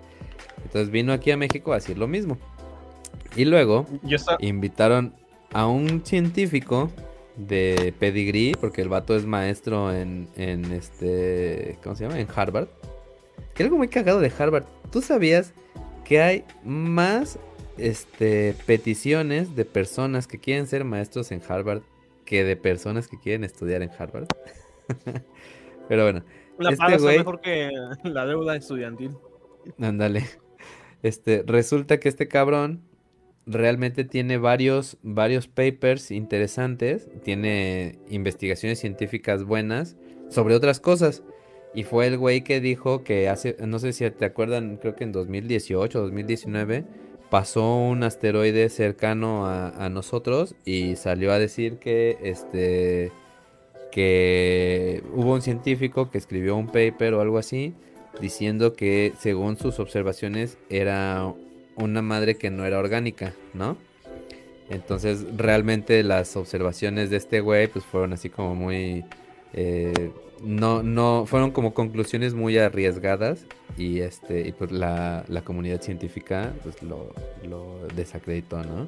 entonces 0.63 0.89
vino 0.91 1.13
aquí 1.13 1.31
a 1.31 1.37
México 1.37 1.71
a 1.71 1.75
decir 1.75 1.97
lo 1.97 2.07
mismo 2.07 2.37
y 3.35 3.45
luego 3.45 3.85
invitaron 4.39 5.13
a 5.51 5.67
un 5.67 6.05
científico 6.05 6.89
de 7.35 7.93
pedigrí, 7.99 8.53
porque 8.59 8.81
el 8.81 8.89
vato 8.89 9.15
es 9.15 9.25
maestro 9.25 9.93
en, 9.93 10.27
en 10.35 10.71
este, 10.71 11.77
¿cómo 11.83 11.95
se 11.95 12.05
llama? 12.05 12.19
En 12.19 12.27
Harvard. 12.33 12.67
Que 13.53 13.63
algo 13.63 13.77
muy 13.77 13.87
cagado 13.87 14.19
de 14.19 14.31
Harvard. 14.37 14.65
¿Tú 14.91 15.01
sabías 15.01 15.53
que 16.05 16.21
hay 16.21 16.43
más 16.63 17.39
este, 17.77 18.55
peticiones 18.65 19.55
de 19.55 19.65
personas 19.65 20.27
que 20.27 20.39
quieren 20.39 20.67
ser 20.67 20.83
maestros 20.83 21.31
en 21.31 21.41
Harvard 21.47 21.81
que 22.25 22.43
de 22.43 22.55
personas 22.57 23.07
que 23.07 23.17
quieren 23.19 23.43
estudiar 23.43 23.81
en 23.81 23.91
Harvard? 23.97 24.27
Pero 25.87 26.03
bueno, 26.03 26.23
La 26.57 26.71
este 26.71 26.77
paga 26.77 26.97
güey- 26.97 27.17
mejor 27.19 27.41
que 27.41 27.69
la 28.03 28.25
deuda 28.25 28.55
estudiantil. 28.55 29.11
Ándale. 29.79 30.25
Este, 31.03 31.43
resulta 31.45 31.99
que 31.99 32.09
este 32.09 32.27
cabrón 32.27 32.81
realmente 33.45 34.03
tiene 34.03 34.37
varios, 34.39 34.97
varios 35.03 35.47
papers 35.47 36.09
interesantes, 36.09 37.09
tiene 37.23 37.99
investigaciones 38.09 38.79
científicas 38.79 39.43
buenas 39.43 39.95
sobre 40.29 40.55
otras 40.55 40.79
cosas. 40.79 41.23
Y 41.75 41.83
fue 41.83 42.07
el 42.07 42.17
güey 42.17 42.41
que 42.41 42.61
dijo 42.61 43.03
que 43.03 43.27
hace, 43.29 43.57
no 43.67 43.79
sé 43.79 43.91
si 43.93 44.09
te 44.09 44.25
acuerdan, 44.25 44.77
creo 44.77 44.95
que 44.95 45.03
en 45.03 45.11
2018 45.11 45.99
o 45.99 46.01
2019 46.03 46.85
pasó 47.35 47.75
un 47.75 48.01
asteroide 48.03 48.69
cercano 48.69 49.45
a, 49.45 49.67
a 49.67 49.89
nosotros 49.89 50.55
y 50.63 50.95
salió 50.95 51.33
a 51.33 51.37
decir 51.37 51.79
que 51.79 52.17
este 52.23 53.11
que 53.91 55.03
hubo 55.13 55.33
un 55.33 55.41
científico 55.41 56.09
que 56.09 56.17
escribió 56.17 56.55
un 56.55 56.67
paper 56.67 57.13
o 57.13 57.19
algo 57.19 57.37
así 57.37 57.73
diciendo 58.21 58.71
que 58.71 59.11
según 59.19 59.57
sus 59.57 59.81
observaciones 59.81 60.57
era 60.69 61.33
una 61.75 62.01
madre 62.01 62.35
que 62.35 62.49
no 62.51 62.63
era 62.63 62.79
orgánica, 62.79 63.33
¿no? 63.53 63.75
Entonces 64.69 65.25
realmente 65.35 66.03
las 66.03 66.37
observaciones 66.37 67.09
de 67.09 67.17
este 67.17 67.41
güey 67.41 67.67
pues 67.67 67.83
fueron 67.83 68.13
así 68.13 68.29
como 68.29 68.55
muy... 68.55 69.03
eh, 69.57 70.11
no, 70.43 70.83
no, 70.83 71.25
fueron 71.25 71.51
como 71.51 71.73
conclusiones 71.73 72.33
muy 72.33 72.57
arriesgadas 72.57 73.45
y 73.77 74.01
este 74.01 74.45
y 74.45 74.51
pues 74.51 74.69
la, 74.69 75.23
la 75.29 75.43
comunidad 75.43 75.81
científica 75.81 76.51
pues 76.61 76.83
lo, 76.83 77.13
desacreditó, 77.95 78.61
¿no? 78.61 78.87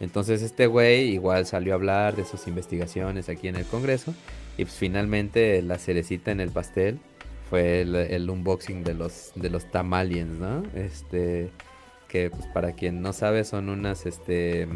Entonces 0.00 0.40
este 0.40 0.66
güey 0.66 1.10
igual 1.10 1.44
salió 1.44 1.74
a 1.74 1.76
hablar 1.76 2.16
de 2.16 2.24
sus 2.24 2.46
investigaciones 2.46 3.28
aquí 3.28 3.48
en 3.48 3.56
el 3.56 3.66
Congreso 3.66 4.14
y 4.56 4.64
pues 4.64 4.76
finalmente 4.76 5.60
la 5.60 5.76
cerecita 5.76 6.30
en 6.30 6.40
el 6.40 6.50
pastel 6.50 6.98
fue 7.50 7.82
el, 7.82 7.94
el 7.94 8.30
unboxing 8.30 8.84
de 8.84 8.94
los 8.94 9.32
de 9.34 9.50
los 9.50 9.70
tamaliens, 9.70 10.38
¿no? 10.38 10.62
Este 10.74 11.50
que 12.08 12.30
pues 12.30 12.46
para 12.46 12.72
quien 12.72 13.02
no 13.02 13.12
sabe 13.12 13.44
son 13.44 13.68
unas 13.68 14.06
este 14.06 14.66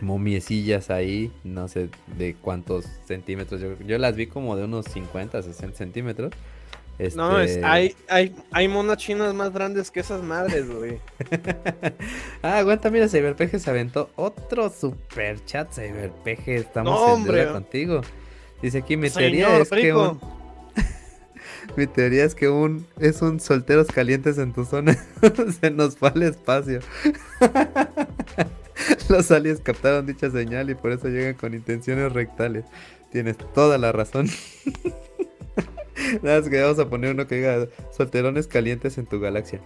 momiecillas 0.00 0.90
ahí, 0.90 1.32
no 1.44 1.68
sé 1.68 1.88
de 2.18 2.34
cuántos 2.34 2.84
centímetros, 3.06 3.60
yo, 3.60 3.78
yo 3.86 3.98
las 3.98 4.16
vi 4.16 4.26
como 4.26 4.56
de 4.56 4.64
unos 4.64 4.86
50, 4.86 5.42
60 5.42 5.76
centímetros. 5.76 6.32
No, 7.14 7.38
es, 7.38 7.50
Este, 7.52 7.64
hay, 7.66 7.94
hay, 8.08 8.34
hay 8.52 8.68
monas 8.68 8.96
chinas 8.96 9.34
más 9.34 9.52
grandes 9.52 9.90
que 9.90 10.00
esas 10.00 10.22
madres, 10.22 10.66
güey. 10.70 10.98
ah, 12.42 12.58
aguanta, 12.58 12.90
mira, 12.90 13.06
Cyberpeje 13.08 13.58
se 13.58 13.68
aventó 13.68 14.10
otro 14.16 14.70
super 14.70 15.44
chat, 15.44 15.70
Cyberpeje, 15.72 16.56
estamos 16.56 16.98
No, 16.98 17.06
en 17.08 17.12
hombre. 17.12 17.48
contigo. 17.52 18.00
Dice 18.62 18.78
aquí, 18.78 18.96
mi 18.96 19.10
teoría 19.10 19.58
es 19.58 19.68
que 19.68 19.92
un... 19.92 20.18
Mi 21.76 21.86
teoría 21.86 22.24
es 22.24 22.34
que 22.34 22.48
un 22.48 22.86
es 22.98 23.20
un 23.20 23.38
solteros 23.38 23.88
calientes 23.88 24.38
en 24.38 24.52
tu 24.52 24.64
zona. 24.64 24.96
Se 25.60 25.70
nos 25.70 25.96
fue 25.96 26.08
al 26.08 26.22
espacio. 26.22 26.80
Los 29.08 29.30
aliens 29.30 29.60
captaron 29.60 30.06
dicha 30.06 30.30
señal 30.30 30.70
y 30.70 30.74
por 30.74 30.92
eso 30.92 31.08
llegan 31.08 31.34
con 31.34 31.54
intenciones 31.54 32.12
rectales. 32.12 32.64
Tienes 33.10 33.36
toda 33.54 33.78
la 33.78 33.92
razón. 33.92 34.28
Nada 36.22 36.40
más 36.40 36.48
que 36.48 36.60
vamos 36.60 36.78
a 36.78 36.88
poner 36.88 37.12
uno 37.12 37.26
que 37.26 37.36
diga 37.36 37.66
solterones 37.96 38.46
calientes 38.46 38.96
en 38.98 39.06
tu 39.06 39.20
galaxia. 39.20 39.60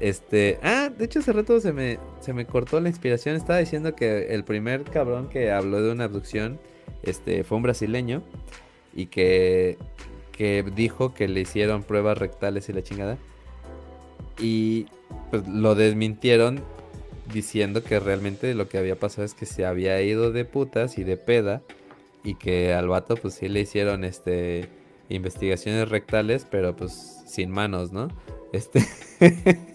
Este, 0.00 0.58
ah, 0.62 0.90
de 0.96 1.04
hecho 1.04 1.20
hace 1.20 1.32
rato 1.32 1.60
se 1.60 1.72
me, 1.72 1.98
se 2.20 2.32
me 2.32 2.46
cortó 2.46 2.80
la 2.80 2.88
inspiración. 2.88 3.36
Estaba 3.36 3.58
diciendo 3.58 3.94
que 3.94 4.34
el 4.34 4.44
primer 4.44 4.84
cabrón 4.84 5.28
que 5.28 5.50
habló 5.50 5.82
de 5.82 5.92
una 5.92 6.04
abducción, 6.04 6.58
este, 7.02 7.44
fue 7.44 7.56
un 7.56 7.62
brasileño 7.62 8.22
y 8.94 9.06
que, 9.06 9.78
que 10.32 10.64
dijo 10.74 11.14
que 11.14 11.28
le 11.28 11.40
hicieron 11.40 11.82
pruebas 11.82 12.18
rectales 12.18 12.68
y 12.68 12.72
la 12.72 12.82
chingada. 12.82 13.18
Y 14.38 14.86
pues 15.30 15.46
lo 15.46 15.74
desmintieron 15.74 16.60
diciendo 17.32 17.84
que 17.84 18.00
realmente 18.00 18.54
lo 18.54 18.68
que 18.68 18.78
había 18.78 18.96
pasado 18.96 19.24
es 19.24 19.34
que 19.34 19.46
se 19.46 19.64
había 19.64 20.00
ido 20.02 20.32
de 20.32 20.44
putas 20.44 20.98
y 20.98 21.04
de 21.04 21.16
peda 21.16 21.62
y 22.24 22.34
que 22.34 22.72
al 22.72 22.88
vato 22.88 23.16
pues 23.16 23.34
sí 23.34 23.48
le 23.48 23.60
hicieron 23.60 24.04
este 24.04 24.68
investigaciones 25.08 25.88
rectales, 25.88 26.46
pero 26.50 26.74
pues 26.74 27.22
sin 27.26 27.50
manos, 27.50 27.92
¿no? 27.92 28.08
Este 28.52 28.82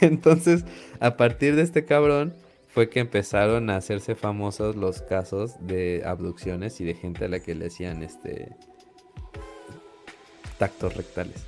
Entonces, 0.00 0.64
a 1.00 1.16
partir 1.16 1.56
de 1.56 1.62
este 1.62 1.84
cabrón 1.84 2.34
fue 2.68 2.88
que 2.88 3.00
empezaron 3.00 3.70
a 3.70 3.76
hacerse 3.76 4.14
famosos 4.14 4.76
los 4.76 5.02
casos 5.02 5.54
de 5.60 6.02
abducciones 6.04 6.80
y 6.80 6.84
de 6.84 6.94
gente 6.94 7.24
a 7.24 7.28
la 7.28 7.40
que 7.40 7.54
le 7.54 7.66
hacían 7.66 8.02
este 8.02 8.56
tactos 10.58 10.96
rectales. 10.96 11.44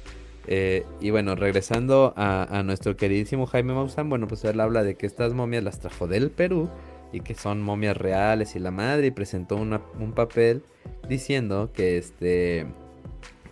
Eh, 0.47 0.85
y 1.01 1.11
bueno, 1.11 1.35
regresando 1.37 2.15
a, 2.17 2.63
nuestro 2.65 2.97
queridísimo 2.97 3.47
Jaime 3.47 3.75
Maussan, 3.75 4.09
bueno, 4.09 4.27
pues 4.27 4.45
él 4.45 4.59
habla 4.61 4.83
de 4.83 4.95
que 4.95 5.07
estas 5.07 5.35
momias 5.35 5.63
las 5.63 5.79
trajo 5.81 6.09
del 6.09 6.31
Perú 6.31 6.69
y 7.13 7.21
que 7.21 7.35
son 7.35 7.61
momias 7.61 7.97
reales 7.97 8.57
y 8.57 8.59
la 8.59 8.71
madre 8.71 9.13
presentó 9.13 9.57
un 9.57 10.13
papel 10.15 10.63
diciendo 11.09 11.71
que 11.75 11.99
este 11.99 12.67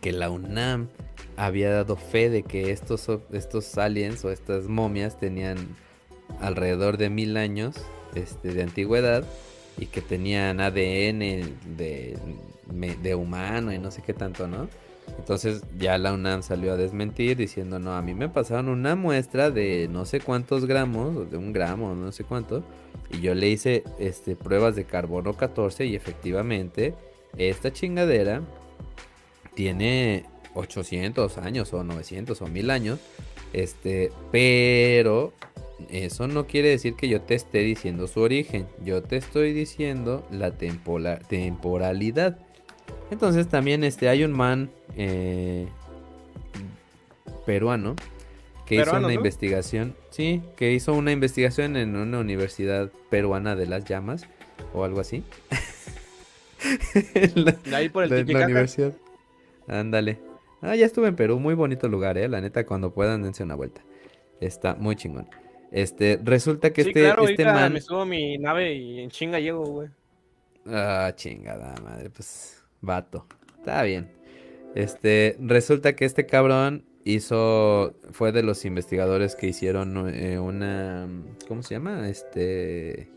que 0.01 0.13
la 0.13 0.31
UNAM 0.31 0.89
había 1.37 1.71
dado 1.71 1.97
fe 1.97 2.31
de 2.31 2.43
que 2.43 2.71
estos, 2.73 3.09
estos 3.33 3.79
aliens 3.79 4.25
o 4.25 4.31
estas 4.31 4.65
momias 4.69 5.19
tenían 5.19 5.57
alrededor 6.41 6.97
de 6.99 7.11
mil 7.11 7.37
años 7.37 7.77
este, 8.15 8.53
de 8.53 8.63
antigüedad 8.63 9.25
y 9.79 9.87
que 9.87 10.01
tenían 10.01 10.61
ADN 10.61 11.19
de, 11.77 12.19
de 13.03 13.15
humano 13.15 13.73
y 13.73 13.79
no 13.79 13.91
sé 13.91 14.03
qué 14.03 14.15
tanto, 14.15 14.49
¿no? 14.49 14.69
Entonces 15.19 15.63
ya 15.79 15.99
la 15.99 16.13
UNAM 16.13 16.43
salió 16.43 16.73
a 16.73 16.77
desmentir 16.77 17.37
diciendo, 17.37 17.79
no, 17.79 17.95
a 17.95 18.03
mí 18.03 18.15
me 18.15 18.29
pasaron 18.29 18.69
una 18.69 18.97
muestra 18.97 19.51
de 19.51 19.89
no 19.91 20.05
sé 20.05 20.21
cuántos 20.21 20.67
gramos, 20.67 21.31
de 21.31 21.37
un 21.37 21.53
gramo, 21.53 21.95
no 21.95 22.13
sé 22.13 22.25
cuánto, 22.25 22.65
y 23.11 23.21
yo 23.21 23.35
le 23.35 23.49
hice 23.49 23.85
este, 23.99 24.37
pruebas 24.37 24.77
de 24.77 24.85
carbono 24.85 25.35
14 25.35 25.87
y 25.87 25.95
efectivamente 25.95 26.95
esta 27.37 27.73
chingadera 27.73 28.43
tiene 29.55 30.25
800 30.55 31.39
años 31.39 31.73
o 31.73 31.85
900 31.85 32.41
o 32.41 32.47
1000 32.47 32.71
años, 32.71 32.99
este, 33.53 34.13
pero 34.31 35.33
eso 35.91 36.27
no 36.27 36.47
quiere 36.47 36.71
decir 36.71 36.95
que 36.95 37.09
yo 37.09 37.21
te 37.21 37.35
esté 37.35 37.59
diciendo 37.59 38.07
su 38.09 38.21
origen, 38.21 38.67
yo 38.85 39.03
te 39.03 39.17
estoy 39.17 39.53
diciendo 39.53 40.27
la 40.31 40.53
temporalidad. 40.53 42.39
Entonces 43.11 43.49
también 43.49 43.85
este, 43.85 44.09
hay 44.09 44.25
un 44.25 44.33
man 44.33 44.71
eh, 44.99 45.67
peruano 47.47 47.97
que 48.67 48.75
hizo 48.75 48.97
una 48.99 49.15
investigación, 49.15 49.95
sí, 50.11 50.43
que 50.57 50.73
hizo 50.73 50.93
una 50.93 51.13
investigación 51.13 51.77
en 51.77 51.97
una 51.97 52.19
universidad 52.19 52.91
peruana 53.09 53.57
de 53.57 53.67
las 53.67 53.87
llamas 53.87 54.27
o 54.75 54.85
algo 54.85 55.01
así. 55.01 55.25
ahí 57.73 57.89
por 57.89 58.05
el 58.05 58.27
la, 58.31 58.45
universidad. 58.45 58.93
Ándale. 59.67 60.19
Ah, 60.61 60.77
ya 60.77 60.85
estuve 60.85 61.09
en 61.09 61.17
Perú, 61.17 61.39
muy 61.39 61.55
bonito 61.55 61.89
lugar, 61.89 62.19
eh. 62.19 62.29
La 62.29 62.43
neta, 62.43 62.67
cuando 62.67 62.93
puedan, 62.93 63.23
dense 63.23 63.43
una 63.43 63.55
vuelta. 63.55 63.81
Está 64.41 64.75
muy 64.75 64.97
chingón. 64.97 65.29
Este, 65.71 66.21
resulta 66.23 66.73
que 66.73 66.83
este, 66.83 67.09
este 67.09 67.45
man. 67.45 67.73
Me 67.73 67.81
subo 67.81 68.05
mi 68.05 68.37
nave 68.39 68.75
y 68.75 69.01
en 69.01 69.11
chinga 69.11 69.39
llego, 69.39 69.65
güey. 69.65 69.89
Ah, 70.67 71.13
chingada 71.15 71.75
madre, 71.83 72.11
pues, 72.11 72.63
vato. 72.81 73.27
Está 73.59 73.83
bien. 73.83 74.18
Este, 74.75 75.37
resulta 75.41 75.97
que 75.97 76.05
este 76.05 76.27
cabrón 76.27 76.85
hizo, 77.05 77.95
fue 78.13 78.33
de 78.33 78.43
los 78.43 78.65
investigadores 78.65 79.35
que 79.35 79.47
hicieron 79.49 80.13
eh, 80.15 80.39
una, 80.39 81.09
¿cómo 81.49 81.63
se 81.63 81.75
llama? 81.75 82.09
Este, 82.09 83.09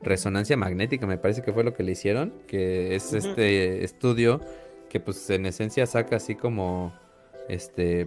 resonancia 0.00 0.56
magnética, 0.56 1.06
me 1.06 1.18
parece 1.18 1.42
que 1.42 1.52
fue 1.52 1.64
lo 1.64 1.74
que 1.74 1.82
le 1.82 1.92
hicieron, 1.92 2.32
que 2.46 2.94
es 2.94 3.12
este 3.12 3.84
estudio 3.84 4.40
que 4.88 5.00
pues 5.00 5.28
en 5.30 5.46
esencia 5.46 5.86
saca 5.86 6.16
así 6.16 6.34
como 6.34 6.94
este 7.48 8.06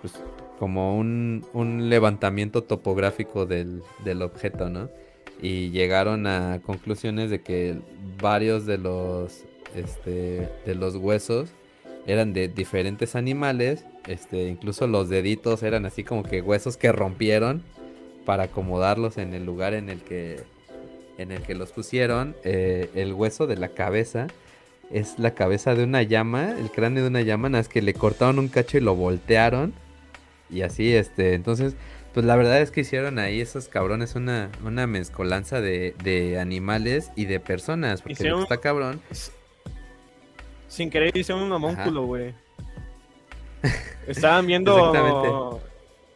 pues 0.00 0.14
como 0.58 0.96
un, 0.96 1.44
un 1.52 1.88
levantamiento 1.88 2.62
topográfico 2.62 3.46
del, 3.46 3.82
del, 4.04 4.22
objeto, 4.22 4.68
¿no? 4.68 4.88
Y 5.40 5.70
llegaron 5.70 6.26
a 6.26 6.60
conclusiones 6.64 7.30
de 7.30 7.40
que 7.40 7.78
varios 8.20 8.66
de 8.66 8.78
los 8.78 9.44
este 9.74 10.48
de 10.64 10.74
los 10.74 10.96
huesos 10.96 11.50
eran 12.06 12.32
de 12.32 12.48
diferentes 12.48 13.14
animales, 13.14 13.84
este 14.06 14.48
incluso 14.48 14.86
los 14.86 15.08
deditos 15.08 15.62
eran 15.62 15.86
así 15.86 16.04
como 16.04 16.22
que 16.22 16.40
huesos 16.40 16.76
que 16.76 16.90
rompieron 16.90 17.62
para 18.24 18.44
acomodarlos 18.44 19.18
en 19.18 19.34
el 19.34 19.44
lugar 19.44 19.74
en 19.74 19.88
el 19.88 20.00
que 20.02 20.40
en 21.18 21.30
el 21.30 21.42
que 21.42 21.54
los 21.54 21.72
pusieron, 21.72 22.34
eh, 22.42 22.90
el 22.94 23.12
hueso 23.12 23.46
de 23.46 23.56
la 23.56 23.68
cabeza 23.68 24.26
es 24.90 25.18
la 25.18 25.34
cabeza 25.34 25.74
de 25.74 25.84
una 25.84 26.02
llama, 26.02 26.54
el 26.58 26.70
cráneo 26.70 27.02
de 27.02 27.08
una 27.08 27.22
llama, 27.22 27.48
nada 27.48 27.60
más 27.62 27.68
que 27.68 27.82
le 27.82 27.94
cortaron 27.94 28.38
un 28.38 28.48
cacho 28.48 28.76
y 28.76 28.80
lo 28.80 28.94
voltearon. 28.94 29.72
Y 30.50 30.62
así, 30.62 30.94
este, 30.94 31.32
entonces, 31.32 31.74
pues 32.12 32.26
la 32.26 32.36
verdad 32.36 32.60
es 32.60 32.70
que 32.70 32.82
hicieron 32.82 33.18
ahí 33.18 33.40
esos 33.40 33.68
cabrones 33.68 34.14
una, 34.16 34.50
una 34.64 34.86
mezcolanza 34.86 35.62
de, 35.62 35.94
de 36.04 36.38
animales 36.38 37.10
y 37.16 37.24
de 37.24 37.40
personas. 37.40 38.02
Porque 38.02 38.28
está 38.28 38.58
cabrón. 38.58 39.00
Sin 40.72 40.88
querer 40.88 41.14
hicieron 41.14 41.44
un 41.44 41.52
homúnculo, 41.52 42.06
güey. 42.06 42.34
Estaban 44.06 44.46
viendo 44.46 45.60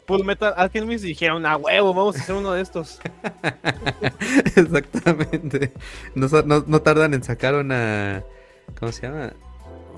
Full 0.07 0.25
Metal 0.25 0.55
Alchemist 0.57 1.05
y 1.05 1.09
dijeron, 1.09 1.45
a 1.45 1.57
huevo, 1.59 1.93
vamos 1.93 2.17
a 2.17 2.21
hacer 2.21 2.35
uno 2.35 2.53
de 2.53 2.63
estos. 2.63 2.99
Exactamente. 4.57 5.73
no 6.15 6.81
tardan 6.81 7.13
en 7.13 7.23
sacar 7.23 7.55
una 7.55 8.25
¿Cómo 8.79 8.93
se 8.93 9.03
llama? 9.03 9.33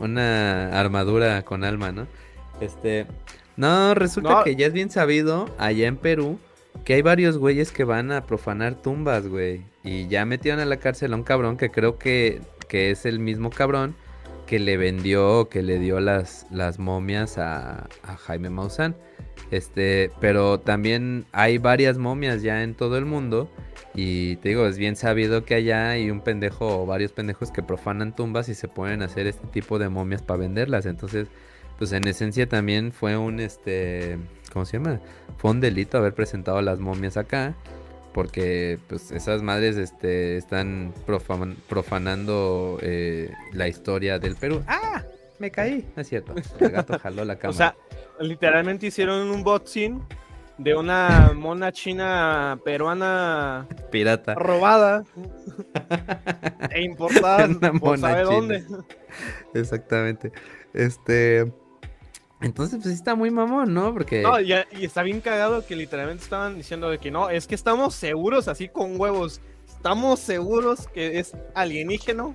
Una 0.01 0.79
armadura 0.79 1.43
con 1.43 1.65
alma, 1.65 1.93
¿no? 1.93 2.07
Este. 2.61 3.07
No, 3.57 3.95
resulta 3.95 4.43
que 4.45 4.57
ya 4.57 4.67
es 4.67 4.73
bien 4.73 4.91
sabido 4.91 5.49
allá 5.59 5.87
en 5.87 5.97
Perú 5.97 6.39
que 6.85 6.95
hay 6.95 7.03
varios 7.03 7.39
güeyes 7.39 7.73
que 7.73 7.83
van 7.85 8.13
a 8.13 8.25
profanar 8.25 8.75
tumbas, 8.77 9.27
güey. 9.27 9.63
Y 9.83 10.07
ya 10.09 10.25
metieron 10.25 10.61
a 10.61 10.65
la 10.65 10.77
cárcel 10.79 11.13
a 11.13 11.17
un 11.17 11.25
cabrón 11.25 11.57
que 11.57 11.71
creo 11.71 11.99
que, 11.99 12.41
que 12.69 12.91
es 12.91 13.05
el 13.07 13.19
mismo 13.19 13.51
cabrón 13.51 13.97
que 14.49 14.59
le 14.59 14.79
vendió, 14.79 15.51
que 15.51 15.63
le 15.63 15.79
dio 15.79 16.01
las, 16.01 16.47
las 16.51 16.79
momias 16.79 17.37
a, 17.37 17.87
Jaime 18.27 18.49
Maussan. 18.49 18.97
Este, 19.51 20.11
pero 20.21 20.59
también 20.59 21.27
hay 21.33 21.59
varias 21.59 21.99
momias 21.99 22.43
ya 22.43 22.63
en 22.63 22.75
todo 22.75 22.97
el 22.97 23.05
mundo 23.05 23.51
y 23.95 24.37
te 24.37 24.51
digo, 24.51 24.67
es 24.67 24.79
bien 24.79 24.97
sabido 24.97 25.45
que 25.45 25.55
allá 25.55 25.91
hay 25.91 26.11
un 26.11 26.23
pendejo 26.23 26.83
o 26.83 26.87
varios 26.87 27.13
pendejos 27.13 27.51
que 27.51 27.63
profanan 27.63 28.17
tumbas 28.17 28.49
y 28.49 28.55
se 28.55 28.69
pueden 28.69 29.03
hacer 29.03 29.27
este 29.27 29.47
tipo 29.49 29.79
de 29.79 29.91
momias 29.91 30.23
para 30.23 30.41
venderlas. 30.41 30.87
Entonces, 30.87 31.29
pues 31.79 31.93
en 31.93 32.07
esencia 32.07 32.49
también 32.49 32.91
fue 32.93 33.19
un, 33.19 33.41
este, 33.41 34.19
¿cómo 34.53 34.65
se 34.65 34.79
llama? 34.79 35.01
Fue 35.37 35.51
un 35.51 35.61
delito 35.61 35.99
haber 35.99 36.15
presentado 36.15 36.63
las 36.63 36.81
momias 36.81 37.19
acá. 37.19 37.55
Porque 38.19 38.81
pues 38.89 39.13
esas 39.13 39.43
madres 39.43 39.77
este, 39.77 40.39
están 40.39 40.93
profanando 41.69 42.81
eh, 42.83 43.33
la 43.53 43.69
historia 43.69 44.19
del 44.19 44.35
Perú. 44.35 44.61
¡Ah! 44.67 45.05
Me 45.39 45.53
caí. 45.53 45.89
No 45.95 46.03
es 46.03 46.09
cierto. 46.09 46.35
El 46.59 46.71
gato 46.71 46.99
jaló 46.99 47.25
la 47.25 47.39
cama. 47.39 47.51
o 47.55 47.57
sea, 47.57 47.77
literalmente 48.19 48.89
hicieron 48.89 49.31
un 49.31 49.45
boxing 49.45 50.03
de 50.57 50.75
una 50.75 51.31
mona 51.33 51.71
china 51.71 52.59
peruana 52.65 53.69
pirata 53.93 54.35
robada 54.35 55.05
e 56.73 56.83
importada 56.83 57.47
una 57.47 57.73
mona 57.73 58.01
sabe 58.01 58.23
dónde. 58.25 58.65
Exactamente. 59.55 60.33
Este 60.75 61.53
entonces, 62.41 62.79
pues 62.83 62.95
está 62.95 63.15
muy 63.17 63.31
mamón, 63.31 63.75
¿no? 63.75 63.93
Porque. 63.93 64.23
No, 64.23 64.41
y, 64.41 64.53
está 64.81 65.03
bien 65.03 65.21
cagado 65.21 65.67
que 65.67 65.75
literalmente 65.75 66.23
estaban 66.23 66.57
diciendo 66.57 66.89
de 66.89 66.99
que 66.99 67.11
no, 67.11 67.31
es 67.31 67.47
que 67.47 67.55
estamos 67.55 67.95
seguros, 67.95 68.47
así 68.47 68.69
con 68.69 69.01
huevos. 69.01 69.41
Estamos 69.67 70.21
seguros 70.21 70.89
que 70.89 71.19
es 71.19 71.37
alienígeno 71.55 72.35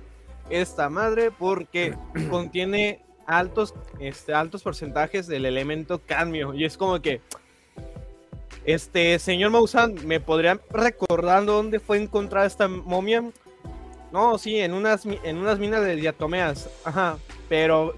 esta 0.50 0.90
madre 0.90 1.30
porque 1.30 1.96
contiene 2.30 3.02
altos, 3.26 3.74
este, 3.98 4.34
altos 4.34 4.62
porcentajes 4.62 5.26
del 5.26 5.46
elemento 5.46 6.00
cadmio. 6.04 6.52
Y 6.52 6.66
es 6.66 6.76
como 6.76 7.00
que, 7.00 7.22
este, 8.66 9.18
señor 9.18 9.52
Maussan, 9.52 9.94
¿me 10.06 10.20
podría 10.20 10.60
recordar 10.70 11.46
dónde 11.46 11.80
fue 11.80 11.96
encontrada 12.02 12.46
esta 12.46 12.68
momia? 12.68 13.24
No, 14.12 14.38
sí, 14.38 14.60
en 14.60 14.74
unas, 14.74 15.06
en 15.06 15.38
unas 15.38 15.58
minas 15.58 15.82
de 15.82 15.96
diatomeas. 15.96 16.68
Ajá, 16.84 17.16
pero 17.48 17.94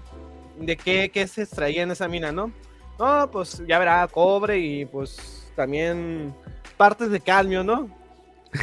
¿de 0.59 0.75
qué, 0.77 1.09
qué 1.13 1.27
se 1.27 1.43
extraía 1.43 1.83
en 1.83 1.91
esa 1.91 2.07
mina, 2.07 2.31
no? 2.31 2.51
No, 2.99 3.29
pues 3.31 3.61
ya 3.67 3.77
verá, 3.79 4.07
cobre 4.07 4.57
y 4.59 4.85
pues 4.85 5.49
también 5.55 6.33
partes 6.77 7.09
de 7.11 7.19
cadmio, 7.19 7.63
¿no? 7.63 7.89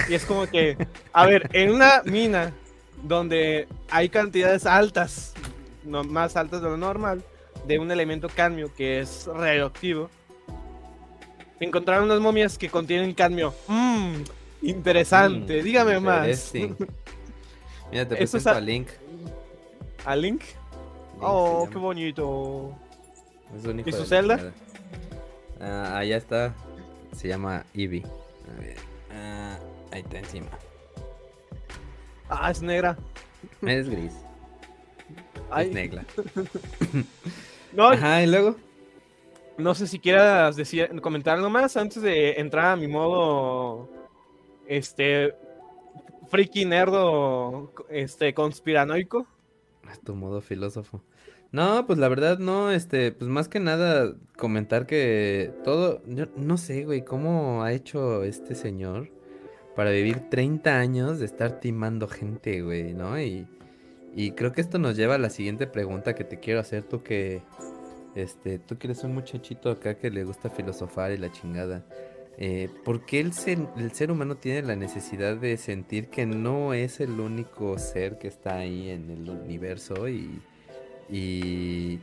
Y 0.09 0.15
es 0.15 0.25
como 0.25 0.47
que, 0.47 0.77
a 1.13 1.27
ver, 1.27 1.49
en 1.53 1.71
una 1.71 2.03
mina 2.05 2.53
donde 3.03 3.69
hay 3.91 4.09
cantidades 4.09 4.67
altas, 4.67 5.35
no, 5.85 6.03
más 6.05 6.37
altas 6.37 6.63
de 6.63 6.69
lo 6.69 6.77
normal, 6.77 7.23
de 7.67 7.79
un 7.79 7.91
elemento 7.91 8.29
cadmio 8.29 8.73
que 8.75 9.01
es 9.01 9.27
radioactivo, 9.27 10.11
encontraron 11.61 12.05
unas 12.05 12.21
momias 12.21 12.59
que 12.59 12.69
contienen 12.69 13.15
cadmio. 13.15 13.55
Mmm, 13.69 14.15
interesante. 14.63 15.61
Mm, 15.61 15.65
Dígame 15.65 16.01
más. 16.01 16.53
Mira, 17.93 18.09
te 18.09 18.15
es 18.23 18.31
presento 18.31 18.51
a- 18.51 18.57
a 18.57 18.61
Link. 18.61 18.89
¿A 20.05 20.17
Link? 20.17 20.43
Oh, 21.21 21.69
qué 21.71 21.79
bonito. 21.79 22.73
Es 23.57 23.65
un 23.65 23.81
hijo 23.81 23.89
¿Y 23.89 23.93
su 23.93 24.05
chingada. 24.05 24.53
Ah, 25.61 25.99
allá 25.99 26.17
está. 26.17 26.55
Se 27.13 27.29
llama 27.29 27.65
Eevee. 27.75 28.03
A 28.05 28.61
ver. 28.61 28.77
Ah, 29.11 29.59
ahí 29.93 30.01
está 30.01 30.19
encima. 30.19 30.49
Ah, 32.29 32.51
es 32.51 32.61
negra. 32.63 32.97
Es 33.63 33.89
gris. 33.89 34.13
Ay, 35.51 35.69
Es 35.69 35.75
negra. 35.75 36.05
no, 37.73 37.89
Ajá, 37.89 38.23
y 38.23 38.27
luego. 38.27 38.57
no 39.59 39.75
sé 39.75 39.87
si 39.87 39.99
quieras 40.01 40.57
decir, 40.57 41.01
comentar 41.01 41.37
algo 41.37 41.51
más 41.51 41.77
antes 41.77 42.03
de 42.03 42.33
entrar 42.33 42.67
a 42.73 42.77
mi 42.77 42.89
modo. 42.89 43.89
Este. 44.67 45.35
Friki 46.29 46.65
nerdo. 46.65 47.73
Este, 47.89 48.35
conspiranoico. 48.35 49.27
A 49.93 49.97
tu 49.97 50.15
modo 50.15 50.41
filósofo. 50.41 51.03
No, 51.53 51.87
pues 51.87 51.99
la 52.01 52.09
verdad 52.09 52.39
no, 52.39 52.73
este, 52.73 53.13
pues 53.13 53.31
más 53.31 53.49
que 53.49 53.61
nada 53.61 54.17
comentar 54.37 54.87
que 54.87 55.53
todo, 55.63 56.03
yo 56.07 56.27
no 56.37 56.57
sé, 56.57 56.85
güey, 56.85 57.05
cómo 57.05 57.63
ha 57.63 57.73
hecho 57.73 58.25
este 58.25 58.57
señor 58.57 59.09
para 59.77 59.91
vivir 59.91 60.29
30 60.31 60.79
años 60.79 61.21
de 61.21 61.27
estar 61.27 61.61
timando 61.61 62.09
gente, 62.09 62.61
güey, 62.63 62.93
¿no? 62.93 63.21
Y, 63.21 63.47
y 64.17 64.33
creo 64.33 64.51
que 64.53 64.61
esto 64.61 64.79
nos 64.79 64.97
lleva 64.97 65.15
a 65.15 65.19
la 65.19 65.31
siguiente 65.31 65.69
pregunta 65.69 66.15
que 66.15 66.25
te 66.25 66.41
quiero 66.41 66.59
hacer, 66.59 66.83
tú 66.83 67.05
que, 67.05 67.43
este, 68.17 68.59
tú 68.59 68.77
que 68.77 68.89
eres 68.89 69.05
un 69.05 69.15
muchachito 69.15 69.71
acá 69.71 69.97
que 69.97 70.11
le 70.11 70.25
gusta 70.25 70.51
filosofar 70.51 71.13
y 71.13 71.19
la 71.19 71.31
chingada. 71.31 71.85
Eh, 72.37 72.69
¿por 72.85 73.07
qué 73.07 73.21
el 73.21 73.33
ser, 73.33 73.59
el 73.77 73.93
ser 73.93 74.11
humano 74.11 74.37
tiene 74.37 74.63
la 74.63 74.75
necesidad 74.75 75.37
de 75.37 75.57
sentir 75.57 76.09
que 76.09 76.27
no 76.27 76.75
es 76.75 77.01
el 77.01 77.21
único 77.21 77.79
ser 77.79 78.19
que 78.19 78.27
está 78.27 78.57
ahí 78.57 78.91
en 78.91 79.09
el 79.11 79.31
universo 79.31 80.09
y, 80.09 80.41
y 81.09 82.01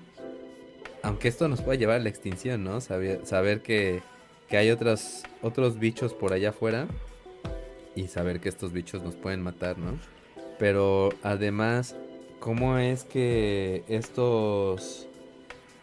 aunque 1.04 1.28
esto 1.28 1.48
nos 1.48 1.62
pueda 1.62 1.78
llevar 1.78 1.98
a 1.98 2.04
la 2.04 2.10
extinción, 2.10 2.64
¿no? 2.64 2.80
Saber, 2.80 3.26
saber 3.26 3.62
que, 3.62 4.02
que 4.48 4.58
hay 4.58 4.70
otros, 4.72 5.24
otros 5.42 5.80
bichos 5.80 6.14
por 6.14 6.32
allá 6.32 6.50
afuera 6.50 6.88
y 7.96 8.08
saber 8.08 8.40
que 8.40 8.50
estos 8.50 8.72
bichos 8.72 9.04
nos 9.04 9.16
pueden 9.16 9.42
matar, 9.42 9.78
¿no? 9.78 10.00
Pero 10.58 11.10
además, 11.24 11.96
¿cómo 12.40 12.78
es 12.78 13.04
que 13.04 13.84
estos 13.88 15.08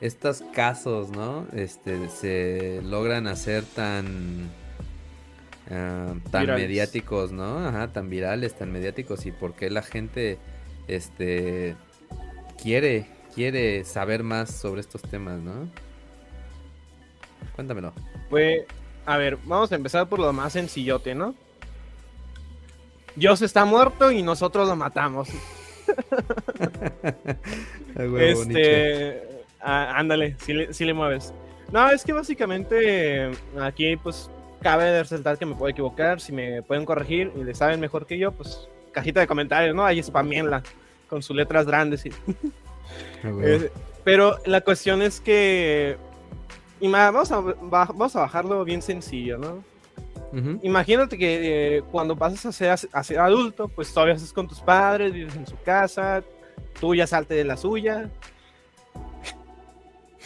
estos 0.01 0.43
casos, 0.55 1.11
¿no? 1.11 1.47
Este, 1.53 2.09
se 2.09 2.81
logran 2.83 3.27
hacer 3.27 3.65
tan, 3.65 4.49
ah, 5.71 6.15
tan 6.31 6.43
Virales. 6.43 6.63
mediáticos, 6.63 7.33
¿no? 7.33 7.67
Ajá, 7.67 7.93
tan 7.93 8.09
virales, 8.09 8.55
tan 8.55 8.71
mediáticos 8.71 9.27
y 9.27 9.33
por 9.33 9.55
qué 9.55 9.71
la 9.71 9.83
gente, 9.83 10.39
este, 10.87 11.75
quiere, 12.63 13.07
quiere 13.35 13.85
saber 13.85 14.23
más 14.23 14.55
sobre 14.55 14.81
estos 14.81 15.03
temas, 15.03 15.41
¿no? 15.41 15.69
Cuéntamelo. 17.57 17.93
Pues, 18.31 18.65
a 19.05 19.17
ver, 19.17 19.37
vamos 19.45 19.73
a 19.73 19.75
empezar 19.75 20.09
por 20.09 20.21
lo 20.21 20.33
más 20.33 20.53
sencillote, 20.53 21.15
¿no? 21.15 21.35
Dios 23.17 23.43
está 23.43 23.65
muerto 23.65 24.13
y 24.13 24.23
nosotros 24.23 24.69
lo 24.69 24.77
matamos. 24.77 25.29
Este, 27.99 29.28
ah, 29.61 29.93
ándale, 29.97 30.37
si 30.41 30.53
le, 30.53 30.69
le 30.73 30.95
mueves. 30.95 31.33
No, 31.73 31.91
es 31.91 32.05
que 32.05 32.13
básicamente 32.13 33.31
aquí 33.61 33.97
pues 33.97 34.31
cabe 34.63 34.99
resaltar 35.03 35.39
que 35.39 35.47
me 35.47 35.55
puedo 35.55 35.71
equivocar, 35.71 36.21
si 36.21 36.33
me 36.33 36.63
pueden 36.63 36.85
corregir 36.85 37.31
y 37.37 37.45
le 37.45 37.55
saben 37.55 37.79
mejor 37.81 38.07
que 38.07 38.19
yo, 38.19 38.33
pues 38.33 38.69
cajita 38.93 39.21
de 39.21 39.27
comentarios, 39.27 39.75
¿no? 39.77 39.85
Ahí 39.85 40.03
spamienla 40.03 40.63
con 41.09 41.23
sus 41.23 41.37
letras 41.37 41.67
grandes. 41.67 42.07
y- 42.07 42.11
eh, 43.25 43.71
pero 44.05 44.39
la 44.47 44.61
cuestión 44.63 45.03
es 45.03 45.21
que 45.21 45.97
ima- 46.81 47.13
vamos 47.13 47.31
a, 47.33 47.41
vamos 47.41 48.17
a 48.17 48.21
bajarlo 48.21 48.65
bien 48.65 48.81
sencillo, 48.83 49.37
¿no? 49.39 49.63
Ujú. 50.33 50.59
Imagínate 50.63 51.17
que 51.17 51.77
eh, 51.79 51.83
cuando 51.91 52.17
pasas 52.17 52.45
a 52.47 52.53
ser, 52.53 52.77
a 52.93 53.03
ser 53.05 53.19
adulto, 53.19 53.69
pues 53.69 53.93
todavía 53.93 54.15
estás 54.15 54.33
con 54.33 54.47
tus 54.49 54.61
padres, 54.61 55.13
vives 55.13 55.37
en 55.37 55.47
su 55.47 55.57
casa, 55.63 56.23
tú 56.81 56.95
ya 56.95 57.07
salte 57.07 57.35
de 57.35 57.45
la 57.45 57.57
suya. 57.57 58.11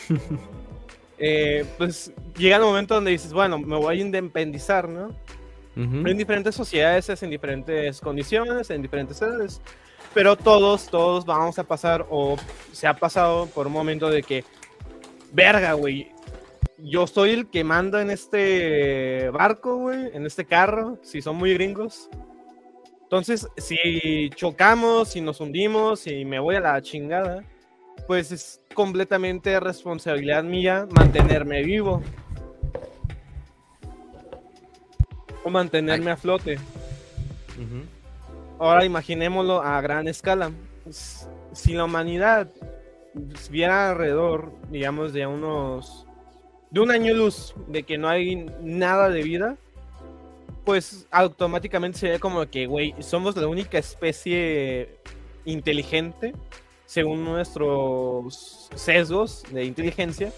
Eh, 1.25 1.65
pues 1.79 2.13
llega 2.37 2.57
el 2.57 2.63
momento 2.63 2.97
donde 2.97 3.13
dices, 3.13 3.33
bueno, 3.33 3.57
me 3.57 3.77
voy 3.77 3.99
a 3.99 4.01
independizar, 4.01 4.89
¿no? 4.89 5.15
Ujú. 5.77 6.09
En 6.09 6.19
diferentes 6.19 6.53
sociedades, 6.53 7.09
es 7.09 7.23
en 7.23 7.31
diferentes 7.31 8.01
condiciones, 8.01 8.71
en 8.71 8.83
diferentes 8.83 9.23
edades. 9.23 9.61
Pero 10.15 10.35
todos, 10.35 10.87
todos 10.87 11.25
vamos 11.25 11.61
a 11.61 11.65
pasar, 11.65 12.05
o 12.11 12.37
se 12.73 12.89
ha 12.89 12.95
pasado 12.95 13.47
por 13.47 13.69
un 13.69 13.73
momento 13.73 14.11
de 14.11 14.25
que, 14.25 14.45
verga, 15.33 15.75
güey, 15.75 16.11
yo 16.79 17.07
soy 17.07 17.31
el 17.31 17.47
que 17.49 17.63
manda 17.63 18.03
en 18.03 18.11
este 18.11 19.31
barco, 19.31 19.77
güey, 19.77 20.11
en 20.13 20.27
este 20.27 20.45
carro, 20.45 20.99
si 21.03 21.23
son 21.23 21.37
muy 21.37 21.55
gringos. 21.55 22.11
Entonces, 23.05 23.47
si 23.59 24.29
chocamos, 24.35 25.11
si 25.11 25.21
nos 25.21 25.41
hundimos, 25.41 26.01
si 26.01 26.25
me 26.25 26.41
voy 26.41 26.57
a 26.57 26.61
la 26.61 26.83
chingada, 26.83 27.45
pues 28.07 28.33
es 28.33 28.61
completamente 28.75 29.59
responsabilidad 29.61 30.45
mía 30.45 30.87
mantenerme 30.91 31.63
vivo. 31.63 32.03
O 35.45 35.51
mantenerme 35.51 36.11
a 36.11 36.17
flote. 36.17 36.59
Ahora 38.59 38.85
imaginémoslo 38.85 39.61
a 39.61 39.81
gran 39.81 40.07
escala. 40.09 40.53
Si 41.53 41.75
la 41.75 41.85
humanidad 41.85 42.49
viera 43.51 43.91
alrededor, 43.91 44.53
digamos, 44.71 45.13
de 45.13 45.27
unos. 45.27 46.07
de 46.71 46.81
un 46.81 46.91
año 46.91 47.13
luz 47.15 47.55
de 47.69 47.83
que 47.83 47.99
no 47.99 48.09
hay 48.09 48.47
nada 48.63 49.11
de 49.11 49.23
vida, 49.23 49.57
pues 50.65 51.07
automáticamente 51.11 51.99
sería 51.99 52.19
como 52.19 52.47
que, 52.47 52.67
güey, 52.67 52.95
somos 53.01 53.37
la 53.37 53.49
única 53.49 53.79
especie 53.79 55.01
inteligente, 55.45 56.35
según 56.93 57.25
nuestros 57.25 58.69
sesgos 58.75 59.45
de 59.51 59.65
inteligencia, 59.65 60.31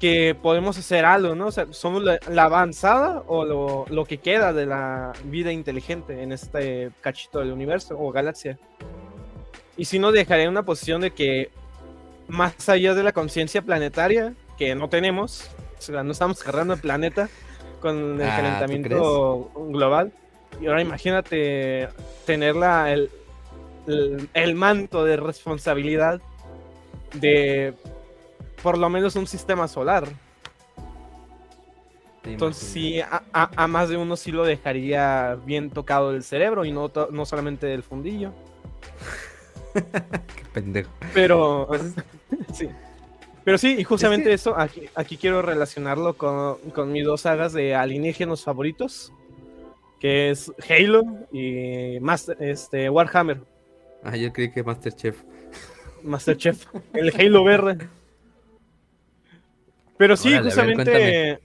que 0.00 0.34
podemos 0.34 0.76
hacer 0.76 1.04
algo, 1.04 1.36
¿no? 1.36 1.46
O 1.46 1.52
sea, 1.52 1.68
somos 1.70 2.02
la, 2.02 2.18
la 2.28 2.44
avanzada 2.44 3.22
o 3.28 3.44
lo, 3.44 3.84
lo 3.90 4.04
que 4.06 4.18
queda 4.18 4.52
de 4.52 4.66
la 4.66 5.12
vida 5.22 5.52
inteligente 5.52 6.20
en 6.24 6.32
este 6.32 6.90
cachito 7.00 7.38
del 7.38 7.52
universo 7.52 7.96
o 7.96 8.10
galaxia. 8.10 8.58
Y 9.76 9.84
si 9.84 10.00
no, 10.00 10.10
dejaría 10.10 10.46
en 10.46 10.50
una 10.50 10.64
posición 10.64 11.00
de 11.00 11.12
que 11.12 11.50
más 12.26 12.68
allá 12.68 12.94
de 12.94 13.04
la 13.04 13.12
conciencia 13.12 13.62
planetaria, 13.62 14.34
que 14.58 14.74
no 14.74 14.88
tenemos, 14.88 15.48
o 15.78 15.80
sea, 15.80 16.02
no 16.02 16.10
estamos 16.10 16.42
cargando 16.42 16.74
el 16.74 16.80
planeta 16.80 17.28
con 17.80 18.20
el 18.20 18.28
Ah, 18.28 18.36
¿tú 18.36 18.42
calentamiento 18.42 19.50
global. 19.54 20.12
Y 20.60 20.66
ahora 20.66 20.82
imagínate 20.82 21.88
tener 22.26 22.56
la, 22.56 22.92
el, 22.92 23.10
el, 23.86 24.28
el 24.34 24.54
manto 24.54 25.04
de 25.04 25.16
responsabilidad 25.16 26.20
de 27.14 27.74
por 28.62 28.78
lo 28.78 28.88
menos 28.90 29.16
un 29.16 29.26
sistema 29.26 29.66
solar. 29.68 30.08
Entonces 32.24 32.68
sí, 32.68 33.00
a, 33.00 33.22
a- 33.32 33.50
a 33.56 33.66
más 33.66 33.88
de 33.88 33.96
uno 33.96 34.14
sí 34.16 34.30
lo 34.30 34.44
dejaría 34.44 35.38
bien 35.46 35.70
tocado 35.70 36.10
el 36.10 36.22
cerebro 36.22 36.64
y 36.66 36.72
no, 36.72 36.90
no 37.10 37.24
solamente 37.24 37.66
del 37.66 37.82
fundillo. 37.82 38.32
Qué 39.74 40.44
pendejo. 40.52 40.90
Pero 41.14 41.64
Pues 41.68 41.94
sí. 42.52 42.68
Pero 43.42 43.56
sí, 43.56 43.76
y 43.78 43.84
justamente 43.84 44.28
que- 44.28 44.34
eso, 44.34 44.56
aquí, 44.58 44.82
aquí 44.94 45.16
quiero 45.16 45.40
relacionarlo 45.40 46.14
con, 46.14 46.58
con 46.74 46.92
mis 46.92 47.04
dos 47.06 47.22
sagas 47.22 47.54
de 47.54 47.74
alienígenos 47.74 48.44
favoritos, 48.44 49.12
que 49.98 50.30
es 50.30 50.52
Halo 50.68 51.02
y 51.32 51.98
Master, 52.00 52.36
este, 52.40 52.90
Warhammer, 52.90 53.40
Ah, 54.02 54.16
yo 54.16 54.32
creí 54.32 54.50
que 54.50 54.62
Masterchef. 54.62 55.22
Masterchef, 56.02 56.66
el 56.94 57.12
Halo 57.14 57.44
verde. 57.44 57.88
Pero 59.98 60.16
sí, 60.16 60.32
Órale, 60.32 60.52
a 60.52 60.54
ver, 60.54 60.76
justamente... 60.76 61.40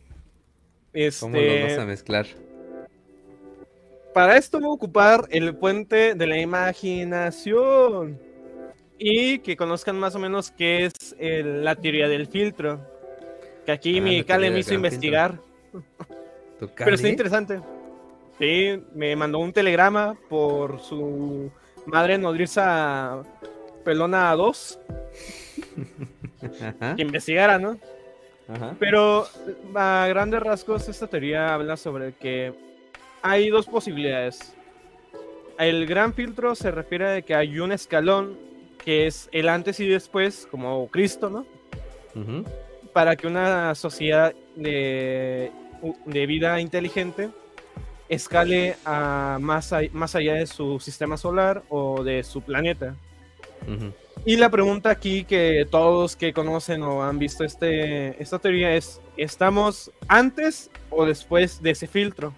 ¿Cómo 1.20 1.36
los 1.36 1.62
vas 1.62 1.72
este, 1.72 1.82
a 1.82 1.86
mezclar? 1.86 2.26
Para 4.14 4.38
esto 4.38 4.60
voy 4.62 4.70
a 4.70 4.72
ocupar 4.72 5.28
el 5.30 5.53
puente 5.56 6.16
de 6.16 6.28
la 6.28 6.39
imaginación. 6.39 8.18
Y 8.97 9.39
que 9.39 9.58
conozcan 9.58 9.99
más 9.99 10.16
o 10.16 10.20
menos 10.20 10.51
qué 10.51 10.86
es 10.86 10.93
el- 11.20 11.66
la 11.66 11.76
teoría 11.76 12.08
del 12.08 12.28
filtro. 12.28 12.80
Que 13.66 13.74
aquí 13.74 13.97
Ah, 13.97 14.01
mi 14.01 14.24
Cale 14.24 14.49
me 14.49 14.60
hizo 14.60 14.74
investigar. 14.74 15.38
¿Tu 16.60 16.70
Pero 16.70 16.95
está 16.95 17.10
interesante. 17.10 17.60
Sí, 18.39 18.82
me 18.93 19.14
mandó 19.18 19.39
un 19.39 19.51
telegrama 19.51 20.18
por 20.30 20.80
su 20.80 21.51
madre 21.86 22.18
nodriza 22.18 23.22
pelona 23.84 24.34
2 24.36 24.80
Ajá. 26.62 26.96
que 26.96 27.02
investigara, 27.02 27.60
¿no? 27.60 27.78
Ajá. 28.48 28.76
Pero 28.80 29.28
a 29.74 30.06
grandes 30.08 30.42
rasgos 30.42 30.88
esta 30.88 31.08
teoría 31.08 31.54
habla 31.54 31.78
sobre 31.78 32.14
que 32.14 32.54
hay 33.22 33.50
dos 33.50 33.66
posibilidades. 33.66 34.54
El 35.58 35.88
gran 35.88 36.14
filtro 36.14 36.54
se 36.54 36.70
refiere 36.70 37.18
a 37.18 37.22
que 37.22 37.34
hay 37.34 37.60
un 37.60 37.72
escalón 37.72 38.38
que 38.84 39.08
es 39.08 39.30
el 39.32 39.50
antes 39.50 39.80
y 39.80 39.88
después, 39.88 40.48
como 40.52 40.88
Cristo, 40.90 41.30
¿no? 41.30 41.46
Para 42.94 43.16
que 43.16 43.26
una 43.26 43.74
sociedad 43.74 44.34
de, 44.56 45.52
de 46.06 46.26
vida 46.28 46.60
inteligente 46.62 47.30
escale 48.10 48.78
a 48.86 49.38
más, 49.41 49.74
más 49.91 50.16
allá 50.16 50.36
de 50.36 50.47
su 50.47 50.80
sistema 50.80 51.18
solar 51.18 51.64
o 51.70 52.03
de 52.03 52.24
su 52.24 52.41
planeta. 52.41 52.95
Y 54.26 54.38
la 54.38 54.49
pregunta 54.49 54.89
aquí 54.89 55.24
que 55.24 55.68
todos 55.70 56.16
que 56.16 56.34
conocen 56.34 56.84
o 56.84 57.03
han 57.03 57.20
visto 57.20 57.43
este, 57.43 58.22
esta 58.22 58.39
teoría 58.39 58.76
es, 58.76 59.01
¿estamos 59.18 59.91
antes 60.08 60.70
o 60.89 61.06
después 61.06 61.62
de 61.62 61.72
ese 61.72 61.88
filtro? 61.88 62.34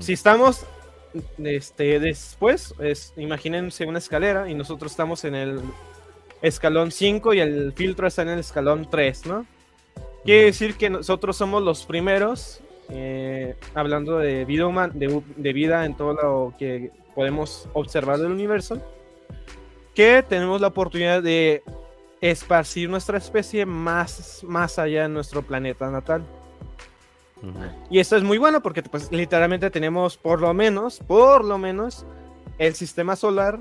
Si 0.00 0.14
estamos 0.14 0.64
este, 1.38 2.00
después, 2.00 2.74
es, 2.80 3.12
imagínense 3.16 3.84
una 3.86 3.98
escalera 3.98 4.48
y 4.48 4.54
nosotros 4.54 4.92
estamos 4.92 5.24
en 5.24 5.34
el 5.34 5.60
escalón 6.42 6.90
5 6.90 7.34
y 7.34 7.40
el 7.40 7.72
filtro 7.72 8.06
está 8.06 8.22
en 8.22 8.28
el 8.30 8.38
escalón 8.40 8.88
3, 8.90 9.26
¿no? 9.26 9.46
Quiere 10.24 10.46
decir 10.46 10.76
que 10.76 10.90
nosotros 10.90 11.36
somos 11.36 11.62
los 11.62 11.84
primeros 11.84 12.60
eh, 12.90 13.56
hablando 13.74 14.18
de 14.18 14.44
vida, 14.44 14.66
humana, 14.66 14.92
de, 14.94 15.52
vida 15.52 15.84
en 15.84 15.96
todo 15.96 16.14
lo 16.14 16.54
que 16.58 16.90
podemos 17.14 17.68
observar 17.72 18.18
del 18.18 18.32
universo, 18.32 18.80
que 19.94 20.24
tenemos 20.28 20.60
la 20.60 20.68
oportunidad 20.68 21.22
de 21.22 21.62
esparcir 22.20 22.88
nuestra 22.88 23.18
especie 23.18 23.66
más, 23.66 24.42
más 24.44 24.78
allá 24.78 25.02
de 25.02 25.08
nuestro 25.08 25.42
planeta 25.42 25.90
natal. 25.90 26.22
Y 27.90 27.98
esto 27.98 28.16
es 28.16 28.22
muy 28.22 28.38
bueno 28.38 28.62
porque 28.62 28.82
pues 28.82 29.12
literalmente 29.12 29.70
tenemos 29.70 30.16
por 30.16 30.40
lo 30.40 30.52
menos, 30.54 31.00
por 31.06 31.44
lo 31.44 31.58
menos, 31.58 32.06
el 32.58 32.74
sistema 32.74 33.14
solar 33.14 33.60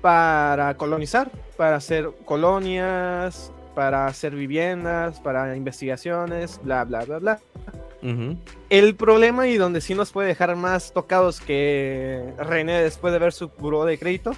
para 0.00 0.76
colonizar, 0.76 1.30
para 1.56 1.76
hacer 1.76 2.10
colonias, 2.24 3.52
para 3.74 4.06
hacer 4.06 4.34
viviendas, 4.34 5.20
para 5.20 5.56
investigaciones, 5.56 6.60
bla, 6.62 6.84
bla, 6.84 7.04
bla, 7.04 7.18
bla. 7.18 7.40
El 8.68 8.96
problema 8.96 9.48
y 9.48 9.56
donde 9.56 9.80
sí 9.80 9.94
nos 9.94 10.12
puede 10.12 10.28
dejar 10.28 10.54
más 10.56 10.92
tocados 10.92 11.40
que 11.40 12.34
René 12.36 12.82
después 12.82 13.12
de 13.12 13.18
ver 13.18 13.32
su 13.32 13.48
buró 13.48 13.86
de 13.86 13.98
crédito 13.98 14.32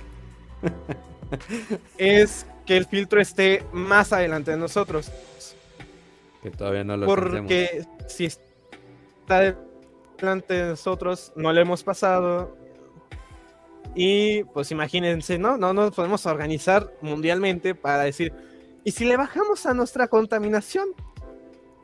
es 1.99 2.47
que 2.65 2.77
el 2.77 2.87
filtro 2.87 3.21
esté 3.21 3.65
más 3.73 4.13
adelante 4.13 4.53
de 4.53 4.57
nosotros. 4.57 5.11
Que 6.43 6.51
todavía 6.51 6.85
no 6.85 6.97
lo 6.97 7.07
Porque 7.07 7.85
si 8.07 8.27
está 8.27 9.57
delante 10.19 10.55
de 10.55 10.69
nosotros, 10.71 11.33
no 11.35 11.53
lo 11.53 11.61
hemos 11.61 11.83
pasado. 11.83 12.57
Y 13.95 14.45
pues 14.45 14.71
imagínense, 14.71 15.39
¿no? 15.39 15.57
No 15.57 15.73
nos 15.73 15.95
podemos 15.95 16.27
organizar 16.27 16.93
mundialmente 17.01 17.75
para 17.75 18.05
decir, 18.05 18.33
¿y 18.85 18.93
si 18.93 19.05
le 19.07 19.17
bajamos 19.17 19.67
a 19.67 19.75
nuestra 19.75 20.07
contaminación? 20.07 20.89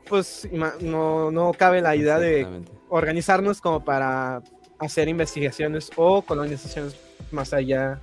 Pues 0.07 0.47
no, 0.81 1.31
no 1.31 1.51
cabe 1.53 1.81
la 1.81 1.95
idea 1.95 2.19
de 2.19 2.47
organizarnos 2.89 3.61
como 3.61 3.83
para 3.83 4.41
hacer 4.79 5.07
investigaciones 5.07 5.89
o 5.95 6.21
colonizaciones 6.21 6.95
más 7.31 7.53
allá 7.53 7.99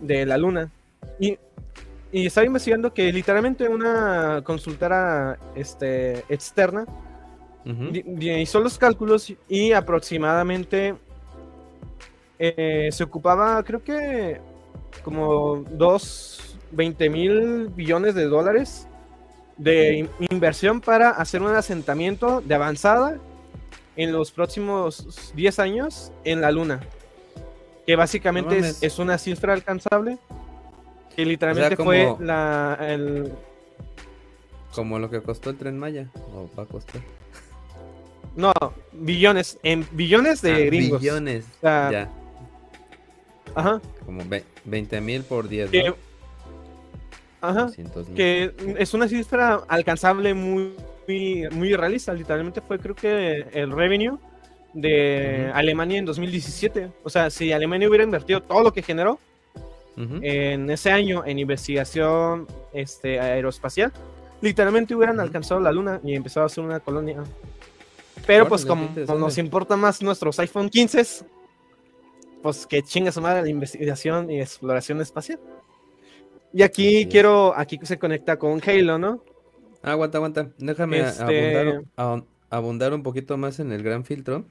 de 0.00 0.26
la 0.26 0.38
luna. 0.38 0.70
Y, 1.18 1.38
y 2.12 2.26
estaba 2.26 2.46
investigando 2.46 2.92
que 2.92 3.12
literalmente 3.12 3.68
una 3.68 4.42
consultora 4.44 5.38
este, 5.54 6.24
externa 6.28 6.86
hizo 8.20 8.60
los 8.60 8.78
cálculos 8.78 9.32
y 9.48 9.72
aproximadamente 9.72 10.94
eh, 12.38 12.88
se 12.90 13.04
ocupaba, 13.04 13.62
creo 13.62 13.82
que 13.82 14.40
como 15.02 15.64
dos, 15.70 16.56
20 16.72 17.10
mil 17.10 17.68
billones 17.68 18.14
de 18.14 18.24
dólares 18.24 18.87
de 19.58 20.08
inversión 20.30 20.80
para 20.80 21.10
hacer 21.10 21.42
un 21.42 21.54
asentamiento 21.54 22.40
de 22.40 22.54
avanzada 22.54 23.18
en 23.96 24.12
los 24.12 24.30
próximos 24.30 25.32
10 25.34 25.58
años 25.58 26.12
en 26.24 26.40
la 26.40 26.50
Luna. 26.50 26.80
Que 27.86 27.96
básicamente 27.96 28.58
es, 28.80 28.98
una 28.98 29.18
cifra 29.18 29.52
alcanzable. 29.52 30.18
Que 31.16 31.24
literalmente 31.24 31.76
fue 31.76 32.14
la. 32.20 32.78
El... 32.80 33.32
Como 34.72 34.98
lo 34.98 35.10
que 35.10 35.20
costó 35.20 35.50
el 35.50 35.56
tren 35.56 35.78
Maya. 35.78 36.08
¿O 36.34 36.48
va 36.56 36.62
a 36.62 36.66
costar? 36.66 37.00
No, 38.36 38.52
billones. 38.92 39.58
En 39.64 39.84
billones 39.90 40.42
de 40.42 40.54
ah, 40.54 40.58
gringos. 40.58 41.00
Billones. 41.00 41.44
ya. 41.62 42.08
Ajá. 43.54 43.80
Como 44.06 44.22
20 44.64 45.00
mil 45.00 45.24
por 45.24 45.48
10. 45.48 45.70
Ajá. 47.40 47.70
Que 48.14 48.52
es 48.78 48.94
una 48.94 49.08
cifra 49.08 49.62
alcanzable 49.68 50.34
muy, 50.34 50.74
muy, 51.50 51.74
realista. 51.74 52.12
Literalmente 52.12 52.60
fue, 52.60 52.78
creo 52.78 52.94
que, 52.94 53.46
el 53.52 53.70
revenue 53.70 54.18
de 54.74 55.50
Alemania 55.54 55.98
en 55.98 56.04
2017. 56.04 56.90
O 57.04 57.10
sea, 57.10 57.30
si 57.30 57.52
Alemania 57.52 57.88
hubiera 57.88 58.04
invertido 58.04 58.42
todo 58.42 58.62
lo 58.62 58.72
que 58.72 58.82
generó 58.82 59.18
en 60.22 60.70
ese 60.70 60.92
año 60.92 61.24
en 61.26 61.40
investigación 61.40 62.46
este, 62.72 63.18
aeroespacial, 63.18 63.92
literalmente 64.40 64.94
hubieran 64.94 65.18
alcanzado 65.18 65.60
la 65.60 65.72
luna 65.72 66.00
y 66.04 66.14
empezado 66.14 66.44
a 66.44 66.46
hacer 66.46 66.62
una 66.62 66.78
colonia. 66.78 67.24
Pero 68.26 68.48
pues 68.48 68.64
como, 68.64 68.90
nos 69.18 69.38
importa 69.38 69.76
más 69.76 70.02
nuestros 70.02 70.38
iPhone 70.38 70.68
15, 70.68 71.24
pues 72.42 72.66
que 72.66 72.82
chinga 72.82 73.10
su 73.10 73.20
madre 73.20 73.42
la 73.42 73.48
investigación 73.48 74.30
y 74.30 74.40
exploración 74.40 75.00
espacial. 75.00 75.40
Y 76.52 76.62
aquí 76.62 77.06
quiero, 77.06 77.56
aquí 77.56 77.78
se 77.82 77.98
conecta 77.98 78.38
con 78.38 78.60
Halo, 78.66 78.98
¿no? 78.98 79.22
Ah, 79.82 79.92
aguanta, 79.92 80.18
aguanta. 80.18 80.50
Déjame 80.58 81.00
este 81.00 81.82
abundar, 82.50 82.94
un 82.94 83.02
poquito 83.02 83.36
más 83.36 83.60
en 83.60 83.72
el 83.72 83.82
gran 83.82 84.04
filtro. 84.04 84.46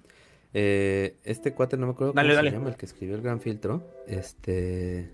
Eh, 0.54 1.16
este 1.24 1.54
cuate, 1.54 1.78
no 1.78 1.88
me 1.88 1.92
acuerdo 1.94 2.14
cómo 2.14 2.24
se 2.24 2.52
llama, 2.52 2.70
el 2.70 2.76
que 2.76 2.86
escribió 2.86 3.16
el 3.16 3.22
gran 3.22 3.42
filtro. 3.42 3.84
Este 4.08 5.12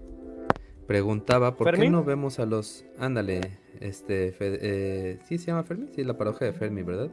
preguntaba 0.85 1.55
por 1.55 1.73
qué 1.73 1.89
no 1.89 2.03
vemos 2.03 2.39
a 2.39 2.45
los. 2.45 2.85
Ándale, 2.99 3.59
este. 3.79 4.35
Eh, 4.39 5.19
sí 5.25 5.37
se 5.37 5.47
llama 5.47 5.63
Fermi, 5.63 5.87
sí, 5.95 6.03
la 6.03 6.17
paroja 6.17 6.45
de 6.45 6.53
Fermi, 6.53 6.83
¿verdad? 6.83 7.09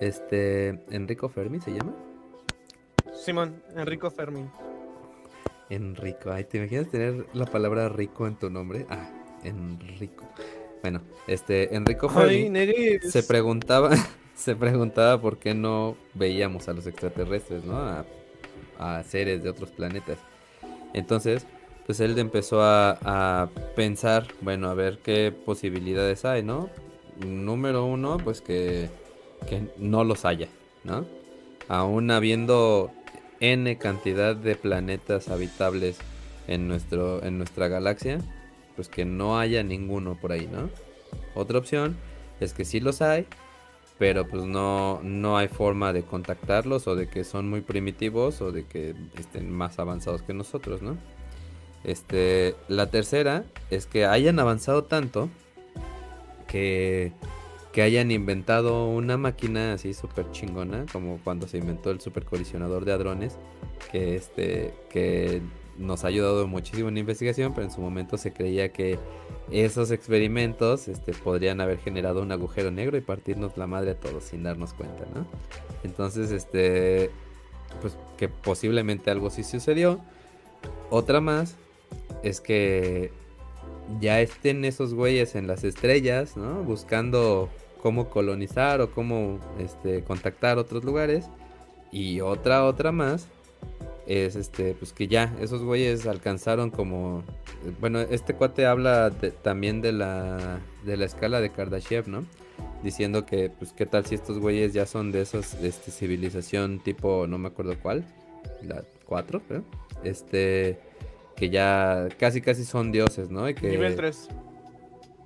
Este. 0.00 0.80
Enrico 0.90 1.28
Fermi 1.28 1.60
se 1.60 1.70
llama. 1.70 1.94
Simón, 3.14 3.62
Enrico 3.76 4.10
Fermi. 4.10 4.44
Enrico. 5.70 6.30
Ay, 6.30 6.44
¿te 6.44 6.58
imaginas 6.58 6.88
tener 6.88 7.26
la 7.32 7.46
palabra 7.46 7.88
rico 7.88 8.26
en 8.26 8.36
tu 8.36 8.50
nombre? 8.50 8.86
Ah, 8.88 9.10
Enrico. 9.44 10.24
Bueno, 10.82 11.00
este, 11.26 11.74
Enrico 11.74 12.10
se 13.02 13.22
preguntaba, 13.22 13.90
se 14.34 14.54
preguntaba 14.54 15.20
por 15.20 15.38
qué 15.38 15.54
no 15.54 15.96
veíamos 16.14 16.68
a 16.68 16.72
los 16.72 16.86
extraterrestres, 16.86 17.64
¿no? 17.64 17.76
A, 18.78 19.02
seres 19.04 19.42
de 19.42 19.48
otros 19.48 19.70
planetas. 19.70 20.18
Entonces, 20.92 21.46
pues 21.86 21.98
él 22.00 22.18
empezó 22.18 22.62
a, 22.62 22.98
a, 23.02 23.48
pensar, 23.74 24.26
bueno, 24.42 24.68
a 24.68 24.74
ver 24.74 24.98
qué 25.02 25.32
posibilidades 25.32 26.24
hay, 26.24 26.42
¿no? 26.42 26.68
Número 27.24 27.86
uno, 27.86 28.18
pues 28.18 28.42
que, 28.42 28.90
que 29.48 29.68
no 29.78 30.04
los 30.04 30.26
haya, 30.26 30.48
¿no? 30.84 31.06
Aún 31.68 32.10
habiendo 32.10 32.92
n 33.40 33.76
cantidad 33.78 34.36
de 34.36 34.56
planetas 34.56 35.28
habitables 35.28 35.98
en, 36.46 36.68
nuestro, 36.68 37.22
en 37.22 37.38
nuestra 37.38 37.68
galaxia, 37.68 38.18
pues 38.74 38.88
que 38.88 39.04
no 39.04 39.38
haya 39.38 39.62
ninguno 39.62 40.18
por 40.20 40.32
ahí, 40.32 40.48
¿no? 40.50 40.70
Otra 41.34 41.58
opción 41.58 41.96
es 42.40 42.52
que 42.52 42.64
sí 42.64 42.80
los 42.80 43.02
hay, 43.02 43.26
pero 43.98 44.28
pues 44.28 44.44
no, 44.44 45.00
no 45.02 45.38
hay 45.38 45.48
forma 45.48 45.92
de 45.92 46.02
contactarlos 46.02 46.86
o 46.86 46.94
de 46.94 47.08
que 47.08 47.24
son 47.24 47.48
muy 47.48 47.62
primitivos 47.62 48.40
o 48.42 48.52
de 48.52 48.64
que 48.64 48.94
estén 49.18 49.50
más 49.50 49.78
avanzados 49.78 50.22
que 50.22 50.34
nosotros, 50.34 50.82
¿no? 50.82 50.96
Este, 51.84 52.56
la 52.68 52.90
tercera 52.90 53.44
es 53.70 53.86
que 53.86 54.06
hayan 54.06 54.38
avanzado 54.38 54.84
tanto 54.84 55.28
que 56.48 57.12
que 57.76 57.82
hayan 57.82 58.10
inventado 58.10 58.88
una 58.88 59.18
máquina 59.18 59.74
así 59.74 59.92
súper 59.92 60.30
chingona, 60.30 60.86
como 60.90 61.20
cuando 61.22 61.46
se 61.46 61.58
inventó 61.58 61.90
el 61.90 62.00
supercolisionador 62.00 62.86
de 62.86 62.92
hadrones, 62.94 63.36
que, 63.92 64.16
este, 64.16 64.72
que 64.88 65.42
nos 65.76 66.02
ha 66.02 66.08
ayudado 66.08 66.46
muchísimo 66.46 66.88
en 66.88 66.94
la 66.94 67.00
investigación, 67.00 67.52
pero 67.52 67.66
en 67.66 67.70
su 67.70 67.82
momento 67.82 68.16
se 68.16 68.32
creía 68.32 68.72
que 68.72 68.98
esos 69.50 69.90
experimentos 69.90 70.88
este, 70.88 71.12
podrían 71.12 71.60
haber 71.60 71.76
generado 71.78 72.22
un 72.22 72.32
agujero 72.32 72.70
negro 72.70 72.96
y 72.96 73.02
partirnos 73.02 73.58
la 73.58 73.66
madre 73.66 73.90
a 73.90 74.00
todos 74.00 74.24
sin 74.24 74.42
darnos 74.42 74.72
cuenta, 74.72 75.04
¿no? 75.14 75.26
Entonces, 75.84 76.30
este, 76.30 77.10
pues 77.82 77.98
que 78.16 78.30
posiblemente 78.30 79.10
algo 79.10 79.28
sí 79.28 79.44
sucedió. 79.44 80.00
Otra 80.88 81.20
más 81.20 81.56
es 82.22 82.40
que 82.40 83.12
ya 84.00 84.18
estén 84.22 84.64
esos 84.64 84.94
güeyes 84.94 85.34
en 85.34 85.46
las 85.46 85.62
estrellas, 85.62 86.38
¿no? 86.38 86.62
Buscando 86.62 87.50
cómo 87.86 88.10
colonizar 88.10 88.80
o 88.80 88.90
cómo 88.90 89.38
este, 89.60 90.02
contactar 90.02 90.58
otros 90.58 90.82
lugares. 90.82 91.30
Y 91.92 92.20
otra, 92.20 92.64
otra 92.64 92.90
más, 92.90 93.28
es 94.08 94.34
este, 94.34 94.74
pues 94.74 94.92
que 94.92 95.06
ya, 95.06 95.32
esos 95.40 95.62
güeyes 95.62 96.04
alcanzaron 96.08 96.72
como, 96.72 97.22
bueno, 97.80 98.00
este 98.00 98.34
cuate 98.34 98.66
habla 98.66 99.12
también 99.42 99.82
de 99.82 99.92
la, 99.92 100.58
de 100.84 100.96
la 100.96 101.04
escala 101.04 101.40
de 101.40 101.50
Kardashev, 101.50 102.08
¿no? 102.08 102.24
Diciendo 102.82 103.24
que, 103.24 103.50
pues, 103.50 103.72
qué 103.72 103.86
tal 103.86 104.04
si 104.04 104.16
estos 104.16 104.40
güeyes 104.40 104.72
ya 104.72 104.84
son 104.84 105.12
de 105.12 105.20
esos, 105.20 105.54
este, 105.54 105.92
civilización 105.92 106.80
tipo, 106.80 107.28
no 107.28 107.38
me 107.38 107.46
acuerdo 107.46 107.78
cuál, 107.80 108.04
la 108.64 108.82
4, 109.04 109.42
creo, 109.46 109.62
este, 110.02 110.80
que 111.36 111.50
ya 111.50 112.08
casi, 112.18 112.40
casi 112.40 112.64
son 112.64 112.90
dioses, 112.90 113.30
¿no? 113.30 113.48
Y 113.48 113.54
que, 113.54 113.68
Nivel 113.68 113.94
3. 113.94 114.28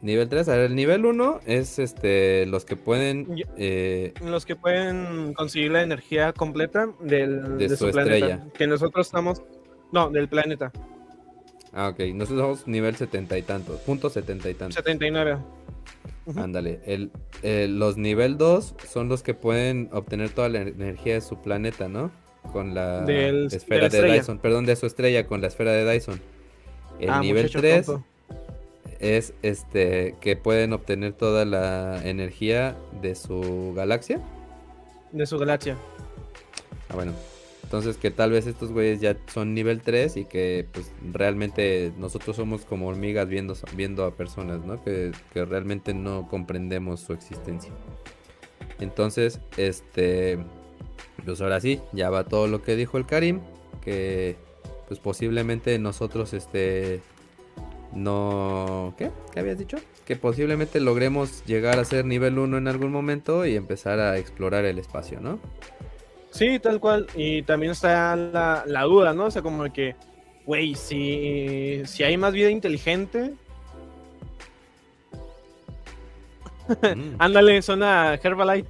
Nivel 0.03 0.29
3, 0.29 0.49
a 0.49 0.57
ver, 0.57 0.71
el 0.71 0.75
nivel 0.75 1.05
1 1.05 1.41
es 1.45 1.79
este 1.79 2.47
los 2.47 2.65
que 2.65 2.77
pueden... 2.77 3.27
Eh, 3.59 4.15
los 4.25 4.47
que 4.47 4.57
pueden 4.57 5.35
conseguir 5.35 5.73
la 5.73 5.83
energía 5.83 6.33
completa 6.33 6.89
del, 7.01 7.59
de, 7.59 7.77
su, 7.77 7.89
estrella. 7.89 8.47
Que 8.55 8.67
nosotros 8.67 9.07
estamos... 9.07 9.43
No, 9.93 10.09
del 10.09 10.29
planeta. 10.29 10.73
Ah, 11.73 11.89
ok. 11.89 12.01
Nosotros 12.15 12.41
somos 12.41 12.67
nivel 12.67 12.97
70 12.97 13.37
y 13.37 13.43
tantos. 13.43 13.81
Punto 13.81 14.09
70 14.09 14.51
y 14.51 14.55
tantos. 14.55 14.75
79. 14.77 15.37
Ándale. 16.37 16.81
El, 16.87 17.79
los 17.79 17.97
nivel 17.97 18.39
2 18.39 18.77
son 18.89 19.09
los 19.09 19.23
que 19.23 19.35
pueden 19.35 19.89
obtener 19.93 20.31
toda 20.31 20.49
la 20.49 20.61
energía 20.61 21.15
de 21.15 21.21
su 21.21 21.41
planeta, 21.43 21.89
¿no? 21.89 22.11
Con 22.53 22.75
la 22.75 23.05
esfera 23.51 23.89
de, 23.89 24.03
Dyson. 24.03 24.39
Perdón, 24.39 24.65
de 24.65 24.77
su 24.77 24.87
estrella 24.87 25.27
con 25.27 25.41
la 25.41 25.49
esfera 25.49 25.73
de 25.73 25.91
Dyson. 25.91 26.21
El 26.99 27.11
ah, 27.11 27.21
nivel 27.21 27.51
3 27.51 27.91
es 29.01 29.35
este 29.43 30.15
que 30.21 30.37
pueden 30.37 30.73
obtener 30.73 31.15
toda 31.15 31.45
la 31.45 32.01
energía 32.07 32.77
de 33.01 33.15
su 33.15 33.73
galaxia. 33.75 34.21
De 35.13 35.27
su 35.27 35.39
galaxia. 35.39 35.77
Ah, 36.89 36.95
bueno. 36.95 37.13
Entonces 37.65 37.97
que 37.97 38.11
tal 38.11 38.33
vez 38.33 38.47
estos 38.47 38.73
güeyes 38.73 39.01
ya 39.01 39.17
son 39.33 39.55
nivel 39.55 39.81
3 39.81 40.17
y 40.17 40.25
que 40.25 40.67
pues 40.73 40.91
realmente 41.13 41.93
nosotros 41.99 42.37
somos 42.37 42.65
como 42.65 42.89
hormigas 42.89 43.29
viendo, 43.29 43.55
viendo 43.75 44.05
a 44.05 44.17
personas, 44.17 44.65
¿no? 44.65 44.83
Que, 44.83 45.13
que 45.33 45.45
realmente 45.45 45.95
no 45.95 46.27
comprendemos 46.29 47.01
su 47.01 47.13
existencia. 47.13 47.73
Entonces, 48.81 49.41
este, 49.57 50.39
pues 51.25 51.41
ahora 51.41 51.61
sí, 51.61 51.81
ya 51.93 52.11
va 52.11 52.25
todo 52.25 52.49
lo 52.49 52.63
que 52.63 52.77
dijo 52.77 52.99
el 52.99 53.07
Karim, 53.07 53.41
que 53.83 54.37
pues 54.89 54.99
posiblemente 54.99 55.79
nosotros, 55.79 56.33
este, 56.33 57.01
no... 57.93 58.95
¿Qué? 58.97 59.11
¿Qué 59.33 59.41
habías 59.41 59.59
dicho? 59.59 59.79
Que 60.07 60.17
posiblemente 60.17 60.81
logremos 60.81 61.45
llegar 61.45 61.79
a 61.79 61.85
ser 61.85 62.05
nivel 62.05 62.39
1 62.39 62.59
en 62.59 62.69
algún 62.69 62.93
momento 62.93 63.47
y 63.47 63.57
empezar 63.57 64.01
a 64.01 64.19
explorar 64.19 64.65
el 64.65 64.79
espacio, 64.79 65.21
¿no? 65.21 65.39
Sí, 66.31 66.59
tal 66.59 66.81
cual. 66.81 67.07
Y 67.15 67.43
también 67.43 67.73
está 67.73 68.15
la, 68.17 68.83
duda, 68.85 69.13
¿no? 69.13 69.27
O 69.27 69.31
sea, 69.31 69.43
como 69.43 69.71
que, 69.73 69.97
güey, 70.47 70.75
si, 70.75 71.83
si 71.87 72.03
hay 72.03 72.17
más 72.17 72.33
vida 72.33 72.51
inteligente... 72.51 73.35
Mm. 76.69 77.17
Ándale, 77.19 77.63
suena 77.63 78.15
Herbalife. 78.23 78.69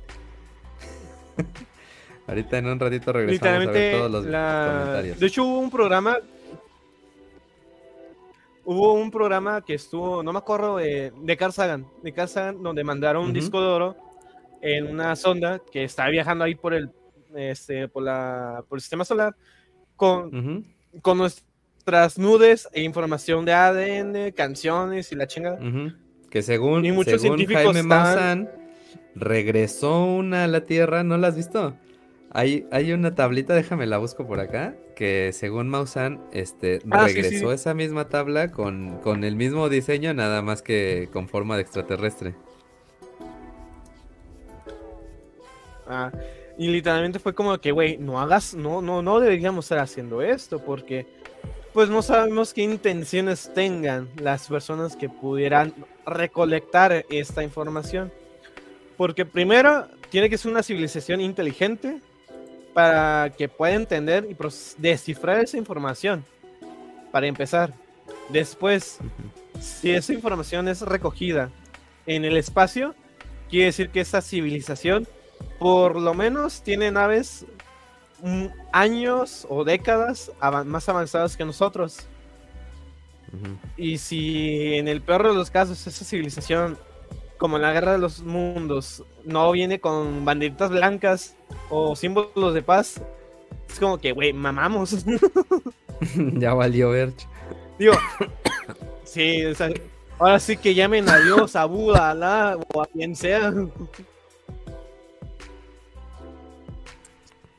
Ahorita 2.27 2.59
en 2.59 2.66
un 2.66 2.81
ratito 2.81 3.12
regresamos 3.12 3.66
a 3.66 3.71
ver 3.71 3.97
todos 3.97 4.11
los 4.11 4.25
comentarios. 4.25 5.18
De 5.18 5.27
hecho, 5.27 5.45
hubo 5.45 5.59
un 5.59 5.71
programa 5.71 6.18
hubo 8.65 8.95
un 8.95 9.11
programa 9.11 9.63
que 9.63 9.75
estuvo, 9.75 10.23
no 10.23 10.33
me 10.33 10.39
acuerdo, 10.39 10.77
de, 10.77 11.13
de 11.23 11.37
Carl 11.37 11.53
Sagan, 11.53 11.87
de 12.03 12.13
Carl 12.13 12.29
Sagan, 12.29 12.63
donde 12.63 12.85
mandaron 12.85 13.27
un 13.27 13.33
disco 13.33 13.61
de 13.61 13.67
oro 13.67 13.97
en 14.63 14.87
una 14.87 15.17
sonda 15.17 15.61
que 15.71 15.85
estaba 15.85 16.11
viajando 16.11 16.45
ahí 16.45 16.55
por 16.55 16.75
el, 16.75 16.91
este, 17.35 17.89
por 17.89 18.03
la, 18.03 18.65
por 18.69 18.77
el 18.79 18.83
sistema 18.83 19.05
solar, 19.05 19.35
con, 19.97 20.65
con 21.03 21.19
nuestras 21.19 22.19
nudes 22.19 22.69
e 22.73 22.83
información 22.83 23.45
de 23.45 23.53
ADN, 23.53 24.33
canciones 24.33 25.13
y 25.13 25.17
la 25.17 25.27
chingada. 25.27 25.59
Que 26.31 26.43
según, 26.43 26.83
muchos 26.93 27.21
científicos 27.21 27.65
Jaime 27.65 27.83
Maussan, 27.83 28.51
regresó 29.15 30.05
una 30.05 30.45
a 30.45 30.47
la 30.47 30.65
Tierra, 30.65 31.03
¿no 31.03 31.17
la 31.19 31.29
has 31.29 31.37
visto? 31.37 31.75
Hay, 32.33 32.66
hay 32.70 32.93
una 32.93 33.14
tablita, 33.14 33.55
déjame 33.55 33.87
la 33.87 33.99
busco 33.99 34.24
por 34.24 34.39
acá, 34.39 34.76
que 34.95 35.33
según 35.33 35.68
Mausan, 35.68 36.20
este, 36.33 36.81
ah, 36.91 37.07
regresó 37.07 37.53
esa 37.53 37.74
misma 37.74 38.09
tabla 38.09 38.53
con, 38.53 38.99
con 38.99 39.24
el 39.24 39.35
mismo 39.35 39.68
diseño, 39.68 40.14
nada 40.14 40.41
más 40.41 40.62
que 40.62 41.09
con 41.12 41.28
forma 41.28 41.57
de 41.57 41.62
extraterrestre. 41.62 42.35
Ah, 45.89 46.12
y 46.57 46.68
literalmente 46.68 47.18
fue 47.18 47.35
como 47.35 47.59
que, 47.59 47.72
güey, 47.72 47.99
no 47.99 48.20
hagas, 48.20 48.55
no, 48.55 48.81
no, 48.81 49.03
no 49.03 49.18
deberíamos 49.18 49.64
estar 49.64 49.81
haciendo 49.81 50.22
esto, 50.22 50.61
porque 50.64 51.07
pues 51.72 51.89
no 51.89 52.01
sabemos 52.01 52.55
qué 52.55 52.62
intenciones 52.62 53.51
tengan 53.55 54.09
las 54.16 54.47
personas 54.47 54.95
que 54.95 55.09
pudieran 55.09 55.74
recolectar 56.07 57.05
esta 57.11 57.43
información. 57.43 58.12
Porque 58.97 59.24
primero, 59.24 59.89
tiene 60.11 60.31
que 60.31 60.39
ser 60.39 60.53
una 60.53 60.62
civilización 60.62 61.20
inteligente 61.20 62.01
para 62.73 63.33
que 63.37 63.49
pueda 63.49 63.75
entender 63.75 64.27
y 64.31 64.37
descifrar 64.79 65.41
esa 65.41 65.57
información. 65.57 66.25
Para 67.11 67.27
empezar. 67.27 67.73
Después, 68.29 68.99
si 69.61 69.91
esa 69.91 70.12
información 70.12 70.68
es 70.68 70.83
recogida 70.83 71.51
en 72.07 72.25
el 72.25 72.37
espacio, 72.37 72.95
quiere 73.49 73.66
decir 73.66 73.91
que 73.91 74.01
esa 74.01 74.23
civilización 74.23 75.07
por 75.59 76.01
lo 76.01 76.14
menos 76.14 76.62
tiene 76.62 76.91
naves 76.91 77.45
mm, 78.23 78.47
años 78.73 79.47
o 79.49 79.64
décadas 79.64 80.33
más 80.64 80.89
avanzadas 80.89 81.37
que 81.37 81.45
nosotros. 81.45 82.07
Y 83.77 83.99
si 83.99 84.75
en 84.75 84.89
el 84.89 85.03
peor 85.03 85.29
de 85.29 85.35
los 85.35 85.51
casos 85.51 85.87
esa 85.87 86.05
civilización 86.05 86.77
como 87.39 87.57
en 87.57 87.62
la 87.62 87.73
guerra 87.73 87.93
de 87.93 87.99
los 87.99 88.23
mundos, 88.23 89.05
no 89.25 89.53
viene 89.53 89.81
con 89.81 90.25
banderitas 90.25 90.71
blancas 90.71 91.37
o 91.68 91.94
símbolos 91.96 92.55
de 92.55 92.62
paz, 92.62 93.01
es 93.68 93.78
como 93.78 93.98
que, 93.98 94.12
güey, 94.12 94.32
mamamos. 94.32 95.05
ya 96.34 96.55
valió 96.55 96.90
ver. 96.90 97.12
Digo, 97.78 97.94
sí, 99.05 99.42
ahora 100.18 100.38
sí 100.38 100.57
que 100.57 100.74
llamen 100.74 101.09
a 101.09 101.18
Dios, 101.18 101.57
a 101.57 101.64
Buda, 101.64 102.09
a 102.09 102.11
Alá 102.11 102.59
o 102.74 102.82
a 102.82 102.86
quien 102.86 103.16
sea. 103.16 103.53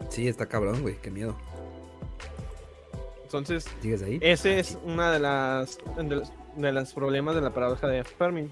Sí, 0.09 0.27
está 0.27 0.45
cabrón, 0.45 0.81
güey, 0.81 0.97
qué 1.01 1.09
miedo. 1.09 1.35
Entonces, 3.23 3.65
ahí? 4.05 4.19
ese 4.21 4.59
es 4.59 4.77
una 4.83 5.11
de 5.11 5.19
las 5.19 5.77
de 6.57 6.71
los 6.73 6.93
problemas 6.93 7.33
de 7.33 7.41
la 7.41 7.53
paradoja 7.53 7.87
de 7.87 8.03
Fermi. 8.03 8.49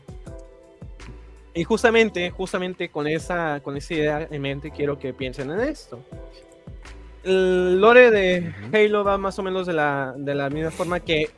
Y 1.54 1.64
justamente, 1.64 2.30
justamente 2.32 2.90
con 2.90 3.08
esa, 3.08 3.60
con 3.62 3.76
esa 3.76 3.94
idea 3.94 4.28
en 4.30 4.42
mente 4.42 4.72
quiero 4.72 5.00
que 5.00 5.14
piensen 5.14 5.52
en 5.52 5.62
esto. 5.62 6.00
El 7.24 7.82
lore 7.82 8.12
de 8.12 8.54
Halo 8.72 9.04
va 9.04 9.18
más 9.18 9.38
o 9.40 9.44
menos 9.44 9.68
de 9.68 9.74
la, 9.74 10.14
de 10.16 10.36
la 10.36 10.50
misma 10.50 10.72
forma 10.72 11.00
que 11.00 11.30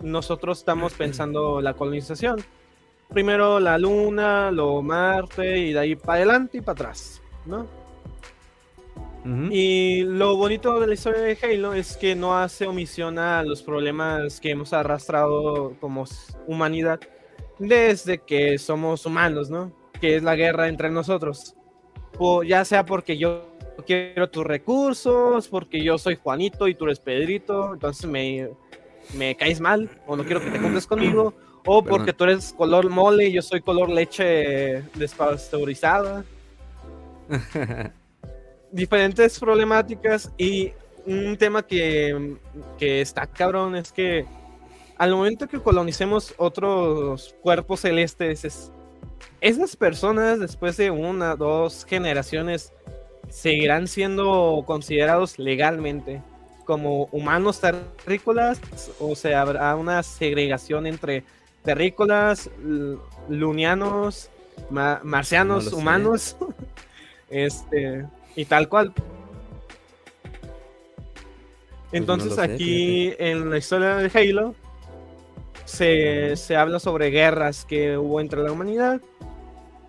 nosotros 0.00 0.58
estamos 0.58 0.92
pensando 0.94 1.60
la 1.60 1.74
colonización. 1.74 2.42
Primero 3.08 3.58
la 3.58 3.78
luna, 3.78 4.50
luego 4.50 4.82
Marte 4.82 5.58
y 5.58 5.72
de 5.72 5.78
ahí 5.78 5.96
para 5.96 6.14
adelante 6.14 6.58
y 6.58 6.60
para 6.60 6.72
atrás, 6.72 7.22
¿no? 7.46 7.66
Y 9.50 10.02
lo 10.04 10.36
bonito 10.36 10.80
de 10.80 10.86
la 10.86 10.94
historia 10.94 11.20
de 11.20 11.38
Halo 11.42 11.74
es 11.74 11.96
que 11.98 12.14
no 12.14 12.38
hace 12.38 12.66
omisión 12.66 13.18
a 13.18 13.42
los 13.42 13.62
problemas 13.62 14.40
que 14.40 14.50
hemos 14.50 14.72
arrastrado 14.72 15.74
como 15.78 16.06
humanidad 16.46 17.00
desde 17.60 18.18
que 18.18 18.58
somos 18.58 19.06
humanos, 19.06 19.50
¿no? 19.50 19.70
Que 20.00 20.16
es 20.16 20.22
la 20.22 20.34
guerra 20.34 20.66
entre 20.66 20.90
nosotros. 20.90 21.54
O 22.18 22.42
ya 22.42 22.64
sea 22.64 22.84
porque 22.84 23.16
yo 23.16 23.46
quiero 23.86 24.28
tus 24.28 24.44
recursos, 24.44 25.46
porque 25.46 25.82
yo 25.82 25.98
soy 25.98 26.16
Juanito 26.16 26.66
y 26.66 26.74
tú 26.74 26.86
eres 26.86 26.98
Pedrito, 26.98 27.74
entonces 27.74 28.06
me, 28.06 28.48
me 29.16 29.36
caes 29.36 29.60
mal, 29.60 29.88
o 30.06 30.16
no 30.16 30.24
quiero 30.24 30.40
que 30.40 30.50
te 30.50 30.58
juntes 30.58 30.86
conmigo, 30.86 31.34
o 31.64 31.84
porque 31.84 32.12
tú 32.12 32.24
eres 32.24 32.52
color 32.52 32.88
mole 32.88 33.28
y 33.28 33.32
yo 33.32 33.42
soy 33.42 33.60
color 33.60 33.90
leche 33.90 34.82
despasteurizada. 34.94 36.24
Diferentes 38.72 39.38
problemáticas 39.38 40.32
y 40.38 40.72
un 41.06 41.36
tema 41.36 41.62
que, 41.66 42.36
que 42.78 43.00
está 43.00 43.26
cabrón 43.26 43.76
es 43.76 43.92
que 43.92 44.24
al 45.00 45.12
momento 45.12 45.48
que 45.48 45.58
colonicemos 45.58 46.34
otros 46.36 47.34
cuerpos 47.40 47.80
celestes, 47.80 48.70
esas 49.40 49.74
personas 49.74 50.38
después 50.38 50.76
de 50.76 50.90
una, 50.90 51.36
dos 51.36 51.86
generaciones 51.86 52.74
seguirán 53.30 53.88
siendo 53.88 54.62
considerados 54.66 55.38
legalmente 55.38 56.22
como 56.66 57.04
humanos 57.12 57.62
terrícolas 57.62 58.60
o 59.00 59.16
sea, 59.16 59.40
habrá 59.40 59.74
una 59.74 60.02
segregación 60.02 60.86
entre 60.86 61.24
terrícolas, 61.64 62.50
lunianos, 63.26 64.28
marcianos, 64.68 65.72
humanos, 65.72 66.36
este, 67.30 68.04
y 68.36 68.44
tal 68.44 68.68
cual. 68.68 68.92
Pues 68.92 69.06
Entonces 71.92 72.38
aquí 72.38 73.14
en 73.18 73.48
la 73.48 73.56
historia 73.56 73.96
de 73.96 74.10
Halo 74.12 74.54
se, 75.70 76.36
se, 76.36 76.56
habla 76.56 76.78
sobre 76.78 77.10
guerras 77.10 77.64
que 77.64 77.96
hubo 77.96 78.20
entre 78.20 78.42
la 78.42 78.52
humanidad 78.52 79.00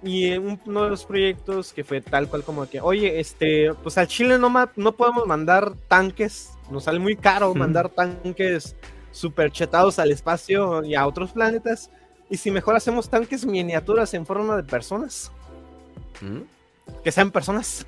y 0.03 0.35
uno 0.37 0.83
de 0.83 0.89
los 0.89 1.05
proyectos 1.05 1.73
que 1.73 1.83
fue 1.83 2.01
tal 2.01 2.27
cual 2.27 2.43
como 2.43 2.67
que, 2.67 2.81
oye, 2.81 3.19
este, 3.19 3.73
pues 3.83 3.97
al 3.97 4.07
Chile 4.07 4.37
no, 4.39 4.51
no 4.75 4.91
podemos 4.93 5.27
mandar 5.27 5.73
tanques, 5.87 6.51
nos 6.71 6.85
sale 6.85 6.99
muy 6.99 7.15
caro 7.15 7.53
mandar 7.53 7.89
tanques 7.89 8.75
super 9.11 9.51
chetados 9.51 9.99
al 9.99 10.11
espacio 10.11 10.83
y 10.83 10.95
a 10.95 11.05
otros 11.05 11.31
planetas. 11.31 11.91
Y 12.29 12.37
si 12.37 12.49
mejor 12.49 12.75
hacemos 12.75 13.09
tanques 13.09 13.45
miniaturas 13.45 14.13
en 14.13 14.25
forma 14.25 14.55
de 14.55 14.63
personas, 14.63 15.31
¿Mm? 16.21 16.41
que 17.03 17.11
sean 17.11 17.29
personas. 17.29 17.85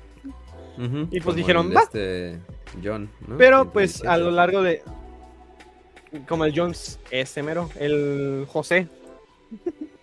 Y 1.10 1.20
pues 1.20 1.36
dijeron, 1.36 1.72
va. 1.74 1.82
Este 1.82 2.40
John, 2.82 3.08
Pero 3.38 3.70
pues 3.70 4.04
a 4.04 4.16
lo 4.16 4.30
largo 4.30 4.62
de. 4.62 4.82
Como 6.28 6.44
el 6.44 6.52
Jones, 6.54 6.98
ese 7.10 7.42
mero, 7.42 7.70
el 7.78 8.46
José. 8.48 8.88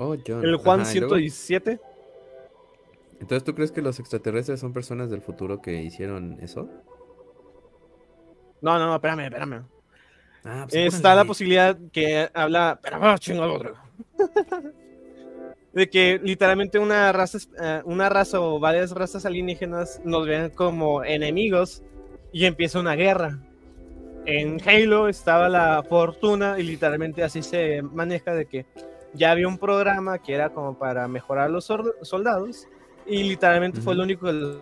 Oh, 0.00 0.16
John. 0.24 0.44
El 0.44 0.56
Juan 0.58 0.86
117. 0.86 1.80
Entonces, 3.20 3.42
¿tú 3.42 3.52
crees 3.52 3.72
que 3.72 3.82
los 3.82 3.98
extraterrestres 3.98 4.60
son 4.60 4.72
personas 4.72 5.10
del 5.10 5.20
futuro 5.20 5.60
que 5.60 5.82
hicieron 5.82 6.38
eso? 6.40 6.68
No, 8.60 8.78
no, 8.78 8.86
no, 8.86 8.94
espérame, 8.94 9.24
espérame. 9.24 9.64
Ah, 10.44 10.66
pues, 10.70 10.94
Está 10.94 11.14
la 11.14 11.24
posibilidad 11.24 11.76
que 11.92 12.30
habla. 12.32 12.78
Pero, 12.80 13.18
chingado, 13.18 13.74
de 15.72 15.90
que 15.90 16.20
literalmente 16.22 16.78
una 16.78 17.12
raza, 17.12 17.38
eh, 17.60 17.82
una 17.84 18.08
raza 18.08 18.40
o 18.40 18.58
varias 18.60 18.92
razas 18.92 19.26
alienígenas 19.26 20.00
nos 20.04 20.26
ven 20.26 20.50
como 20.50 21.04
enemigos 21.04 21.82
y 22.32 22.44
empieza 22.44 22.78
una 22.78 22.94
guerra. 22.94 23.38
En 24.30 24.60
Halo 24.60 25.08
estaba 25.08 25.48
la 25.48 25.82
fortuna 25.82 26.58
y 26.58 26.62
literalmente 26.62 27.24
así 27.24 27.42
se 27.42 27.80
maneja 27.80 28.34
de 28.34 28.44
que 28.44 28.66
ya 29.14 29.30
había 29.30 29.48
un 29.48 29.56
programa 29.56 30.18
que 30.18 30.34
era 30.34 30.50
como 30.50 30.78
para 30.78 31.08
mejorar 31.08 31.48
los 31.48 31.64
soldados 32.02 32.68
y 33.06 33.22
literalmente 33.22 33.80
fue 33.80 33.94
lo 33.94 34.02
único 34.02 34.26
que 34.26 34.32
los 34.34 34.58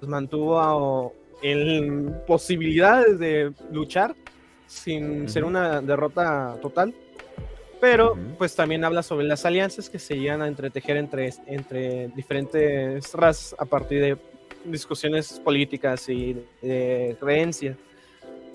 mantuvo 0.00 1.12
en 1.42 2.22
posibilidades 2.26 3.18
de 3.18 3.52
luchar 3.70 4.14
sin 4.66 5.28
ser 5.28 5.44
una 5.44 5.82
derrota 5.82 6.56
total. 6.62 6.94
Pero 7.82 8.16
pues 8.38 8.56
también 8.56 8.82
habla 8.82 9.02
sobre 9.02 9.26
las 9.26 9.44
alianzas 9.44 9.90
que 9.90 9.98
se 9.98 10.16
iban 10.16 10.40
a 10.40 10.48
entretejer 10.48 10.96
entre, 10.96 11.34
entre 11.44 12.08
diferentes 12.16 13.12
razas 13.12 13.54
a 13.58 13.66
partir 13.66 14.00
de 14.00 14.16
discusiones 14.64 15.38
políticas 15.44 16.08
y 16.08 16.42
de 16.62 17.14
creencias. 17.20 17.76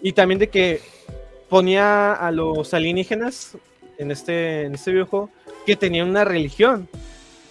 Y 0.05 0.13
también 0.13 0.37
de 0.37 0.49
que 0.49 0.81
ponía 1.49 2.13
a 2.13 2.29
los 2.29 2.75
alienígenas 2.75 3.57
en 3.97 4.11
este, 4.11 4.65
en 4.65 4.75
este 4.75 4.91
videojuego 4.91 5.31
que 5.65 5.75
tenían 5.75 6.07
una 6.07 6.23
religión 6.23 6.87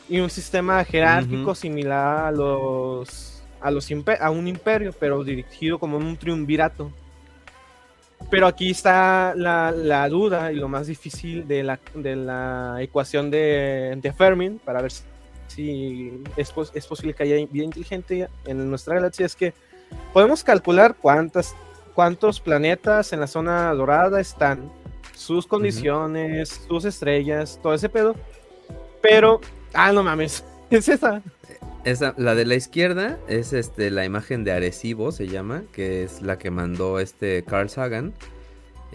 y 0.09 0.21
un 0.21 0.31
sistema 0.31 0.85
jerárquico 0.85 1.57
similar 1.57 2.27
a 2.27 2.31
los 2.31 3.43
a 3.61 3.73
los 3.73 3.91
a 4.21 4.31
un 4.31 4.47
imperio, 4.47 4.93
pero 4.93 5.25
dirigido 5.25 5.81
como 5.81 5.97
un 5.97 6.17
triunvirato. 6.17 6.93
Pero 8.31 8.47
aquí 8.47 8.71
está 8.71 9.35
la, 9.35 9.73
la, 9.73 10.09
duda 10.09 10.53
y 10.53 10.55
lo 10.55 10.69
más 10.69 10.87
difícil 10.87 11.49
de 11.49 11.65
la, 11.65 11.81
de 11.93 12.15
la 12.15 12.77
ecuación 12.79 13.33
de, 13.33 13.99
de, 14.01 14.13
Fermi 14.13 14.51
para 14.65 14.81
ver 14.81 14.93
si 15.49 16.23
es, 16.37 16.55
es, 16.73 16.87
posible 16.87 17.15
que 17.15 17.25
haya 17.25 17.35
vida 17.51 17.65
inteligente 17.65 18.29
en 18.47 18.71
nuestra 18.71 18.95
galaxia. 18.95 19.27
Es 19.27 19.35
que 19.35 19.53
podemos 20.13 20.45
calcular 20.45 20.95
cuántas, 20.95 21.57
cuántos 21.95 22.41
planetas 22.41 23.13
en 23.13 23.21
la 23.21 23.27
zona 23.27 23.73
dorada 23.73 24.21
están, 24.21 24.71
sus 25.15 25.47
condiciones, 25.47 26.61
sus 26.69 26.85
estrellas, 26.85 27.59
todo 27.63 27.75
ese 27.75 27.89
pedo. 27.89 28.15
Pero, 29.01 29.41
ah, 29.73 29.93
no 29.93 30.03
mames, 30.03 30.45
es 30.71 30.89
esa. 30.89 31.23
Esa, 31.85 32.15
la 32.17 32.35
de 32.35 32.47
la 32.47 32.55
izquierda 32.55 33.19
es 33.29 33.53
este 33.53 33.91
la 33.91 34.07
imagen 34.07 34.43
de 34.43 34.53
Arecibo, 34.53 35.13
se 35.13 35.29
llama, 35.29 35.65
que 35.73 36.03
es 36.03 36.23
la 36.23 36.39
que 36.39 36.51
mandó 36.51 36.99
este 36.99 37.45
Carl 37.45 37.69
Sagan. 37.69 38.15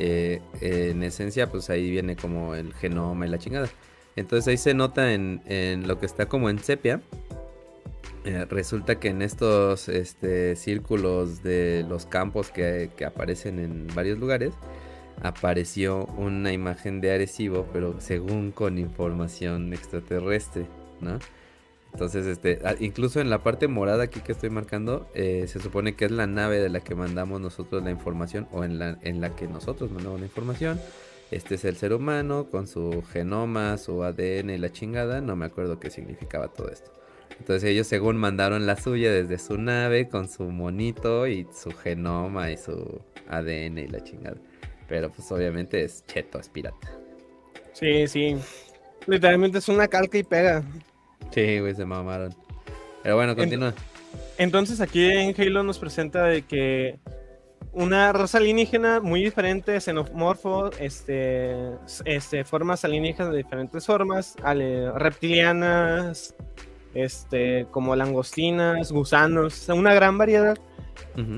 Eh, 0.02 0.42
en 0.62 1.04
esencia, 1.04 1.52
pues 1.52 1.70
ahí 1.70 1.92
viene 1.92 2.16
como 2.16 2.56
el 2.56 2.74
genoma 2.74 3.28
y 3.28 3.30
la 3.30 3.38
chingada. 3.38 3.70
Entonces 4.16 4.48
ahí 4.48 4.58
se 4.58 4.74
nota 4.74 5.14
en, 5.14 5.42
lo 5.88 6.00
que 6.00 6.06
está 6.06 6.26
como 6.26 6.50
en 6.50 6.60
sepia. 6.60 7.02
Eh, 8.26 8.46
resulta 8.50 9.00
que 9.00 9.10
en 9.10 9.22
estos 9.22 9.88
este, 9.88 10.56
círculos 10.56 11.42
de 11.42 11.86
los 11.88 12.06
campos 12.06 12.52
que, 12.52 12.92
aparecen 13.06 13.60
en 13.60 13.88
varios 13.96 14.20
lugares, 14.20 14.54
apareció 15.22 16.06
una 16.18 16.52
imagen 16.52 17.02
de 17.02 17.14
Arecibo, 17.14 17.68
pero 17.72 18.00
según 18.02 18.52
con 18.52 18.78
información 18.78 19.74
extraterrestre, 19.74 20.66
¿no? 21.02 21.20
Entonces, 21.94 22.28
este, 22.28 22.60
ah, 22.66 22.76
incluso 22.80 23.20
en 23.20 23.30
la 23.30 23.42
parte 23.42 23.68
morada 23.68 24.04
aquí 24.04 24.20
que 24.20 24.34
estoy 24.34 24.50
marcando, 24.50 25.10
eh, 25.16 25.46
se 25.48 25.60
supone 25.60 25.96
que 25.96 26.06
es 26.06 26.12
la 26.12 26.28
nave 26.28 26.60
de 26.60 26.70
la 26.70 26.82
que 26.82 26.96
mandamos 26.96 27.42
nosotros 27.42 27.84
la 27.84 27.90
información 27.90 28.48
o 28.52 28.64
en 28.64 28.78
la, 28.80 29.00
en 29.02 29.22
la 29.22 29.36
que 29.36 29.48
nosotros 29.48 29.92
mandamos 29.92 30.20
la 30.20 30.28
información. 30.28 30.80
Este 31.32 31.56
es 31.56 31.66
el 31.66 31.78
ser 31.78 31.94
humano 31.94 32.48
con 32.52 32.68
su 32.68 33.04
genoma, 33.12 33.78
su 33.78 34.04
ADN 34.04 34.52
y 34.52 34.58
la 34.58 34.72
chingada. 34.72 35.22
No 35.22 35.36
me 35.36 35.46
acuerdo 35.46 35.80
qué 35.80 35.90
significaba 35.90 36.50
todo 36.50 36.70
esto. 36.70 36.99
Entonces 37.38 37.70
ellos 37.70 37.88
según 37.88 38.18
mandaron 38.18 38.66
la 38.66 38.76
suya 38.76 39.12
desde 39.12 39.38
su 39.38 39.58
nave 39.58 40.08
con 40.08 40.30
su 40.30 40.44
monito 40.44 41.28
y 41.28 41.48
su 41.54 41.72
genoma 41.72 42.52
y 42.52 42.58
su 42.58 43.02
ADN 43.28 43.78
y 43.78 43.88
la 43.88 44.04
chingada. 44.04 44.38
Pero 44.88 45.12
pues 45.12 45.32
obviamente 45.32 45.84
es 45.84 46.04
cheto, 46.06 46.40
es 46.40 46.50
pirata. 46.50 46.92
Sí, 47.74 48.08
sí. 48.08 48.38
Literalmente 49.08 49.60
es 49.60 49.70
una 49.70 49.88
calca 49.88 50.18
y 50.18 50.24
pega. 50.24 50.64
Sí, 51.32 51.60
güey, 51.60 51.76
se 51.76 51.86
mamaron. 51.86 52.34
Pero 53.04 53.16
bueno, 53.16 53.36
continúa. 53.36 53.74
Entonces 54.38 54.82
aquí 54.82 55.06
en 55.06 55.36
Halo 55.40 55.64
nos 55.64 55.80
presenta 55.80 56.26
de 56.26 56.42
que 56.42 57.00
una 57.72 58.12
raza 58.12 58.40
alienígena 58.40 59.00
muy 59.00 59.24
diferente, 59.24 59.80
xenomorfo, 59.80 60.72
este, 60.80 61.56
este, 62.06 62.44
formas 62.44 62.84
alienígenas 62.84 63.32
de 63.32 63.38
diferentes 63.38 63.86
formas, 63.86 64.36
reptilianas, 64.96 66.36
este, 66.94 67.68
como 67.72 67.96
langostinas, 67.96 68.92
gusanos, 68.92 69.68
una 69.70 69.94
gran 69.94 70.18
variedad, 70.18 70.58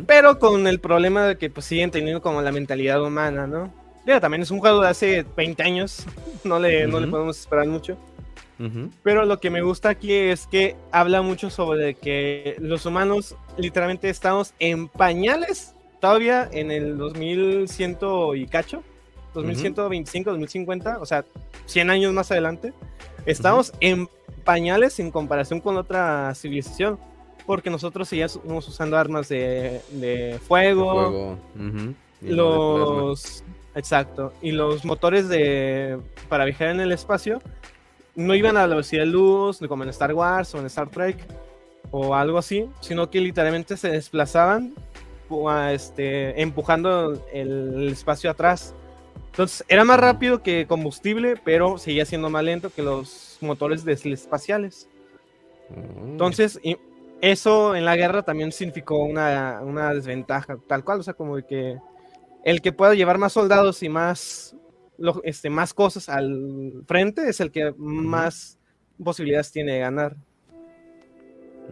pero 0.05 0.37
con 0.37 0.67
el 0.67 0.79
problema 0.79 1.25
de 1.25 1.37
que 1.37 1.49
pues 1.49 1.65
siguen 1.65 1.89
teniendo 1.89 2.21
como 2.21 2.41
la 2.41 2.51
mentalidad 2.51 3.01
humana, 3.03 3.47
¿no? 3.47 3.73
Ya, 4.05 4.19
también 4.19 4.41
es 4.41 4.51
un 4.51 4.59
juego 4.59 4.81
de 4.81 4.89
hace 4.89 5.25
20 5.35 5.63
años, 5.63 6.05
no 6.43 6.59
le, 6.59 6.87
no 6.87 6.99
le 6.99 7.07
podemos 7.07 7.39
esperar 7.39 7.67
mucho. 7.67 7.97
Pero 9.01 9.25
lo 9.25 9.39
que 9.39 9.49
me 9.49 9.63
gusta 9.63 9.89
aquí 9.89 10.13
es 10.13 10.45
que 10.45 10.75
habla 10.91 11.23
mucho 11.23 11.49
sobre 11.49 11.95
que 11.95 12.57
los 12.59 12.85
humanos 12.85 13.35
literalmente 13.57 14.07
estamos 14.07 14.53
en 14.59 14.87
pañales 14.87 15.73
todavía 15.99 16.47
en 16.51 16.69
el 16.69 16.95
2100 16.97 17.97
y 18.35 18.45
cacho, 18.45 18.83
2125, 19.33 20.31
2050, 20.31 20.99
o 20.99 21.05
sea, 21.05 21.25
100 21.65 21.89
años 21.89 22.13
más 22.13 22.31
adelante, 22.31 22.73
estamos 23.25 23.73
en 23.79 24.07
pañales 24.43 24.99
en 24.99 25.11
comparación 25.11 25.59
con 25.59 25.77
otra 25.77 26.33
civilización, 26.35 26.99
porque 27.45 27.69
nosotros 27.69 28.07
seguimos 28.07 28.67
usando 28.67 28.97
armas 28.97 29.29
de, 29.29 29.81
de 29.91 30.39
fuego, 30.45 31.37
los... 32.21 33.43
Exacto, 33.73 34.33
y 34.41 34.51
los 34.51 34.83
motores 34.83 35.29
de 35.29 35.97
para 36.27 36.43
viajar 36.43 36.69
en 36.69 36.81
el 36.81 36.91
espacio 36.91 37.41
no 38.15 38.35
iban 38.35 38.57
a 38.57 38.61
la 38.61 38.67
velocidad 38.67 39.03
de 39.03 39.07
luz, 39.07 39.59
como 39.67 39.83
en 39.83 39.89
Star 39.89 40.13
Wars 40.13 40.53
o 40.53 40.59
en 40.59 40.65
Star 40.65 40.89
Trek 40.89 41.17
o 41.91 42.15
algo 42.15 42.37
así, 42.37 42.67
sino 42.81 43.09
que 43.09 43.21
literalmente 43.21 43.77
se 43.77 43.89
desplazaban 43.89 44.73
este, 45.71 46.41
empujando 46.41 47.25
el, 47.33 47.89
espacio 47.89 48.29
atrás. 48.29 48.73
Entonces 49.31 49.65
era 49.67 49.83
más 49.83 49.99
rápido 49.99 50.43
que 50.43 50.67
combustible, 50.67 51.35
pero 51.43 51.77
seguía 51.77 52.05
siendo 52.05 52.29
más 52.29 52.43
lento 52.43 52.69
que 52.69 52.83
los 52.83 53.37
motores 53.41 53.85
espaciales. 53.87 54.87
Mm. 55.69 56.11
Entonces, 56.11 56.59
eso 57.21 57.75
en 57.75 57.85
la 57.85 57.95
guerra 57.95 58.23
también 58.23 58.51
significó 58.51 59.03
una, 59.03 59.61
una 59.63 59.93
desventaja, 59.93 60.57
tal 60.67 60.83
cual, 60.83 60.99
o 60.99 61.03
sea, 61.03 61.13
como 61.13 61.37
de 61.37 61.45
que 61.45 61.77
el 62.43 62.61
que 62.61 62.73
pueda 62.73 62.93
llevar 62.93 63.17
más 63.17 63.33
soldados 63.33 63.81
y 63.83 63.89
más 63.89 64.55
este, 65.23 65.49
más 65.49 65.73
cosas 65.73 66.09
al 66.09 66.83
frente 66.85 67.27
es 67.27 67.39
el 67.39 67.51
que 67.51 67.73
más 67.77 68.57
posibilidades 69.03 69.51
tiene 69.51 69.73
de 69.73 69.79
ganar. 69.79 70.15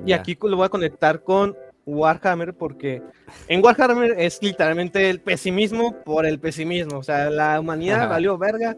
Y 0.06 0.14
aquí 0.14 0.38
lo 0.42 0.56
voy 0.56 0.66
a 0.66 0.70
conectar 0.70 1.24
con 1.24 1.56
Warhammer 1.86 2.54
porque 2.54 3.02
en 3.48 3.64
Warhammer 3.64 4.16
es 4.18 4.42
literalmente 4.42 5.10
el 5.10 5.20
pesimismo 5.22 5.96
por 6.04 6.26
el 6.26 6.40
pesimismo. 6.40 7.00
O 7.00 7.04
sea, 7.04 7.30
la 7.30 7.60
humanidad 7.60 8.10
valió 8.10 8.38
verga. 8.38 8.76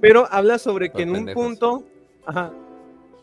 Pero 0.00 0.26
habla 0.30 0.58
sobre 0.58 0.90
que 0.90 1.02
en 1.02 1.16
un 1.16 1.26
punto, 1.32 1.84
ajá, 2.26 2.52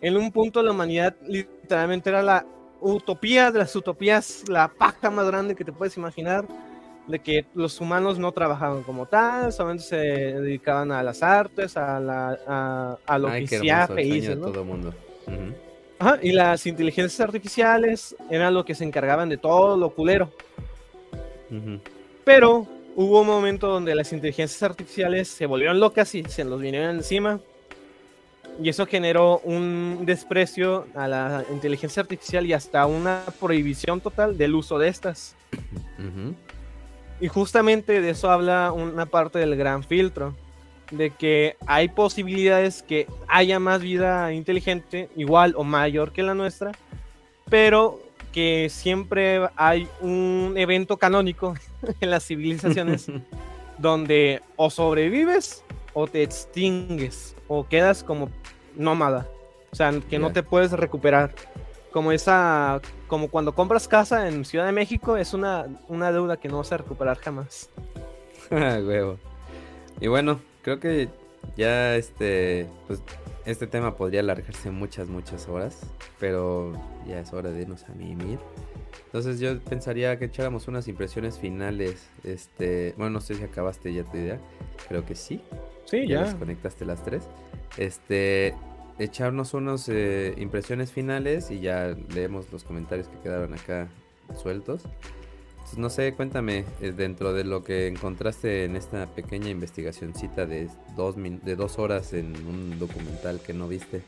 en 0.02 0.18
un 0.18 0.32
punto 0.32 0.64
la 0.64 0.72
humanidad 0.72 1.16
literalmente 1.28 2.10
era 2.10 2.24
la 2.24 2.46
utopía 2.80 3.52
de 3.52 3.60
las 3.60 3.76
utopías, 3.76 4.44
la 4.48 4.68
paja 4.68 5.12
más 5.12 5.28
grande 5.28 5.56
que 5.56 5.64
te 5.64 5.72
puedes 5.72 5.96
imaginar, 5.98 6.46
de 7.08 7.20
que 7.20 7.46
los 7.54 7.80
humanos 7.80 8.18
no 8.18 8.32
trabajaban 8.32 8.84
como 8.84 9.06
tal, 9.06 9.52
solamente 9.54 9.84
se 9.84 9.96
dedicaban 9.98 10.92
a 10.92 11.04
las 11.04 11.22
artes, 11.22 11.78
a, 11.78 12.00
la, 12.00 12.98
a, 13.06 13.18
lo 13.20 13.32
que 13.32 13.48
sea 13.48 13.88
¿no? 13.88 14.52
todo 14.52 14.66
mundo. 14.66 14.94
Y 16.22 16.32
las 16.32 16.66
inteligencias 16.66 17.20
artificiales 17.20 18.16
eran 18.30 18.54
lo 18.54 18.66
que 18.66 18.76
se 18.76 18.84
encargaban 18.84 19.30
de 19.30 19.38
todo 19.38 19.78
lo 19.78 19.90
culero. 19.92 20.32
Pero 22.24 22.68
hubo 22.96 23.22
un 23.22 23.28
momento 23.28 23.68
donde 23.68 23.96
las 23.96 24.12
inteligencias 24.14 24.64
artificiales 24.64 25.28
se 25.28 25.46
volvieron 25.46 25.80
locas 25.80 26.14
y 26.16 26.24
se 26.24 26.44
los 26.44 26.62
vinieron 26.62 26.96
encima 26.96 27.40
y 28.62 28.70
eso 28.70 28.86
generó 28.86 29.40
un 29.40 30.04
desprecio 30.06 30.88
a 30.96 31.08
la 31.08 31.44
inteligencia 31.52 32.02
artificial 32.02 32.46
y 32.46 32.54
hasta 32.54 32.86
una 32.86 33.24
prohibición 33.40 34.02
total 34.02 34.38
del 34.38 34.56
uso 34.56 34.78
de 34.78 34.88
estas. 34.88 35.36
Y 37.20 37.28
justamente 37.28 38.02
de 38.02 38.10
eso 38.10 38.32
habla 38.32 38.72
una 38.72 39.06
parte 39.06 39.40
del 39.40 39.56
gran 39.56 39.84
filtro, 39.84 40.36
de 40.92 41.10
que 41.12 41.56
hay 41.66 41.88
posibilidades 41.90 42.84
que 42.84 43.08
haya 43.28 43.60
más 43.60 43.82
vida 43.82 44.34
inteligente, 44.34 45.10
igual 45.16 45.54
o 45.58 45.64
mayor 45.64 46.12
que 46.12 46.24
la 46.24 46.36
nuestra, 46.36 46.72
pero 47.50 48.00
que 48.32 48.70
siempre 48.70 49.50
hay 49.56 49.88
un 50.02 50.54
evento 50.56 50.98
canónico 50.98 51.56
en 52.02 52.10
las 52.10 52.26
civilizaciones 52.26 53.08
donde 53.78 54.42
o 54.56 54.70
sobrevives 54.70 55.64
o 55.94 56.08
te 56.08 56.24
extingues 56.24 57.36
o 57.48 57.68
quedas 57.68 58.04
como 58.04 58.30
nómada. 58.76 59.28
O 59.72 59.76
sea, 59.76 59.94
que 60.10 60.20
no 60.20 60.32
te 60.32 60.44
puedes 60.44 60.72
recuperar. 60.72 61.34
Como 61.92 62.14
esa, 62.14 62.80
como 63.08 63.28
cuando 63.28 63.54
compras 63.54 63.88
casa 63.88 64.30
en 64.30 64.46
Ciudad 64.46 64.66
de 64.66 64.72
México, 64.72 65.18
es 65.18 65.34
una, 65.34 65.66
una 65.90 66.12
deuda 66.14 66.38
que 66.38 66.48
no 66.48 66.60
vas 66.60 66.72
a 66.72 66.78
recuperar 66.78 67.18
jamás. 67.18 67.70
Huevo. 68.50 69.18
Y 70.00 70.08
bueno, 70.08 70.40
creo 70.62 70.80
que 70.80 71.10
ya 71.58 71.96
este, 71.96 72.68
pues 72.88 73.02
este 73.46 73.68
tema 73.68 73.96
podría 73.96 74.20
alargarse 74.22 74.70
muchas, 74.72 75.08
muchas 75.08 75.48
horas, 75.48 75.80
pero 76.20 76.74
ya 77.08 77.20
es 77.20 77.34
hora 77.34 77.50
de 77.52 77.62
irnos 77.62 77.84
a 77.86 77.94
mimir. 77.94 78.40
Entonces 79.06 79.40
yo 79.40 79.60
pensaría 79.60 80.18
que 80.18 80.26
echáramos 80.26 80.68
unas 80.68 80.88
impresiones 80.88 81.38
finales. 81.38 82.10
Este, 82.24 82.94
bueno, 82.98 83.12
no 83.12 83.22
sé 83.22 83.36
si 83.36 83.44
acabaste 83.44 83.94
ya 83.94 84.04
tu 84.04 84.18
idea. 84.18 84.40
Creo 84.88 85.06
que 85.06 85.16
sí. 85.16 85.42
Sí, 85.86 86.08
ya. 86.08 86.26
ya. 86.26 86.38
conectaste 86.38 86.86
las 86.86 87.04
tres. 87.04 87.28
Este, 87.78 88.56
echarnos 89.00 89.54
unas 89.54 89.90
eh, 89.90 90.34
impresiones 90.38 90.92
finales 90.92 91.52
y 91.52 91.60
ya 91.60 91.96
leemos 92.14 92.52
los 92.52 92.64
comentarios 92.64 93.08
que 93.08 93.18
quedaron 93.20 93.54
acá 93.54 93.90
sueltos. 94.42 94.84
No 95.78 95.90
sé, 95.90 96.14
cuéntame, 96.14 96.66
eh, 96.82 96.92
dentro 96.96 97.34
de 97.34 97.44
lo 97.44 97.64
que 97.64 97.88
encontraste 97.88 98.66
en 98.66 98.76
esta 98.76 99.08
pequeña 99.08 99.50
investigacioncita 99.50 100.46
de 100.46 100.70
dos, 100.96 101.16
de 101.18 101.56
dos 101.56 101.80
horas 101.80 102.14
en 102.14 102.36
un 102.46 102.80
documental 102.80 103.40
que 103.40 103.54
no 103.54 103.68
viste, 103.68 104.02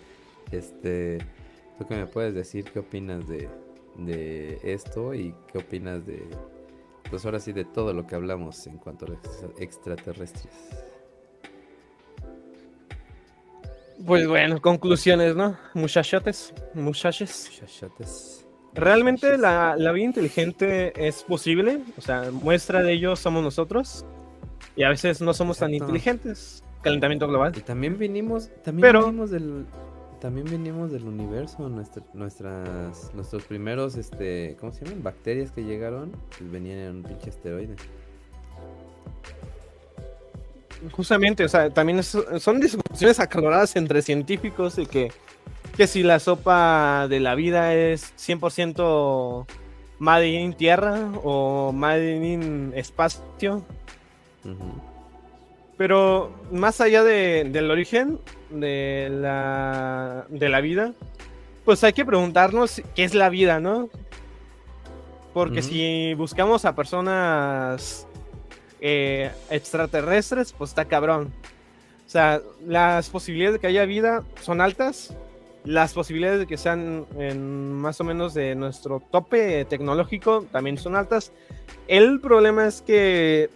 este, 0.51 1.20
¿tú 1.78 1.88
qué 1.88 1.95
me 1.95 2.05
puedes 2.05 2.34
decir? 2.34 2.66
¿Qué 2.66 2.80
opinas 2.80 3.28
de, 3.28 3.49
de 3.97 4.59
esto 4.64 5.14
y 5.14 5.34
qué 5.51 5.59
opinas 5.59 6.05
de, 6.05 6.24
pues 7.09 7.26
ahora 7.26 7.39
sí, 7.39 7.53
de 7.53 7.66
todo 7.66 7.93
lo 7.93 8.07
que 8.07 8.16
hablamos 8.16 8.66
en 8.68 8.78
cuanto 8.78 9.05
a 9.05 9.09
los 9.09 9.20
extraterrestres? 9.59 10.47
Pues 14.05 14.28
bueno, 14.28 14.61
conclusiones, 14.61 15.36
¿no? 15.36 15.57
Muchachotes, 15.74 16.53
muchaches. 16.74 17.49
Muchachotes. 17.51 18.43
Realmente 18.76 19.38
la, 19.38 19.76
vida 19.76 20.05
inteligente 20.05 20.93
es 21.07 21.24
posible, 21.24 21.80
o 21.97 22.01
sea, 22.01 22.32
muestra 22.32 22.82
de 22.82 22.93
ello 22.93 23.15
somos 23.15 23.43
nosotros, 23.43 24.05
y 24.76 24.84
a 24.84 24.89
veces 24.89 25.21
no 25.21 25.34
somos 25.34 25.59
tan 25.59 25.74
inteligentes. 25.74 26.63
Calentamiento 26.82 27.28
global. 27.28 27.53
Y 27.55 27.61
también 27.61 27.97
vinimos, 27.97 28.49
también 28.63 28.93
vinimos 28.93 29.30
del, 29.30 29.65
también 30.24 30.47
venimos 30.49 30.89
del 30.89 31.03
universo, 31.03 31.69
nuestras, 32.13 33.13
nuestros 33.13 33.43
primeros, 33.43 33.97
este, 33.97 34.55
¿cómo 34.57 34.71
se 34.71 34.86
llaman? 34.86 35.03
Bacterias 35.03 35.51
que 35.51 35.63
llegaron, 35.65 36.13
pues 36.38 36.49
venían 36.49 36.78
en 36.80 36.95
un 36.95 37.03
pinche 37.03 37.30
asteroide. 37.30 37.76
Justamente, 40.91 41.43
o 41.43 41.49
sea, 41.49 41.69
también 41.69 42.01
son 42.03 42.59
discusiones 42.61 43.19
acaloradas 43.19 43.76
entre 43.76 44.01
científicos 44.01 44.78
de 44.78 44.86
que, 44.86 45.11
que 45.76 45.88
si 45.88 46.03
la 46.03 46.19
sopa 46.19 47.07
de 47.09 47.19
la 47.19 47.36
vida 47.36 47.74
es 47.74 48.13
100% 48.17 49.45
made 49.99 50.28
in 50.28 50.53
tierra 50.53 51.11
o 51.24 51.71
made 51.71 52.15
in 52.15 52.74
espacio. 52.76 53.63
Pero 55.78 56.32
más 56.51 56.82
allá 56.82 57.03
del 57.03 57.71
origen 57.71 58.19
de 58.49 59.09
la, 59.11 60.26
de 60.30 60.49
la 60.49 60.61
vida, 60.61 60.93
pues 61.65 61.84
hay 61.84 61.93
que 61.93 62.05
preguntarnos 62.05 62.82
qué 62.95 63.03
es 63.03 63.15
la 63.15 63.30
vida, 63.30 63.59
¿no? 63.59 63.89
Porque 65.34 65.63
si 65.63 66.13
buscamos 66.13 66.63
a 66.65 66.76
personas 66.76 68.07
eh, 68.80 69.32
extraterrestres, 69.49 70.53
pues 70.53 70.69
está 70.69 70.86
cabrón. 70.86 71.34
O 72.05 72.09
sea, 72.09 72.41
las 72.67 73.09
posibilidades 73.09 73.53
de 73.53 73.59
que 73.59 73.67
haya 73.67 73.86
vida 73.86 74.24
son 74.41 74.61
altas. 74.61 75.15
Las 75.66 75.93
posibilidades 75.93 76.39
de 76.39 76.47
que 76.47 76.57
sean 76.57 77.05
en 77.18 77.74
más 77.74 78.01
o 78.01 78.03
menos 78.03 78.34
de 78.34 78.55
nuestro 78.55 78.99
tope 78.99 79.66
tecnológico 79.66 80.45
también 80.51 80.78
son 80.78 80.95
altas. 80.95 81.32
El 81.88 82.20
problema 82.20 82.68
es 82.68 82.82
que 82.82 83.49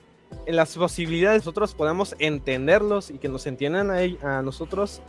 las 0.47 0.75
posibilidades 0.75 1.41
nosotros 1.41 1.73
podamos 1.73 2.15
entenderlos 2.19 3.09
y 3.09 3.17
que 3.17 3.27
nos 3.27 3.45
entiendan 3.47 3.91
a, 3.91 4.37
a 4.37 4.41
nosotros, 4.41 5.01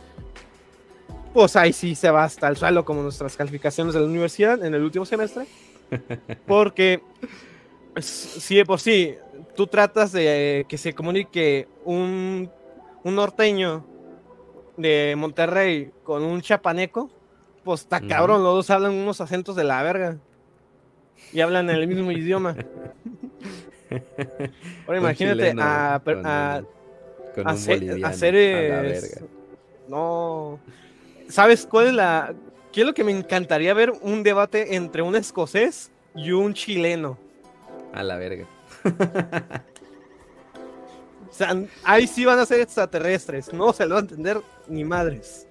pues 1.33 1.55
ahí 1.55 1.73
sí 1.73 1.95
se 1.95 2.09
va 2.11 2.23
hasta 2.23 2.47
el 2.47 2.57
suelo 2.57 2.83
como 2.83 3.01
nuestras 3.01 3.37
calificaciones 3.37 3.93
de 3.93 4.01
la 4.01 4.05
universidad 4.05 4.63
en 4.63 4.73
el 4.73 4.83
último 4.83 5.05
semestre. 5.05 5.45
Porque 6.45 7.01
si 8.01 8.55
de 8.55 8.65
por 8.65 8.79
sí 8.79 9.15
tú 9.55 9.67
tratas 9.67 10.11
de 10.11 10.65
que 10.67 10.77
se 10.77 10.93
comunique 10.93 11.67
un, 11.85 12.49
norteño 13.03 13.85
de 14.81 15.15
Monterrey 15.17 15.91
con 16.03 16.23
un 16.23 16.41
chapaneco, 16.41 17.09
pues 17.63 17.81
está 17.81 18.01
cabrón, 18.01 18.43
los 18.43 18.55
dos 18.55 18.69
hablan 18.69 18.93
unos 18.93 19.21
acentos 19.21 19.55
de 19.55 19.63
la 19.63 19.83
verga. 19.83 20.17
Y 21.33 21.41
hablan 21.41 21.69
el 21.69 21.87
mismo 21.87 22.11
idioma. 22.11 22.55
Ahora 24.87 24.99
imagínate 24.99 25.53
a, 25.59 25.95
hacer, 27.45 29.23
no. 29.87 30.59
¿Sabes 31.27 31.65
cuál 31.65 31.87
es 31.87 31.93
la 31.93 32.33
qué 32.71 32.81
es 32.81 32.87
lo 32.87 32.93
que 32.93 33.03
me 33.03 33.11
encantaría 33.11 33.73
ver 33.73 33.91
un 34.01 34.23
debate 34.23 34.75
entre 34.75 35.01
un 35.01 35.15
escocés 35.15 35.91
y 36.15 36.31
un 36.31 36.53
chileno? 36.53 37.17
A 37.93 38.03
la 38.03 38.17
verga. 38.17 38.45
o 41.29 41.33
sea, 41.33 41.55
ahí 41.83 42.07
sí 42.07 42.25
van 42.25 42.39
a 42.39 42.45
ser 42.45 42.61
extraterrestres. 42.61 43.53
No 43.53 43.71
se 43.73 43.85
lo 43.85 43.95
van 43.95 44.05
a 44.05 44.07
entender 44.07 44.41
ni 44.67 44.83
madres. 44.83 45.47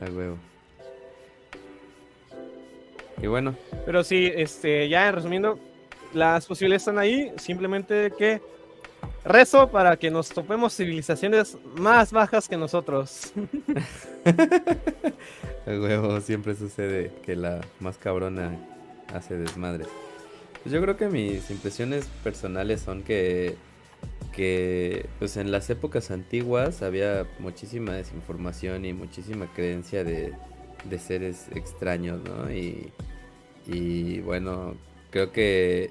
A 0.00 0.10
huevo. 0.10 0.36
Y 3.20 3.26
bueno. 3.26 3.54
Pero 3.84 4.02
sí, 4.04 4.30
este, 4.34 4.88
ya 4.88 5.10
resumiendo, 5.12 5.58
las 6.12 6.46
posibilidades 6.46 6.82
están 6.82 6.98
ahí. 6.98 7.32
Simplemente 7.36 8.12
que 8.16 8.40
rezo 9.24 9.70
para 9.70 9.96
que 9.96 10.10
nos 10.10 10.28
topemos 10.28 10.74
civilizaciones 10.74 11.56
más 11.76 12.12
bajas 12.12 12.48
que 12.48 12.56
nosotros. 12.56 13.32
A 15.66 15.70
huevo, 15.70 16.20
siempre 16.20 16.56
sucede 16.56 17.12
que 17.24 17.36
la 17.36 17.60
más 17.78 17.96
cabrona 17.98 18.58
hace 19.14 19.36
desmadres. 19.36 19.86
Pues 20.62 20.72
yo 20.72 20.80
creo 20.80 20.96
que 20.96 21.08
mis 21.08 21.50
impresiones 21.50 22.06
personales 22.24 22.80
son 22.80 23.02
que, 23.02 23.56
que 24.32 25.06
pues 25.18 25.36
en 25.36 25.52
las 25.52 25.68
épocas 25.70 26.10
antiguas 26.10 26.82
había 26.82 27.26
muchísima 27.38 27.92
desinformación 27.92 28.84
y 28.84 28.92
muchísima 28.92 29.46
creencia 29.54 30.04
de, 30.04 30.34
seres 30.98 31.46
extraños, 31.54 32.20
¿no? 32.24 32.50
Y, 32.50 34.20
bueno, 34.20 34.74
creo 35.10 35.30
que 35.30 35.90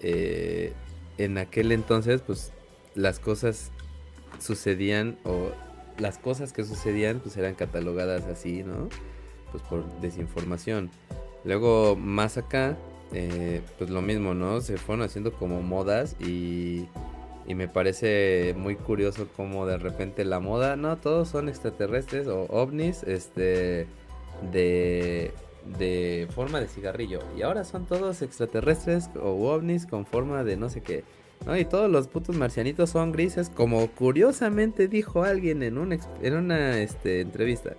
eh, 0.00 0.72
en 1.18 1.38
aquel 1.38 1.72
entonces, 1.72 2.22
pues 2.22 2.52
las 2.94 3.18
cosas 3.18 3.72
sucedían 4.38 5.18
o 5.24 5.50
las 5.98 6.18
cosas 6.18 6.52
que 6.52 6.64
sucedían 6.64 7.20
pues 7.20 7.36
eran 7.36 7.54
catalogadas 7.54 8.24
así, 8.24 8.62
¿no? 8.62 8.88
Pues 9.50 9.62
por 9.64 9.84
desinformación. 10.00 10.90
Luego, 11.44 11.96
más 11.96 12.36
acá, 12.36 12.76
eh, 13.12 13.62
pues 13.78 13.90
lo 13.90 14.02
mismo, 14.02 14.34
¿no? 14.34 14.60
Se 14.60 14.76
fueron 14.76 15.04
haciendo 15.04 15.32
como 15.32 15.62
modas 15.62 16.16
y, 16.20 16.86
y 17.50 17.54
me 17.56 17.66
parece 17.66 18.54
muy 18.56 18.76
curioso 18.76 19.26
como 19.36 19.66
de 19.66 19.76
repente 19.76 20.24
la 20.24 20.38
moda, 20.38 20.76
no, 20.76 20.96
todos 20.98 21.30
son 21.30 21.48
extraterrestres 21.48 22.28
o 22.28 22.42
ovnis, 22.44 23.02
este, 23.02 23.88
de, 24.52 25.32
de 25.76 26.28
forma 26.32 26.60
de 26.60 26.68
cigarrillo. 26.68 27.18
Y 27.36 27.42
ahora 27.42 27.64
son 27.64 27.86
todos 27.86 28.22
extraterrestres 28.22 29.10
o 29.20 29.50
ovnis 29.50 29.86
con 29.86 30.06
forma 30.06 30.44
de 30.44 30.56
no 30.56 30.68
sé 30.70 30.80
qué. 30.80 31.02
¿no? 31.44 31.56
Y 31.56 31.64
todos 31.64 31.90
los 31.90 32.06
putos 32.06 32.36
marcianitos 32.36 32.90
son 32.90 33.10
grises, 33.10 33.50
como 33.50 33.88
curiosamente 33.88 34.86
dijo 34.86 35.24
alguien 35.24 35.64
en 35.64 35.76
una, 35.76 35.98
en 36.22 36.34
una 36.34 36.78
este, 36.78 37.20
entrevista. 37.20 37.74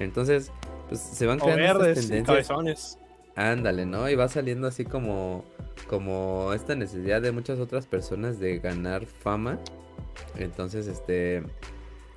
Entonces, 0.00 0.50
pues 0.90 1.00
se 1.00 1.24
van 1.24 1.38
creando 1.38 1.78
verdes, 1.78 2.10
tendencias. 2.10 2.98
Ándale, 3.36 3.84
¿no? 3.84 4.08
Y 4.08 4.14
va 4.14 4.28
saliendo 4.28 4.68
así 4.68 4.84
como, 4.84 5.44
como 5.88 6.52
esta 6.52 6.76
necesidad 6.76 7.20
de 7.20 7.32
muchas 7.32 7.58
otras 7.58 7.86
personas 7.86 8.38
de 8.38 8.58
ganar 8.58 9.06
fama. 9.06 9.58
Entonces, 10.36 10.86
este, 10.86 11.42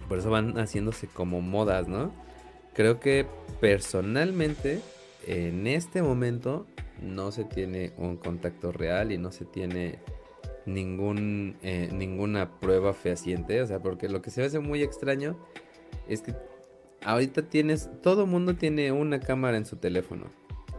por 0.08 0.20
eso 0.20 0.30
van 0.30 0.54
haciéndose 0.56 1.08
como 1.08 1.42
modas, 1.42 1.88
¿no? 1.88 2.12
Creo 2.74 3.00
que 3.00 3.26
personalmente, 3.60 4.82
en 5.26 5.66
este 5.66 6.04
momento, 6.04 6.68
no 7.02 7.32
se 7.32 7.44
tiene 7.44 7.94
un 7.98 8.18
contacto 8.18 8.72
real 8.72 9.12
y 9.12 9.18
no 9.18 9.32
se 9.32 9.46
tiene 9.46 10.00
ningún, 10.68 11.58
eh, 11.64 11.90
ninguna 11.92 12.60
prueba 12.60 12.94
fehaciente. 12.94 13.62
O 13.62 13.68
sea, 13.68 13.80
porque 13.80 14.08
lo 14.08 14.22
que 14.22 14.30
se 14.30 14.44
hace 14.44 14.60
muy 14.60 14.84
extraño 14.84 15.36
es 16.08 16.22
que 16.22 16.36
ahorita 17.04 17.44
tienes, 17.44 17.90
todo 18.04 18.28
mundo 18.28 18.56
tiene 18.56 18.92
una 18.92 19.20
cámara 19.20 19.58
en 19.58 19.66
su 19.66 19.78
teléfono. 19.78 20.26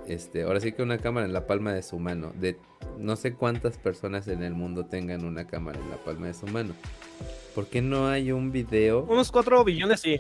Este, 0.09 0.45
ahora 0.45 0.59
sí 0.59 0.73
que 0.73 0.83
una 0.83 0.97
cámara 0.97 1.27
en 1.27 1.35
la 1.35 1.47
palma 1.47 1.75
de 1.75 1.83
su 1.83 1.99
mano. 1.99 2.33
De 2.41 2.57
no 2.99 3.15
sé 3.15 3.35
cuántas 3.35 3.77
personas 3.77 4.27
en 4.29 4.43
el 4.43 4.55
mundo 4.55 4.87
tengan 4.87 5.25
una 5.25 5.47
cámara 5.47 5.79
en 5.79 5.91
la 5.91 5.97
palma 5.99 6.29
de 6.29 6.35
su 6.35 6.47
mano. 6.47 6.73
¿Por 7.55 7.67
qué 7.67 7.83
no 7.83 8.09
hay 8.09 8.33
un 8.33 8.51
video? 8.51 9.05
Unos 9.05 9.31
4 9.31 9.65
billones 9.65 10.01
sí. 10.01 10.19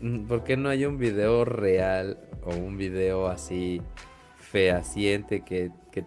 Mm, 0.00 0.24
¿Por 0.24 0.44
qué 0.44 0.56
no 0.56 0.70
hay 0.70 0.86
un 0.86 0.96
video 0.96 1.44
real 1.44 2.18
o 2.42 2.54
un 2.54 2.78
video 2.78 3.28
así 3.28 3.82
fehaciente 4.38 5.42
que, 5.42 5.70
que 5.92 6.04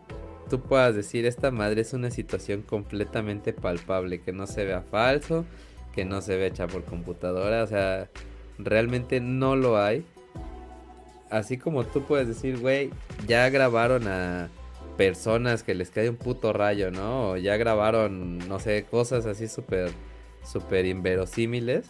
tú 0.50 0.60
puedas 0.60 0.96
decir 0.96 1.28
esta 1.28 1.52
madre 1.52 1.82
es 1.82 1.94
una 1.94 2.10
situación 2.10 2.64
completamente 2.64 3.54
palpable, 3.54 4.22
que 4.22 4.34
no 4.34 4.48
se 4.48 4.66
vea 4.66 4.82
falso, 4.82 5.46
que 5.94 6.06
no 6.06 6.22
se 6.22 6.38
vea 6.38 6.48
hecha 6.48 6.66
por 6.66 6.84
computadora, 6.84 7.64
o 7.64 7.68
sea, 7.68 8.10
realmente 8.58 9.20
no 9.20 9.56
lo 9.56 9.78
hay 9.78 10.04
así 11.34 11.58
como 11.58 11.84
tú 11.84 12.04
puedes 12.04 12.28
decir, 12.28 12.60
güey, 12.60 12.92
ya 13.28 13.50
grabaron 13.50 14.08
a 14.08 14.50
personas 14.98 15.64
que 15.64 15.74
les 15.74 15.90
cae 15.90 16.08
un 16.08 16.16
puto 16.16 16.54
rayo, 16.54 16.92
¿no? 16.92 17.32
O 17.32 17.38
ya 17.38 17.58
grabaron, 17.58 18.38
no 18.48 18.60
sé, 18.60 18.86
cosas 18.90 19.26
así 19.26 19.48
súper, 19.48 19.90
súper 20.44 20.86
inverosímiles. 20.86 21.90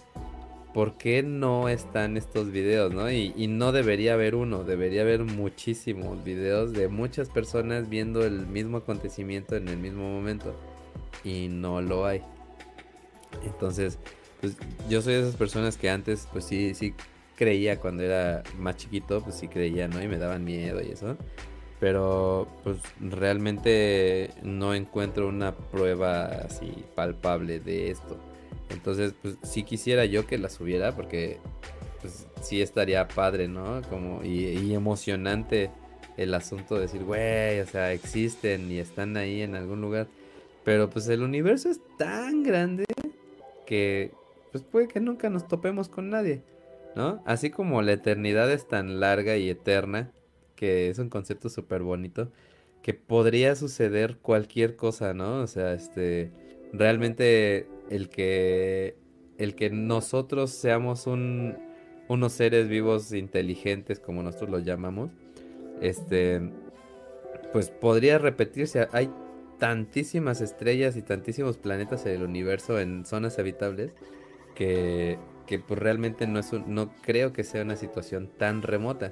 ¿Por 0.73 0.97
qué 0.97 1.21
no 1.21 1.67
están 1.67 2.15
estos 2.15 2.51
videos, 2.51 2.93
no? 2.93 3.11
Y, 3.11 3.47
no 3.47 3.73
debería 3.73 4.13
haber 4.13 4.33
uno, 4.33 4.63
debería 4.63 5.01
haber 5.01 5.23
muchísimos 5.23 6.23
videos 6.23 6.71
de 6.71 6.87
muchas 6.87 7.29
personas 7.29 7.89
viendo 7.89 8.25
el 8.25 8.47
mismo 8.47 8.77
acontecimiento 8.77 9.55
en 9.55 9.67
el 9.67 9.77
mismo 9.77 10.09
momento. 10.09 10.55
Y 11.23 11.49
no 11.49 11.81
lo 11.81 12.05
hay. 12.05 12.21
Entonces, 13.43 13.99
pues 14.39 14.55
yo 14.89 15.01
soy 15.01 15.15
de 15.15 15.19
esas 15.21 15.35
personas 15.35 15.77
que 15.77 15.89
antes, 15.89 16.27
pues 16.31 16.45
sí, 16.45 16.73
sí 16.73 16.95
creía 17.43 17.79
cuando 17.79 18.03
era 18.03 18.41
más 18.57 18.77
chiquito, 18.77 19.21
pues 19.21 19.35
sí 19.35 19.49
creía, 19.49 19.87
¿no? 19.89 20.01
Y 20.01 20.07
me 20.07 20.17
daban 20.17 20.45
miedo 20.45 20.81
y 20.81 20.91
eso. 20.91 21.17
Pero 21.79 22.47
pues 22.63 22.77
realmente 23.01 24.29
no 24.43 24.73
encuentro 24.73 25.27
una 25.27 25.53
prueba 25.53 26.25
así 26.25 26.85
palpable 26.95 27.59
de 27.59 27.91
esto. 27.91 28.17
Entonces, 28.69 29.13
pues 29.21 29.35
sí 29.43 29.63
quisiera 29.63 30.05
yo 30.05 30.25
que 30.25 30.37
la 30.37 30.49
subiera 30.49 30.95
porque 30.95 31.39
pues 31.99 32.27
sí 32.41 32.61
estaría 32.61 33.07
padre, 33.09 33.49
¿no? 33.49 33.81
Como 33.89 34.23
y, 34.23 34.73
emocionante 34.73 35.69
el 36.15 36.33
asunto 36.33 36.75
de 36.75 36.81
decir, 36.81 37.03
güey, 37.03 37.59
o 37.59 37.65
sea, 37.65 37.91
existen 37.91 38.71
y 38.71 38.79
están 38.79 39.17
ahí 39.17 39.41
en 39.41 39.55
algún 39.55 39.81
lugar. 39.81 40.07
Pero 40.63 40.89
pues 40.89 41.09
el 41.09 41.21
universo 41.21 41.69
es 41.69 41.81
tan 41.97 42.43
grande 42.43 42.85
que 43.65 44.11
pues 44.53 44.63
puede 44.63 44.87
que 44.87 45.01
nunca 45.01 45.29
nos 45.29 45.47
topemos 45.49 45.89
con 45.89 46.09
nadie. 46.09 46.41
¿No? 46.95 47.21
Así 47.25 47.49
como 47.49 47.81
la 47.81 47.93
eternidad 47.93 48.51
es 48.51 48.67
tan 48.67 48.99
larga 48.99 49.37
y 49.37 49.49
eterna, 49.49 50.11
que 50.55 50.89
es 50.89 50.99
un 50.99 51.09
concepto 51.09 51.49
súper 51.49 51.81
bonito, 51.83 52.31
que 52.81 52.93
podría 52.93 53.55
suceder 53.55 54.17
cualquier 54.17 54.75
cosa, 54.75 55.13
¿no? 55.13 55.41
O 55.41 55.47
sea, 55.47 55.73
este, 55.73 56.31
realmente 56.73 57.67
el 57.89 58.09
que, 58.09 58.95
el 59.37 59.55
que 59.55 59.69
nosotros 59.69 60.51
seamos 60.51 61.07
un, 61.07 61.57
unos 62.07 62.33
seres 62.33 62.67
vivos 62.67 63.13
inteligentes, 63.13 63.99
como 63.99 64.23
nosotros 64.23 64.49
los 64.49 64.65
llamamos, 64.65 65.11
este, 65.81 66.41
pues 67.51 67.69
podría 67.69 68.17
repetirse. 68.17 68.87
Hay 68.91 69.09
tantísimas 69.59 70.41
estrellas 70.41 70.97
y 70.97 71.01
tantísimos 71.01 71.57
planetas 71.57 72.05
en 72.05 72.13
el 72.13 72.23
universo 72.23 72.79
en 72.79 73.05
zonas 73.05 73.39
habitables 73.39 73.93
que 74.55 75.17
que 75.45 75.59
pues 75.59 75.79
realmente 75.79 76.27
no 76.27 76.39
es 76.39 76.53
no 76.53 76.91
creo 77.01 77.33
que 77.33 77.43
sea 77.43 77.61
una 77.63 77.75
situación 77.75 78.29
tan 78.37 78.61
remota. 78.61 79.11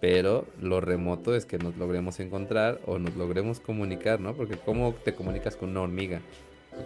Pero 0.00 0.46
lo 0.58 0.80
remoto 0.80 1.34
es 1.34 1.44
que 1.44 1.58
nos 1.58 1.76
logremos 1.76 2.20
encontrar 2.20 2.80
o 2.86 2.98
nos 2.98 3.16
logremos 3.16 3.60
comunicar, 3.60 4.18
¿no? 4.18 4.32
Porque 4.32 4.56
¿cómo 4.56 4.94
te 5.04 5.14
comunicas 5.14 5.56
con 5.56 5.70
una 5.70 5.82
hormiga? 5.82 6.20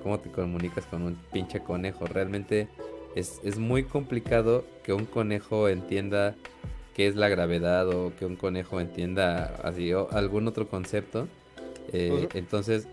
¿Cómo 0.02 0.18
te 0.18 0.30
comunicas 0.30 0.84
con 0.86 1.02
un 1.02 1.16
pinche 1.32 1.60
conejo? 1.60 2.06
Realmente 2.06 2.66
es, 3.14 3.40
es 3.44 3.58
muy 3.58 3.84
complicado 3.84 4.64
que 4.82 4.92
un 4.92 5.04
conejo 5.04 5.68
entienda 5.68 6.34
qué 6.94 7.06
es 7.06 7.16
la 7.16 7.28
gravedad 7.28 7.88
o 7.88 8.12
que 8.18 8.26
un 8.26 8.36
conejo 8.36 8.80
entienda 8.80 9.54
así 9.62 9.92
o 9.92 10.08
algún 10.12 10.48
otro 10.48 10.68
concepto. 10.68 11.28
Eh, 11.92 12.28
entonces, 12.34 12.88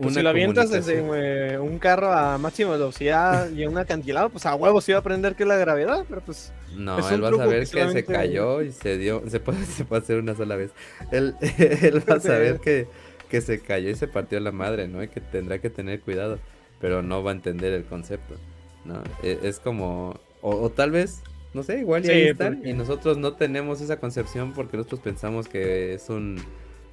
pues 0.00 0.14
si 0.14 0.22
lo 0.22 0.30
avientas 0.30 0.70
desde 0.70 1.58
un 1.58 1.78
carro 1.78 2.12
a 2.12 2.38
máxima 2.38 2.72
velocidad 2.72 3.50
y 3.50 3.62
en 3.62 3.70
un 3.70 3.78
acantilado, 3.78 4.30
pues 4.30 4.46
a 4.46 4.54
huevos 4.54 4.88
iba 4.88 4.98
a 4.98 5.00
aprender 5.00 5.34
qué 5.34 5.42
es 5.42 5.48
la 5.48 5.56
gravedad, 5.56 6.04
pero 6.08 6.20
pues. 6.20 6.52
No, 6.74 6.96
él 7.08 7.22
va 7.22 7.28
a 7.28 7.32
saber 7.32 7.68
que, 7.68 7.90
se 7.90 8.04
cayó 8.04 8.62
y 8.62 8.72
se 8.72 8.96
dio. 8.96 9.22
Se 9.28 9.40
puede, 9.40 9.64
se 9.66 9.84
puede 9.84 10.02
hacer 10.02 10.18
una 10.18 10.34
sola 10.34 10.56
vez. 10.56 10.70
Él, 11.10 11.34
él 11.58 12.02
va 12.08 12.16
a 12.16 12.20
saber 12.20 12.60
que, 12.60 12.86
que 13.28 13.40
se 13.40 13.60
cayó 13.60 13.90
y 13.90 13.94
se 13.94 14.08
partió 14.08 14.40
la 14.40 14.52
madre, 14.52 14.88
¿no? 14.88 15.02
Y 15.02 15.08
que 15.08 15.20
tendrá 15.20 15.58
que 15.58 15.70
tener 15.70 16.00
cuidado, 16.00 16.38
pero 16.80 17.02
no 17.02 17.22
va 17.22 17.32
a 17.32 17.34
entender 17.34 17.72
el 17.72 17.84
concepto, 17.84 18.36
¿no? 18.84 19.02
E, 19.22 19.38
es, 19.42 19.58
como. 19.58 20.18
O, 20.42 20.70
tal 20.70 20.90
vez, 20.90 21.22
no 21.52 21.62
sé, 21.62 21.80
igual 21.80 22.04
y 22.06 22.10
ahí 22.10 22.22
están, 22.28 22.62
y 22.64 22.72
nosotros 22.72 23.18
no 23.18 23.34
tenemos 23.34 23.82
esa 23.82 23.98
concepción 23.98 24.54
porque 24.54 24.78
nosotros 24.78 25.00
pensamos 25.00 25.48
que 25.48 25.92
es 25.92 26.08
un 26.08 26.40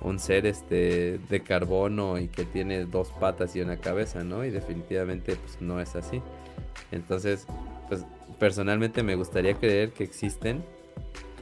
un 0.01 0.19
ser 0.19 0.45
este 0.45 1.19
de 1.29 1.39
carbono 1.41 2.19
y 2.19 2.27
que 2.27 2.45
tiene 2.45 2.85
dos 2.85 3.09
patas 3.19 3.55
y 3.55 3.61
una 3.61 3.77
cabeza, 3.77 4.23
¿no? 4.23 4.45
Y 4.45 4.51
definitivamente 4.51 5.35
pues 5.35 5.61
no 5.61 5.79
es 5.79 5.95
así. 5.95 6.21
Entonces, 6.91 7.47
pues 7.87 8.05
personalmente 8.39 9.03
me 9.03 9.15
gustaría 9.15 9.55
creer 9.55 9.91
que 9.91 10.03
existen, 10.03 10.63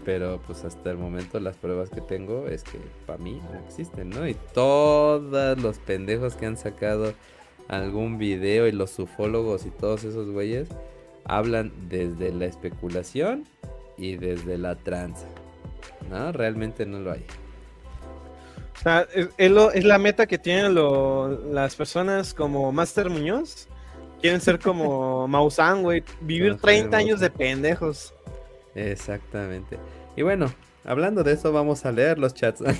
pero 0.05 0.39
pues 0.45 0.63
hasta 0.63 0.91
el 0.91 0.97
momento 0.97 1.39
las 1.39 1.57
pruebas 1.57 1.89
que 1.89 2.01
tengo 2.01 2.47
es 2.47 2.63
que 2.63 2.79
para 3.05 3.19
mí 3.19 3.41
no 3.51 3.59
existen, 3.65 4.09
¿no? 4.09 4.27
Y 4.27 4.35
todos 4.53 5.57
los 5.61 5.79
pendejos 5.79 6.35
que 6.35 6.45
han 6.45 6.57
sacado 6.57 7.13
algún 7.67 8.17
video 8.17 8.67
y 8.67 8.71
los 8.71 8.97
ufólogos 8.99 9.65
y 9.65 9.71
todos 9.71 10.03
esos 10.03 10.29
güeyes 10.29 10.69
hablan 11.25 11.71
desde 11.89 12.31
la 12.31 12.45
especulación 12.45 13.45
y 13.97 14.15
desde 14.17 14.57
la 14.57 14.75
tranza. 14.75 15.27
No, 16.09 16.31
realmente 16.31 16.85
no 16.85 16.99
lo 16.99 17.11
hay. 17.11 17.25
O 18.75 18.79
sea, 18.83 19.07
es, 19.37 19.83
la 19.83 19.97
meta 19.97 20.27
que 20.27 20.37
tienen 20.37 20.75
las 21.53 21.75
personas 21.75 22.33
como 22.33 22.71
Master 22.71 23.09
Muñoz. 23.09 23.67
Quieren 24.21 24.41
ser 24.41 24.59
como 24.59 25.27
Maussan, 25.29 25.83
güey. 25.83 26.03
Vivir 26.21 26.57
30 26.57 26.95
años 26.95 27.19
de 27.19 27.29
pendejos. 27.29 28.13
Exactamente. 28.75 29.77
Y 30.15 30.21
bueno, 30.21 30.53
hablando 30.83 31.23
de 31.23 31.33
eso, 31.33 31.51
vamos 31.51 31.85
a 31.85 31.91
leer 31.91 32.19
los 32.19 32.33
chats. 32.33 32.63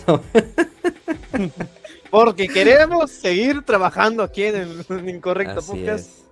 Porque 2.12 2.48
queremos 2.48 3.12
seguir 3.12 3.64
trabajando 3.64 4.24
aquí 4.24 4.44
en 4.44 4.56
el 4.56 5.10
Incorrecto 5.10 5.60
Así 5.60 5.72
Podcast. 5.72 6.10
Es. 6.10 6.26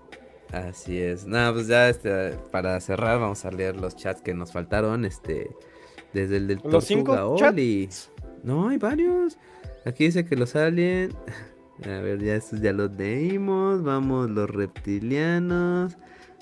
Así 0.53 1.01
es. 1.01 1.25
Nada, 1.25 1.51
pues 1.51 1.67
ya 1.67 1.89
este, 1.89 2.37
para 2.51 2.79
cerrar, 2.79 3.19
vamos 3.19 3.43
a 3.43 3.51
leer 3.51 3.75
los 3.75 3.95
chats 3.95 4.21
que 4.21 4.33
nos 4.33 4.51
faltaron. 4.51 5.03
Este, 5.03 5.49
desde 6.13 6.37
el 6.37 6.47
del 6.47 6.61
¿Los 6.63 6.85
cinco 6.85 7.35
chats? 7.37 8.11
No, 8.43 8.69
hay 8.69 8.77
varios. 8.77 9.37
Aquí 9.85 10.05
dice 10.05 10.25
que 10.25 10.35
los 10.35 10.55
aliens. 10.55 11.15
A 11.85 11.99
ver, 12.01 12.21
ya 12.21 12.35
estos 12.35 12.61
ya 12.61 12.71
los 12.71 12.91
leímos. 12.91 13.83
Vamos, 13.83 14.29
los 14.29 14.49
reptilianos. 14.49 15.97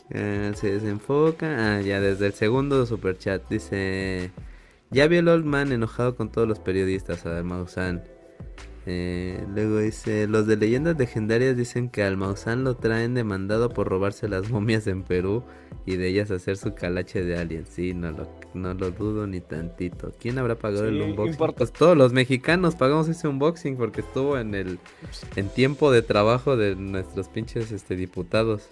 Eh, 0.09 0.51
se 0.55 0.73
desenfoca. 0.73 1.77
Ah, 1.77 1.81
ya 1.81 2.01
desde 2.01 2.27
el 2.27 2.33
segundo 2.33 2.85
super 2.85 3.17
chat 3.17 3.47
dice 3.49 4.31
Ya 4.91 5.07
vi 5.07 5.17
el 5.17 5.27
Old 5.29 5.45
Man 5.45 5.71
enojado 5.71 6.15
con 6.15 6.31
todos 6.31 6.47
los 6.47 6.59
periodistas, 6.59 7.25
a 7.25 7.41
Maussan. 7.43 8.03
Eh, 8.87 9.45
luego 9.53 9.77
dice, 9.77 10.27
los 10.27 10.47
de 10.47 10.57
leyendas 10.57 10.97
legendarias 10.97 11.55
dicen 11.55 11.89
que 11.89 12.03
al 12.03 12.17
Maussan 12.17 12.63
lo 12.63 12.75
traen 12.75 13.13
demandado 13.13 13.69
por 13.69 13.87
robarse 13.87 14.27
las 14.27 14.49
momias 14.49 14.87
en 14.87 15.03
Perú 15.03 15.43
y 15.85 15.97
de 15.97 16.07
ellas 16.09 16.31
hacer 16.31 16.57
su 16.57 16.73
calache 16.73 17.23
de 17.23 17.37
alien. 17.37 17.65
Sí, 17.65 17.93
no 17.93 18.11
lo, 18.11 18.27
no 18.53 18.73
lo 18.73 18.91
dudo 18.91 19.27
ni 19.27 19.41
tantito. 19.41 20.13
¿Quién 20.19 20.37
habrá 20.37 20.55
pagado 20.55 20.87
el 20.87 21.01
unboxing? 21.01 21.53
Pues 21.55 21.71
todos 21.71 21.97
los 21.97 22.13
mexicanos 22.13 22.75
pagamos 22.75 23.07
ese 23.07 23.27
unboxing 23.27 23.77
porque 23.77 24.01
estuvo 24.01 24.37
en 24.37 24.55
el 24.55 24.79
en 25.35 25.49
tiempo 25.49 25.91
de 25.91 26.01
trabajo 26.01 26.57
de 26.57 26.75
nuestros 26.75 27.27
pinches 27.29 27.71
este 27.71 27.95
diputados. 27.95 28.69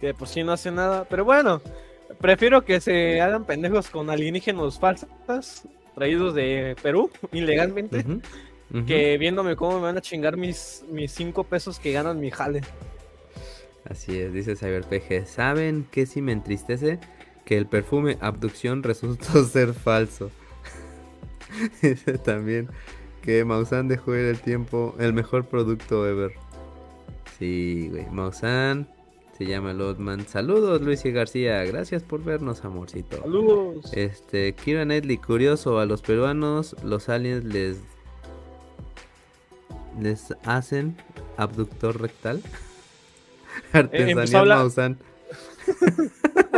Que 0.00 0.14
pues 0.14 0.30
sí 0.30 0.42
no 0.42 0.52
hace 0.52 0.70
nada, 0.70 1.04
pero 1.08 1.24
bueno, 1.24 1.60
prefiero 2.20 2.64
que 2.64 2.80
se 2.80 3.20
hagan 3.20 3.44
pendejos 3.44 3.90
con 3.90 4.10
alienígenos 4.10 4.78
falsos 4.78 5.62
traídos 5.94 6.34
de 6.34 6.76
Perú 6.82 7.10
ilegalmente 7.32 8.04
que 8.86 9.18
viéndome 9.18 9.56
cómo 9.56 9.76
me 9.76 9.82
van 9.82 9.98
a 9.98 10.00
chingar 10.00 10.36
mis, 10.36 10.84
mis 10.88 11.10
cinco 11.10 11.44
pesos 11.44 11.78
que 11.78 11.92
ganan 11.92 12.20
mi 12.20 12.30
jale. 12.30 12.62
Así 13.84 14.18
es, 14.18 14.32
dice 14.32 14.54
CyberPG. 14.54 15.26
¿Saben 15.26 15.86
qué 15.90 16.06
sí 16.06 16.22
me 16.22 16.32
entristece? 16.32 17.00
Que 17.50 17.58
el 17.58 17.66
perfume 17.66 18.16
abducción 18.20 18.82
resultó 18.84 19.42
ser 19.42 19.74
falso. 19.74 20.30
dice 21.82 22.16
también 22.18 22.68
que 23.22 23.44
Mausan 23.44 23.88
dejó 23.88 24.14
ir 24.14 24.26
el 24.26 24.38
tiempo, 24.38 24.94
el 25.00 25.12
mejor 25.12 25.46
producto 25.46 26.06
ever. 26.06 26.32
Sí, 27.40 27.88
güey. 27.90 28.06
Mausan 28.12 28.88
se 29.36 29.46
llama 29.46 29.72
Lotman. 29.72 30.28
Saludos, 30.28 30.80
Luis 30.80 31.04
y 31.06 31.10
García. 31.10 31.64
Gracias 31.64 32.04
por 32.04 32.22
vernos, 32.22 32.64
amorcito. 32.64 33.16
Saludos. 33.16 33.90
Este, 33.94 34.52
Kira 34.52 34.84
Nedley, 34.84 35.16
curioso, 35.16 35.80
a 35.80 35.86
los 35.86 36.02
peruanos 36.02 36.76
los 36.84 37.08
aliens 37.08 37.44
les 37.44 37.78
les 40.00 40.36
hacen 40.44 40.96
abductor 41.36 42.00
rectal. 42.00 42.42
Artesanía 43.72 44.44
Mausan. 44.44 44.98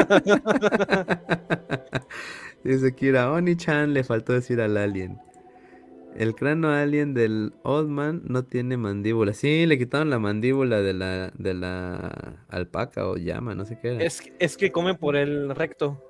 Dice 2.64 2.94
Kira, 2.94 3.32
Oni-chan 3.32 3.92
le 3.92 4.04
faltó 4.04 4.32
decir 4.32 4.60
al 4.60 4.76
alien. 4.76 5.18
El 6.16 6.34
cráneo 6.34 6.70
alien 6.70 7.14
del 7.14 7.54
Old 7.62 7.88
Man 7.88 8.22
no 8.24 8.44
tiene 8.44 8.76
mandíbula. 8.76 9.32
Sí, 9.32 9.66
le 9.66 9.78
quitaron 9.78 10.10
la 10.10 10.18
mandíbula 10.18 10.82
de 10.82 10.92
la, 10.92 11.32
de 11.36 11.54
la 11.54 12.38
alpaca 12.48 13.08
o 13.08 13.16
llama, 13.16 13.54
no 13.54 13.64
sé 13.64 13.78
qué 13.80 13.94
era. 13.94 14.04
Es, 14.04 14.22
es 14.38 14.56
que 14.56 14.70
come 14.70 14.94
por 14.94 15.16
el 15.16 15.54
recto. 15.54 16.02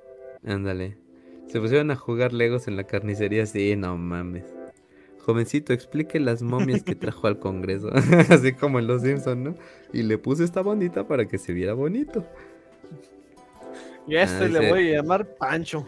Ándale. 0.44 0.98
Se 1.46 1.60
pusieron 1.60 1.90
a 1.90 1.96
jugar 1.96 2.32
legos 2.32 2.66
en 2.66 2.76
la 2.76 2.84
carnicería. 2.84 3.46
Sí, 3.46 3.76
no 3.76 3.96
mames. 3.96 4.44
Jovencito, 5.20 5.72
explique 5.72 6.18
las 6.18 6.42
momias 6.42 6.82
que 6.82 6.94
trajo 6.94 7.28
al 7.28 7.38
Congreso. 7.38 7.90
Así 8.28 8.52
como 8.52 8.80
en 8.80 8.88
Los 8.88 9.02
Simpsons, 9.02 9.38
¿no? 9.38 9.54
Y 9.92 10.02
le 10.02 10.18
puse 10.18 10.44
esta 10.44 10.62
bonita 10.62 11.06
para 11.06 11.26
que 11.26 11.38
se 11.38 11.52
viera 11.52 11.74
bonito. 11.74 12.26
Y 14.06 14.16
a 14.16 14.22
este 14.22 14.44
ah, 14.44 14.48
le 14.48 14.70
voy 14.70 14.88
a 14.88 14.96
llamar 14.96 15.34
Pancho. 15.36 15.86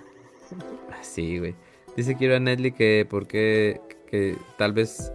Sí, 1.02 1.38
güey. 1.38 1.54
Dice 1.96 2.16
Kira 2.16 2.40
Nedley 2.40 2.72
que 2.72 3.06
porque 3.08 3.80
que 4.06 4.36
tal 4.56 4.72
vez 4.72 5.12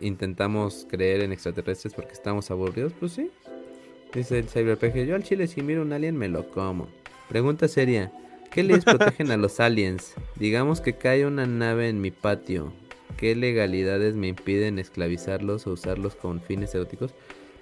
intentamos 0.00 0.86
creer 0.88 1.22
en 1.22 1.32
extraterrestres 1.32 1.94
porque 1.94 2.12
estamos 2.12 2.50
aburridos. 2.50 2.92
Pues 2.98 3.12
sí. 3.12 3.30
Dice 4.14 4.38
el 4.38 4.48
CyberPG, 4.48 5.04
yo 5.04 5.14
al 5.14 5.22
chile 5.22 5.46
si 5.46 5.62
miro 5.62 5.82
un 5.82 5.92
alien 5.92 6.16
me 6.16 6.28
lo 6.28 6.50
como. 6.50 6.88
Pregunta 7.28 7.68
seria. 7.68 8.12
¿Qué 8.50 8.62
les 8.62 8.84
protegen 8.86 9.30
a 9.30 9.36
los 9.36 9.60
aliens? 9.60 10.14
Digamos 10.36 10.80
que 10.80 10.94
cae 10.94 11.26
una 11.26 11.46
nave 11.46 11.88
en 11.88 12.00
mi 12.00 12.10
patio. 12.10 12.72
¿Qué 13.16 13.34
legalidades 13.34 14.14
me 14.14 14.28
impiden 14.28 14.78
esclavizarlos 14.78 15.66
o 15.66 15.72
usarlos 15.72 16.14
con 16.14 16.40
fines 16.40 16.74
eróticos? 16.74 17.12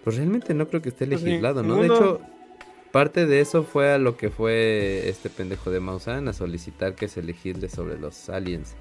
Pues 0.03 0.17
realmente 0.17 0.53
no 0.53 0.69
creo 0.69 0.83
que 0.83 0.91
esté 0.91 1.07
pues 1.07 1.23
legislado, 1.23 1.63
¿no? 1.63 1.77
De 1.77 1.87
hecho, 1.87 2.21
parte 2.95 3.27
de 3.27 3.41
eso 3.41 3.65
fue 3.65 3.93
a 3.93 3.99
lo 3.99 4.17
que 4.17 4.31
fue 4.31 5.09
este 5.09 5.29
pendejo 5.29 5.73
de 5.73 5.81
Maussan 5.81 6.29
a 6.29 6.33
solicitar 6.33 6.95
que 6.95 7.09
se 7.09 7.25
legisle 7.25 7.69
sobre 7.69 7.99
los 7.99 8.29
aliens 8.29 8.77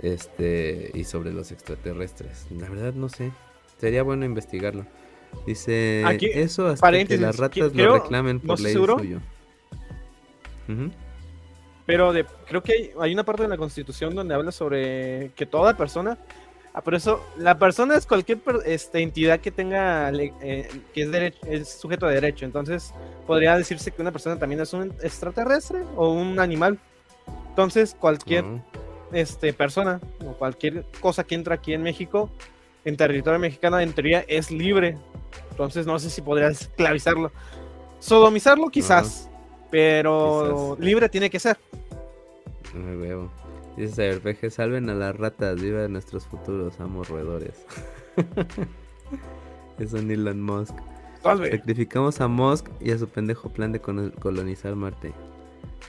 este 0.00 0.90
y 0.92 1.04
sobre 1.04 1.32
los 1.32 1.52
extraterrestres. 1.52 2.48
La 2.50 2.68
verdad 2.68 2.94
no 2.94 3.08
sé. 3.08 3.30
Sería 3.78 4.02
bueno 4.02 4.24
investigarlo. 4.24 4.86
Dice 5.46 6.02
eso 6.34 6.66
hasta 6.66 6.90
que 7.04 7.16
las 7.16 7.36
ratas 7.36 7.72
lo 7.72 7.94
reclamen 7.94 8.40
por 8.40 8.58
ley 8.58 8.72
suyo. 8.72 9.20
Pero 11.86 12.12
de, 12.12 12.26
creo 12.48 12.60
que 12.64 12.92
hay, 12.98 13.12
una 13.12 13.24
parte 13.24 13.44
de 13.44 13.48
la 13.48 13.56
Constitución 13.56 14.16
donde 14.16 14.34
habla 14.34 14.50
sobre 14.50 15.30
que 15.36 15.46
toda 15.46 15.76
persona, 15.76 16.18
ah, 16.74 16.80
por 16.80 16.94
eso 16.94 17.24
la 17.36 17.58
persona 17.58 17.96
es 17.96 18.06
cualquier 18.06 18.40
este, 18.64 19.00
entidad 19.00 19.40
que 19.40 19.50
tenga, 19.50 20.10
eh, 20.10 20.68
que 20.94 21.02
es, 21.02 21.34
es 21.46 21.68
sujeto 21.68 22.06
de 22.06 22.14
derecho. 22.14 22.44
Entonces 22.44 22.92
podría 23.26 23.56
decirse 23.56 23.90
que 23.90 24.02
una 24.02 24.12
persona 24.12 24.38
también 24.38 24.60
es 24.60 24.72
un 24.72 24.92
extraterrestre 25.02 25.84
o 25.96 26.10
un 26.12 26.38
animal. 26.40 26.78
Entonces 27.48 27.96
cualquier 27.98 28.44
este, 29.12 29.52
persona 29.52 30.00
o 30.26 30.32
cualquier 30.32 30.84
cosa 31.00 31.24
que 31.24 31.34
entra 31.34 31.56
aquí 31.56 31.74
en 31.74 31.82
México, 31.82 32.30
en 32.84 32.96
territorio 32.96 33.38
mexicano, 33.38 33.78
en 33.78 33.92
teoría 33.92 34.24
es 34.26 34.50
libre. 34.50 34.96
Entonces 35.50 35.86
no 35.86 35.98
sé 35.98 36.10
si 36.10 36.22
podría 36.22 36.48
esclavizarlo. 36.48 37.30
Sodomizarlo 37.98 38.68
quizás. 38.68 39.28
Pero 39.70 40.76
libre 40.78 41.08
tiene 41.08 41.30
que 41.30 41.40
ser. 41.40 41.56
Dice 43.76 44.12
RPG, 44.18 44.50
salven 44.50 44.90
a 44.90 44.94
las 44.94 45.16
ratas, 45.16 45.60
viva 45.60 45.88
nuestros 45.88 46.26
futuros 46.26 46.78
amos 46.80 47.08
roedores. 47.08 47.64
es 49.78 49.92
un 49.92 50.10
Elon 50.10 50.42
Musk. 50.42 50.74
Sacrificamos 51.22 52.20
a 52.20 52.28
Musk 52.28 52.68
y 52.80 52.90
a 52.90 52.98
su 52.98 53.08
pendejo 53.08 53.48
plan 53.50 53.72
de 53.72 53.80
colonizar 53.80 54.74
Marte. 54.74 55.12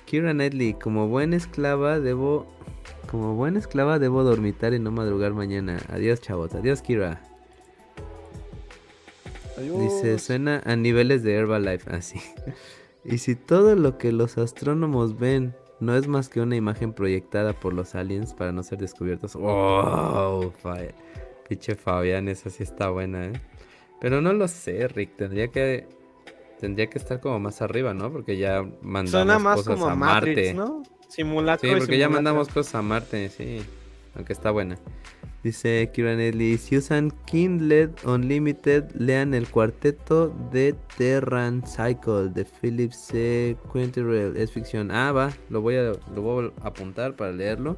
Kira 0.06 0.32
Knightley, 0.32 0.76
como 0.76 1.08
buena 1.08 1.36
esclava 1.36 2.00
debo... 2.00 2.46
Como 3.10 3.36
buena 3.36 3.60
esclava 3.60 4.00
debo 4.00 4.24
dormitar 4.24 4.74
y 4.74 4.80
no 4.80 4.92
madrugar 4.92 5.34
mañana. 5.34 5.80
Adiós 5.90 6.22
chavos, 6.22 6.56
adiós 6.56 6.82
Kira. 6.82 7.22
Dice, 9.58 10.18
suena 10.20 10.62
a 10.66 10.76
niveles 10.76 11.24
de 11.24 11.34
Herbalife, 11.34 11.90
así. 11.94 12.20
Y 13.06 13.18
si 13.18 13.36
todo 13.36 13.76
lo 13.76 13.98
que 13.98 14.14
los 14.14 14.38
astrónomos 14.38 15.20
ven 15.20 15.54
no 15.84 15.96
es 15.96 16.08
más 16.08 16.30
que 16.30 16.42
una 16.42 16.56
imagen 16.56 16.94
proyectada 16.94 17.54
por 17.54 17.74
los 17.74 17.96
aliens 17.96 18.34
para 18.34 18.52
no 18.52 18.64
ser 18.64 18.80
descubiertos. 18.80 19.36
¡Wow! 19.36 20.54
Pinche 21.48 21.76
Fabián, 21.76 22.28
esa 22.28 22.50
sí 22.50 22.64
está 22.64 22.90
buena, 22.90 23.28
¿eh? 23.28 23.34
Pero 24.00 24.22
no 24.22 24.34
lo 24.34 24.48
sé, 24.48 24.88
Rick. 24.88 25.16
Tendría 25.18 25.50
que 25.50 25.88
tendría 26.60 26.88
que 26.88 26.98
estar 26.98 27.20
como 27.20 27.40
más 27.40 27.62
arriba, 27.62 27.94
¿no? 27.94 28.12
Porque 28.12 28.38
ya 28.38 28.66
mandamos 28.82 29.64
cosas 29.64 29.84
a 29.84 29.96
Marte. 29.96 30.54
¿no? 30.54 30.84
Simulacro 31.10 31.70
sí, 31.70 31.76
porque 31.78 31.98
ya 31.98 32.10
mandamos 32.10 32.48
cosas 32.48 32.76
a 32.76 32.82
Marte, 32.82 33.30
sí. 33.30 33.62
Aunque 34.16 34.34
está 34.34 34.50
buena. 34.52 34.78
Dice 35.44 35.92
Kiranelli, 35.94 36.58
si 36.58 36.78
usan 36.78 37.12
Kindle 37.26 37.90
Unlimited, 38.06 38.86
lean 38.96 39.34
el 39.34 39.50
cuarteto 39.50 40.34
de 40.54 40.74
Terran 40.98 41.64
Cycle 41.68 42.30
de 42.30 42.46
Philip 42.46 42.94
C. 42.94 43.58
Quinterell. 43.74 44.38
Es 44.38 44.54
ficción. 44.54 44.90
Ah, 44.90 45.12
va, 45.12 45.34
lo 45.50 45.60
voy 45.62 45.76
a, 45.76 45.92
lo 46.16 46.22
voy 46.22 46.54
a 46.62 46.68
apuntar 46.68 47.18
para 47.18 47.34
leerlo. 47.34 47.76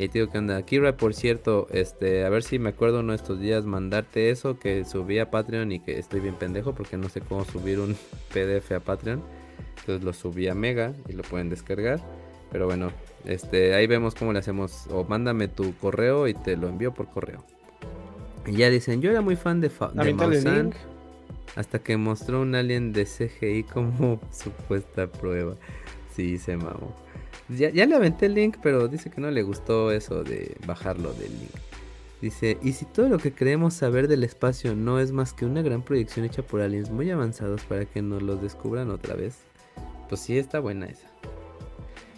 Y 0.00 0.08
te 0.08 0.18
digo 0.18 0.32
que 0.32 0.38
anda. 0.38 0.60
Kira, 0.62 0.96
por 0.96 1.14
cierto, 1.14 1.68
este, 1.70 2.24
a 2.24 2.28
ver 2.28 2.42
si 2.42 2.58
me 2.58 2.70
acuerdo 2.70 3.00
uno 3.00 3.12
de 3.12 3.16
estos 3.16 3.38
días 3.38 3.64
mandarte 3.64 4.30
eso 4.30 4.58
que 4.58 4.84
subí 4.84 5.20
a 5.20 5.30
Patreon 5.30 5.70
y 5.70 5.78
que 5.78 6.00
estoy 6.00 6.18
bien 6.18 6.34
pendejo 6.34 6.74
porque 6.74 6.96
no 6.96 7.08
sé 7.08 7.20
cómo 7.20 7.44
subir 7.44 7.78
un 7.78 7.96
PDF 8.32 8.72
a 8.72 8.80
Patreon. 8.80 9.22
Entonces 9.78 10.02
lo 10.02 10.12
subí 10.12 10.48
a 10.48 10.54
Mega 10.56 10.92
y 11.08 11.12
lo 11.12 11.22
pueden 11.22 11.50
descargar. 11.50 12.00
Pero 12.50 12.66
bueno, 12.66 12.90
este, 13.24 13.74
ahí 13.74 13.86
vemos 13.86 14.14
cómo 14.14 14.32
le 14.32 14.38
hacemos. 14.38 14.86
O 14.90 15.04
mándame 15.04 15.48
tu 15.48 15.76
correo 15.76 16.28
y 16.28 16.34
te 16.34 16.56
lo 16.56 16.68
envío 16.68 16.92
por 16.92 17.08
correo. 17.08 17.44
Y 18.46 18.56
ya 18.56 18.70
dicen, 18.70 19.00
yo 19.00 19.10
era 19.10 19.20
muy 19.20 19.36
fan 19.36 19.60
de, 19.60 19.70
Fa 19.70 19.88
de 19.88 20.72
hasta 21.56 21.78
que 21.78 21.96
mostró 21.96 22.40
un 22.40 22.54
alien 22.54 22.92
de 22.92 23.04
CGI 23.04 23.64
como 23.64 24.20
supuesta 24.32 25.06
prueba. 25.06 25.54
Sí, 26.14 26.38
se 26.38 26.56
mamó. 26.56 26.94
Ya, 27.48 27.70
ya, 27.70 27.86
le 27.86 27.94
aventé 27.94 28.26
el 28.26 28.34
link, 28.34 28.56
pero 28.62 28.88
dice 28.88 29.10
que 29.10 29.20
no 29.20 29.30
le 29.30 29.42
gustó 29.42 29.92
eso 29.92 30.24
de 30.24 30.56
bajarlo 30.66 31.12
del 31.12 31.30
link. 31.32 31.54
Dice, 32.20 32.56
y 32.62 32.72
si 32.72 32.86
todo 32.86 33.08
lo 33.08 33.18
que 33.18 33.32
creemos 33.32 33.74
saber 33.74 34.08
del 34.08 34.24
espacio 34.24 34.74
no 34.74 34.98
es 34.98 35.12
más 35.12 35.34
que 35.34 35.44
una 35.44 35.60
gran 35.60 35.82
proyección 35.82 36.24
hecha 36.24 36.42
por 36.42 36.62
aliens 36.62 36.90
muy 36.90 37.10
avanzados 37.10 37.62
para 37.64 37.84
que 37.84 38.00
nos 38.00 38.22
los 38.22 38.40
descubran 38.40 38.90
otra 38.90 39.14
vez, 39.14 39.36
pues 40.08 40.22
sí 40.22 40.38
está 40.38 40.60
buena 40.60 40.86
esa. 40.86 41.13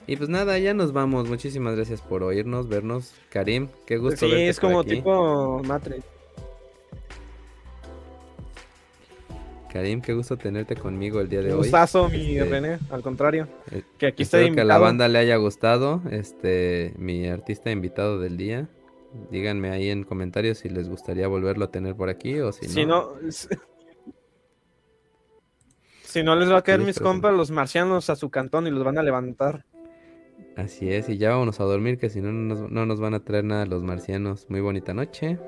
Y 0.06 0.16
pues 0.16 0.28
nada, 0.28 0.58
ya 0.58 0.72
nos 0.72 0.92
vamos. 0.92 1.28
Muchísimas 1.28 1.74
gracias 1.74 2.00
por 2.00 2.22
oírnos, 2.22 2.68
vernos. 2.68 3.12
Karim, 3.28 3.68
qué 3.86 3.96
gusto. 3.98 4.26
Sí, 4.26 4.32
es 4.32 4.60
como 4.60 4.84
tipo 4.84 5.62
Matrix. 5.64 6.04
Karim, 9.72 10.00
qué 10.00 10.14
gusto 10.14 10.36
tenerte 10.38 10.76
conmigo 10.76 11.20
el 11.20 11.28
día 11.28 11.40
de 11.42 11.48
Un 11.48 11.54
hoy. 11.54 11.58
gustazo, 11.58 12.08
mi 12.08 12.38
Este, 12.38 12.48
René, 12.48 12.78
al 12.88 13.02
contrario. 13.02 13.48
eh, 13.72 13.82
Que 13.98 14.06
aquí 14.06 14.22
estoy 14.22 14.40
Espero 14.42 14.54
que 14.54 14.60
a 14.60 14.64
la 14.64 14.74
invitado. 14.74 14.82
banda 14.84 15.08
le 15.08 15.18
haya 15.18 15.36
gustado, 15.36 16.00
este, 16.10 16.94
mi 16.96 17.26
artista 17.28 17.70
invitado 17.70 18.18
del 18.18 18.36
día. 18.36 18.68
Díganme 19.30 19.70
ahí 19.70 19.90
en 19.90 20.04
comentarios 20.04 20.58
si 20.58 20.68
les 20.68 20.88
gustaría 20.88 21.26
volverlo 21.28 21.64
a 21.66 21.70
tener 21.70 21.94
por 21.96 22.08
aquí 22.08 22.38
o 22.40 22.52
si, 22.52 22.68
Si 22.68 22.86
no. 22.86 23.14
no. 23.20 23.30
Si 26.04 26.22
no 26.22 26.34
les 26.36 26.50
va 26.50 26.58
a 26.58 26.62
caer 26.62 26.80
Sí, 26.80 26.86
mis 26.86 26.98
compas, 26.98 27.34
los 27.34 27.50
marcianos, 27.50 28.08
a 28.08 28.16
su 28.16 28.30
cantón 28.30 28.66
y 28.66 28.70
los 28.70 28.82
van 28.82 28.96
a 28.96 29.02
levantar. 29.02 29.66
Así 30.56 30.90
es, 30.90 31.08
y 31.10 31.18
ya 31.18 31.30
vámonos 31.30 31.60
a 31.60 31.64
dormir, 31.64 31.98
que 31.98 32.08
si 32.08 32.20
no, 32.20 32.32
no 32.32 32.54
nos, 32.54 32.70
no 32.70 32.86
nos 32.86 32.98
van 32.98 33.12
a 33.14 33.20
traer 33.20 33.44
nada 33.44 33.66
los 33.66 33.82
marcianos. 33.82 34.46
Muy 34.48 34.60
bonita 34.60 34.94
noche, 34.94 35.38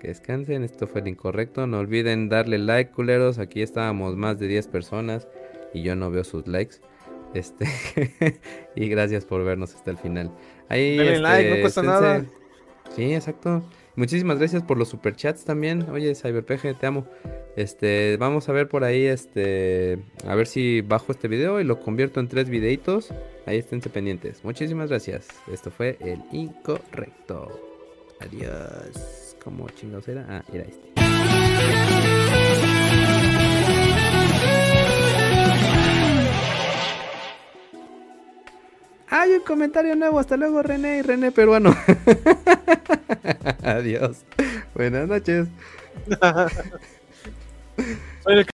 que 0.00 0.08
descansen, 0.08 0.64
esto 0.64 0.86
fue 0.88 1.02
el 1.02 1.08
incorrecto. 1.08 1.66
No 1.68 1.78
olviden 1.78 2.28
darle 2.28 2.58
like, 2.58 2.90
culeros. 2.90 3.38
Aquí 3.38 3.62
estábamos 3.62 4.16
más 4.16 4.38
de 4.40 4.48
10 4.48 4.66
personas 4.68 5.28
y 5.72 5.82
yo 5.82 5.94
no 5.94 6.10
veo 6.10 6.24
sus 6.24 6.48
likes. 6.48 6.76
Este, 7.32 7.66
y 8.76 8.88
gracias 8.88 9.24
por 9.24 9.44
vernos 9.44 9.74
hasta 9.74 9.90
el 9.92 9.98
final. 9.98 10.32
Ahí, 10.68 10.96
Denle 10.96 11.18
like, 11.20 11.50
no 11.50 11.60
cuesta 11.60 11.80
esténse- 11.82 11.86
nada. 11.86 12.24
Sí, 12.94 13.14
exacto. 13.14 13.62
Muchísimas 13.96 14.38
gracias 14.38 14.62
por 14.62 14.78
los 14.78 14.88
superchats 14.88 15.44
también. 15.44 15.88
Oye, 15.90 16.14
CyberPG, 16.14 16.78
te 16.78 16.86
amo. 16.86 17.06
Este, 17.56 18.18
vamos 18.18 18.48
a 18.48 18.52
ver 18.52 18.68
por 18.68 18.84
ahí, 18.84 19.06
este, 19.06 19.98
a 20.26 20.34
ver 20.34 20.46
si 20.46 20.82
bajo 20.82 21.12
este 21.12 21.28
video 21.28 21.60
y 21.60 21.64
lo 21.64 21.80
convierto 21.80 22.20
en 22.20 22.28
tres 22.28 22.50
videitos. 22.50 23.12
Ahí 23.46 23.56
esténse 23.56 23.88
pendientes. 23.88 24.44
Muchísimas 24.44 24.90
gracias. 24.90 25.28
Esto 25.50 25.70
fue 25.70 25.96
el 26.00 26.22
incorrecto. 26.30 27.48
Adiós. 28.20 29.36
¿Cómo 29.42 29.68
chingados 29.70 30.08
era? 30.08 30.26
Ah, 30.28 30.44
era 30.52 30.64
este. 30.64 30.92
Hay 39.08 39.32
un 39.32 39.40
comentario 39.40 39.96
nuevo. 39.96 40.18
Hasta 40.18 40.36
luego, 40.36 40.62
René 40.62 40.98
y 40.98 41.02
René 41.02 41.32
peruano. 41.32 41.74
Adiós. 43.62 44.24
Buenas 44.74 45.08
noches. 45.08 45.48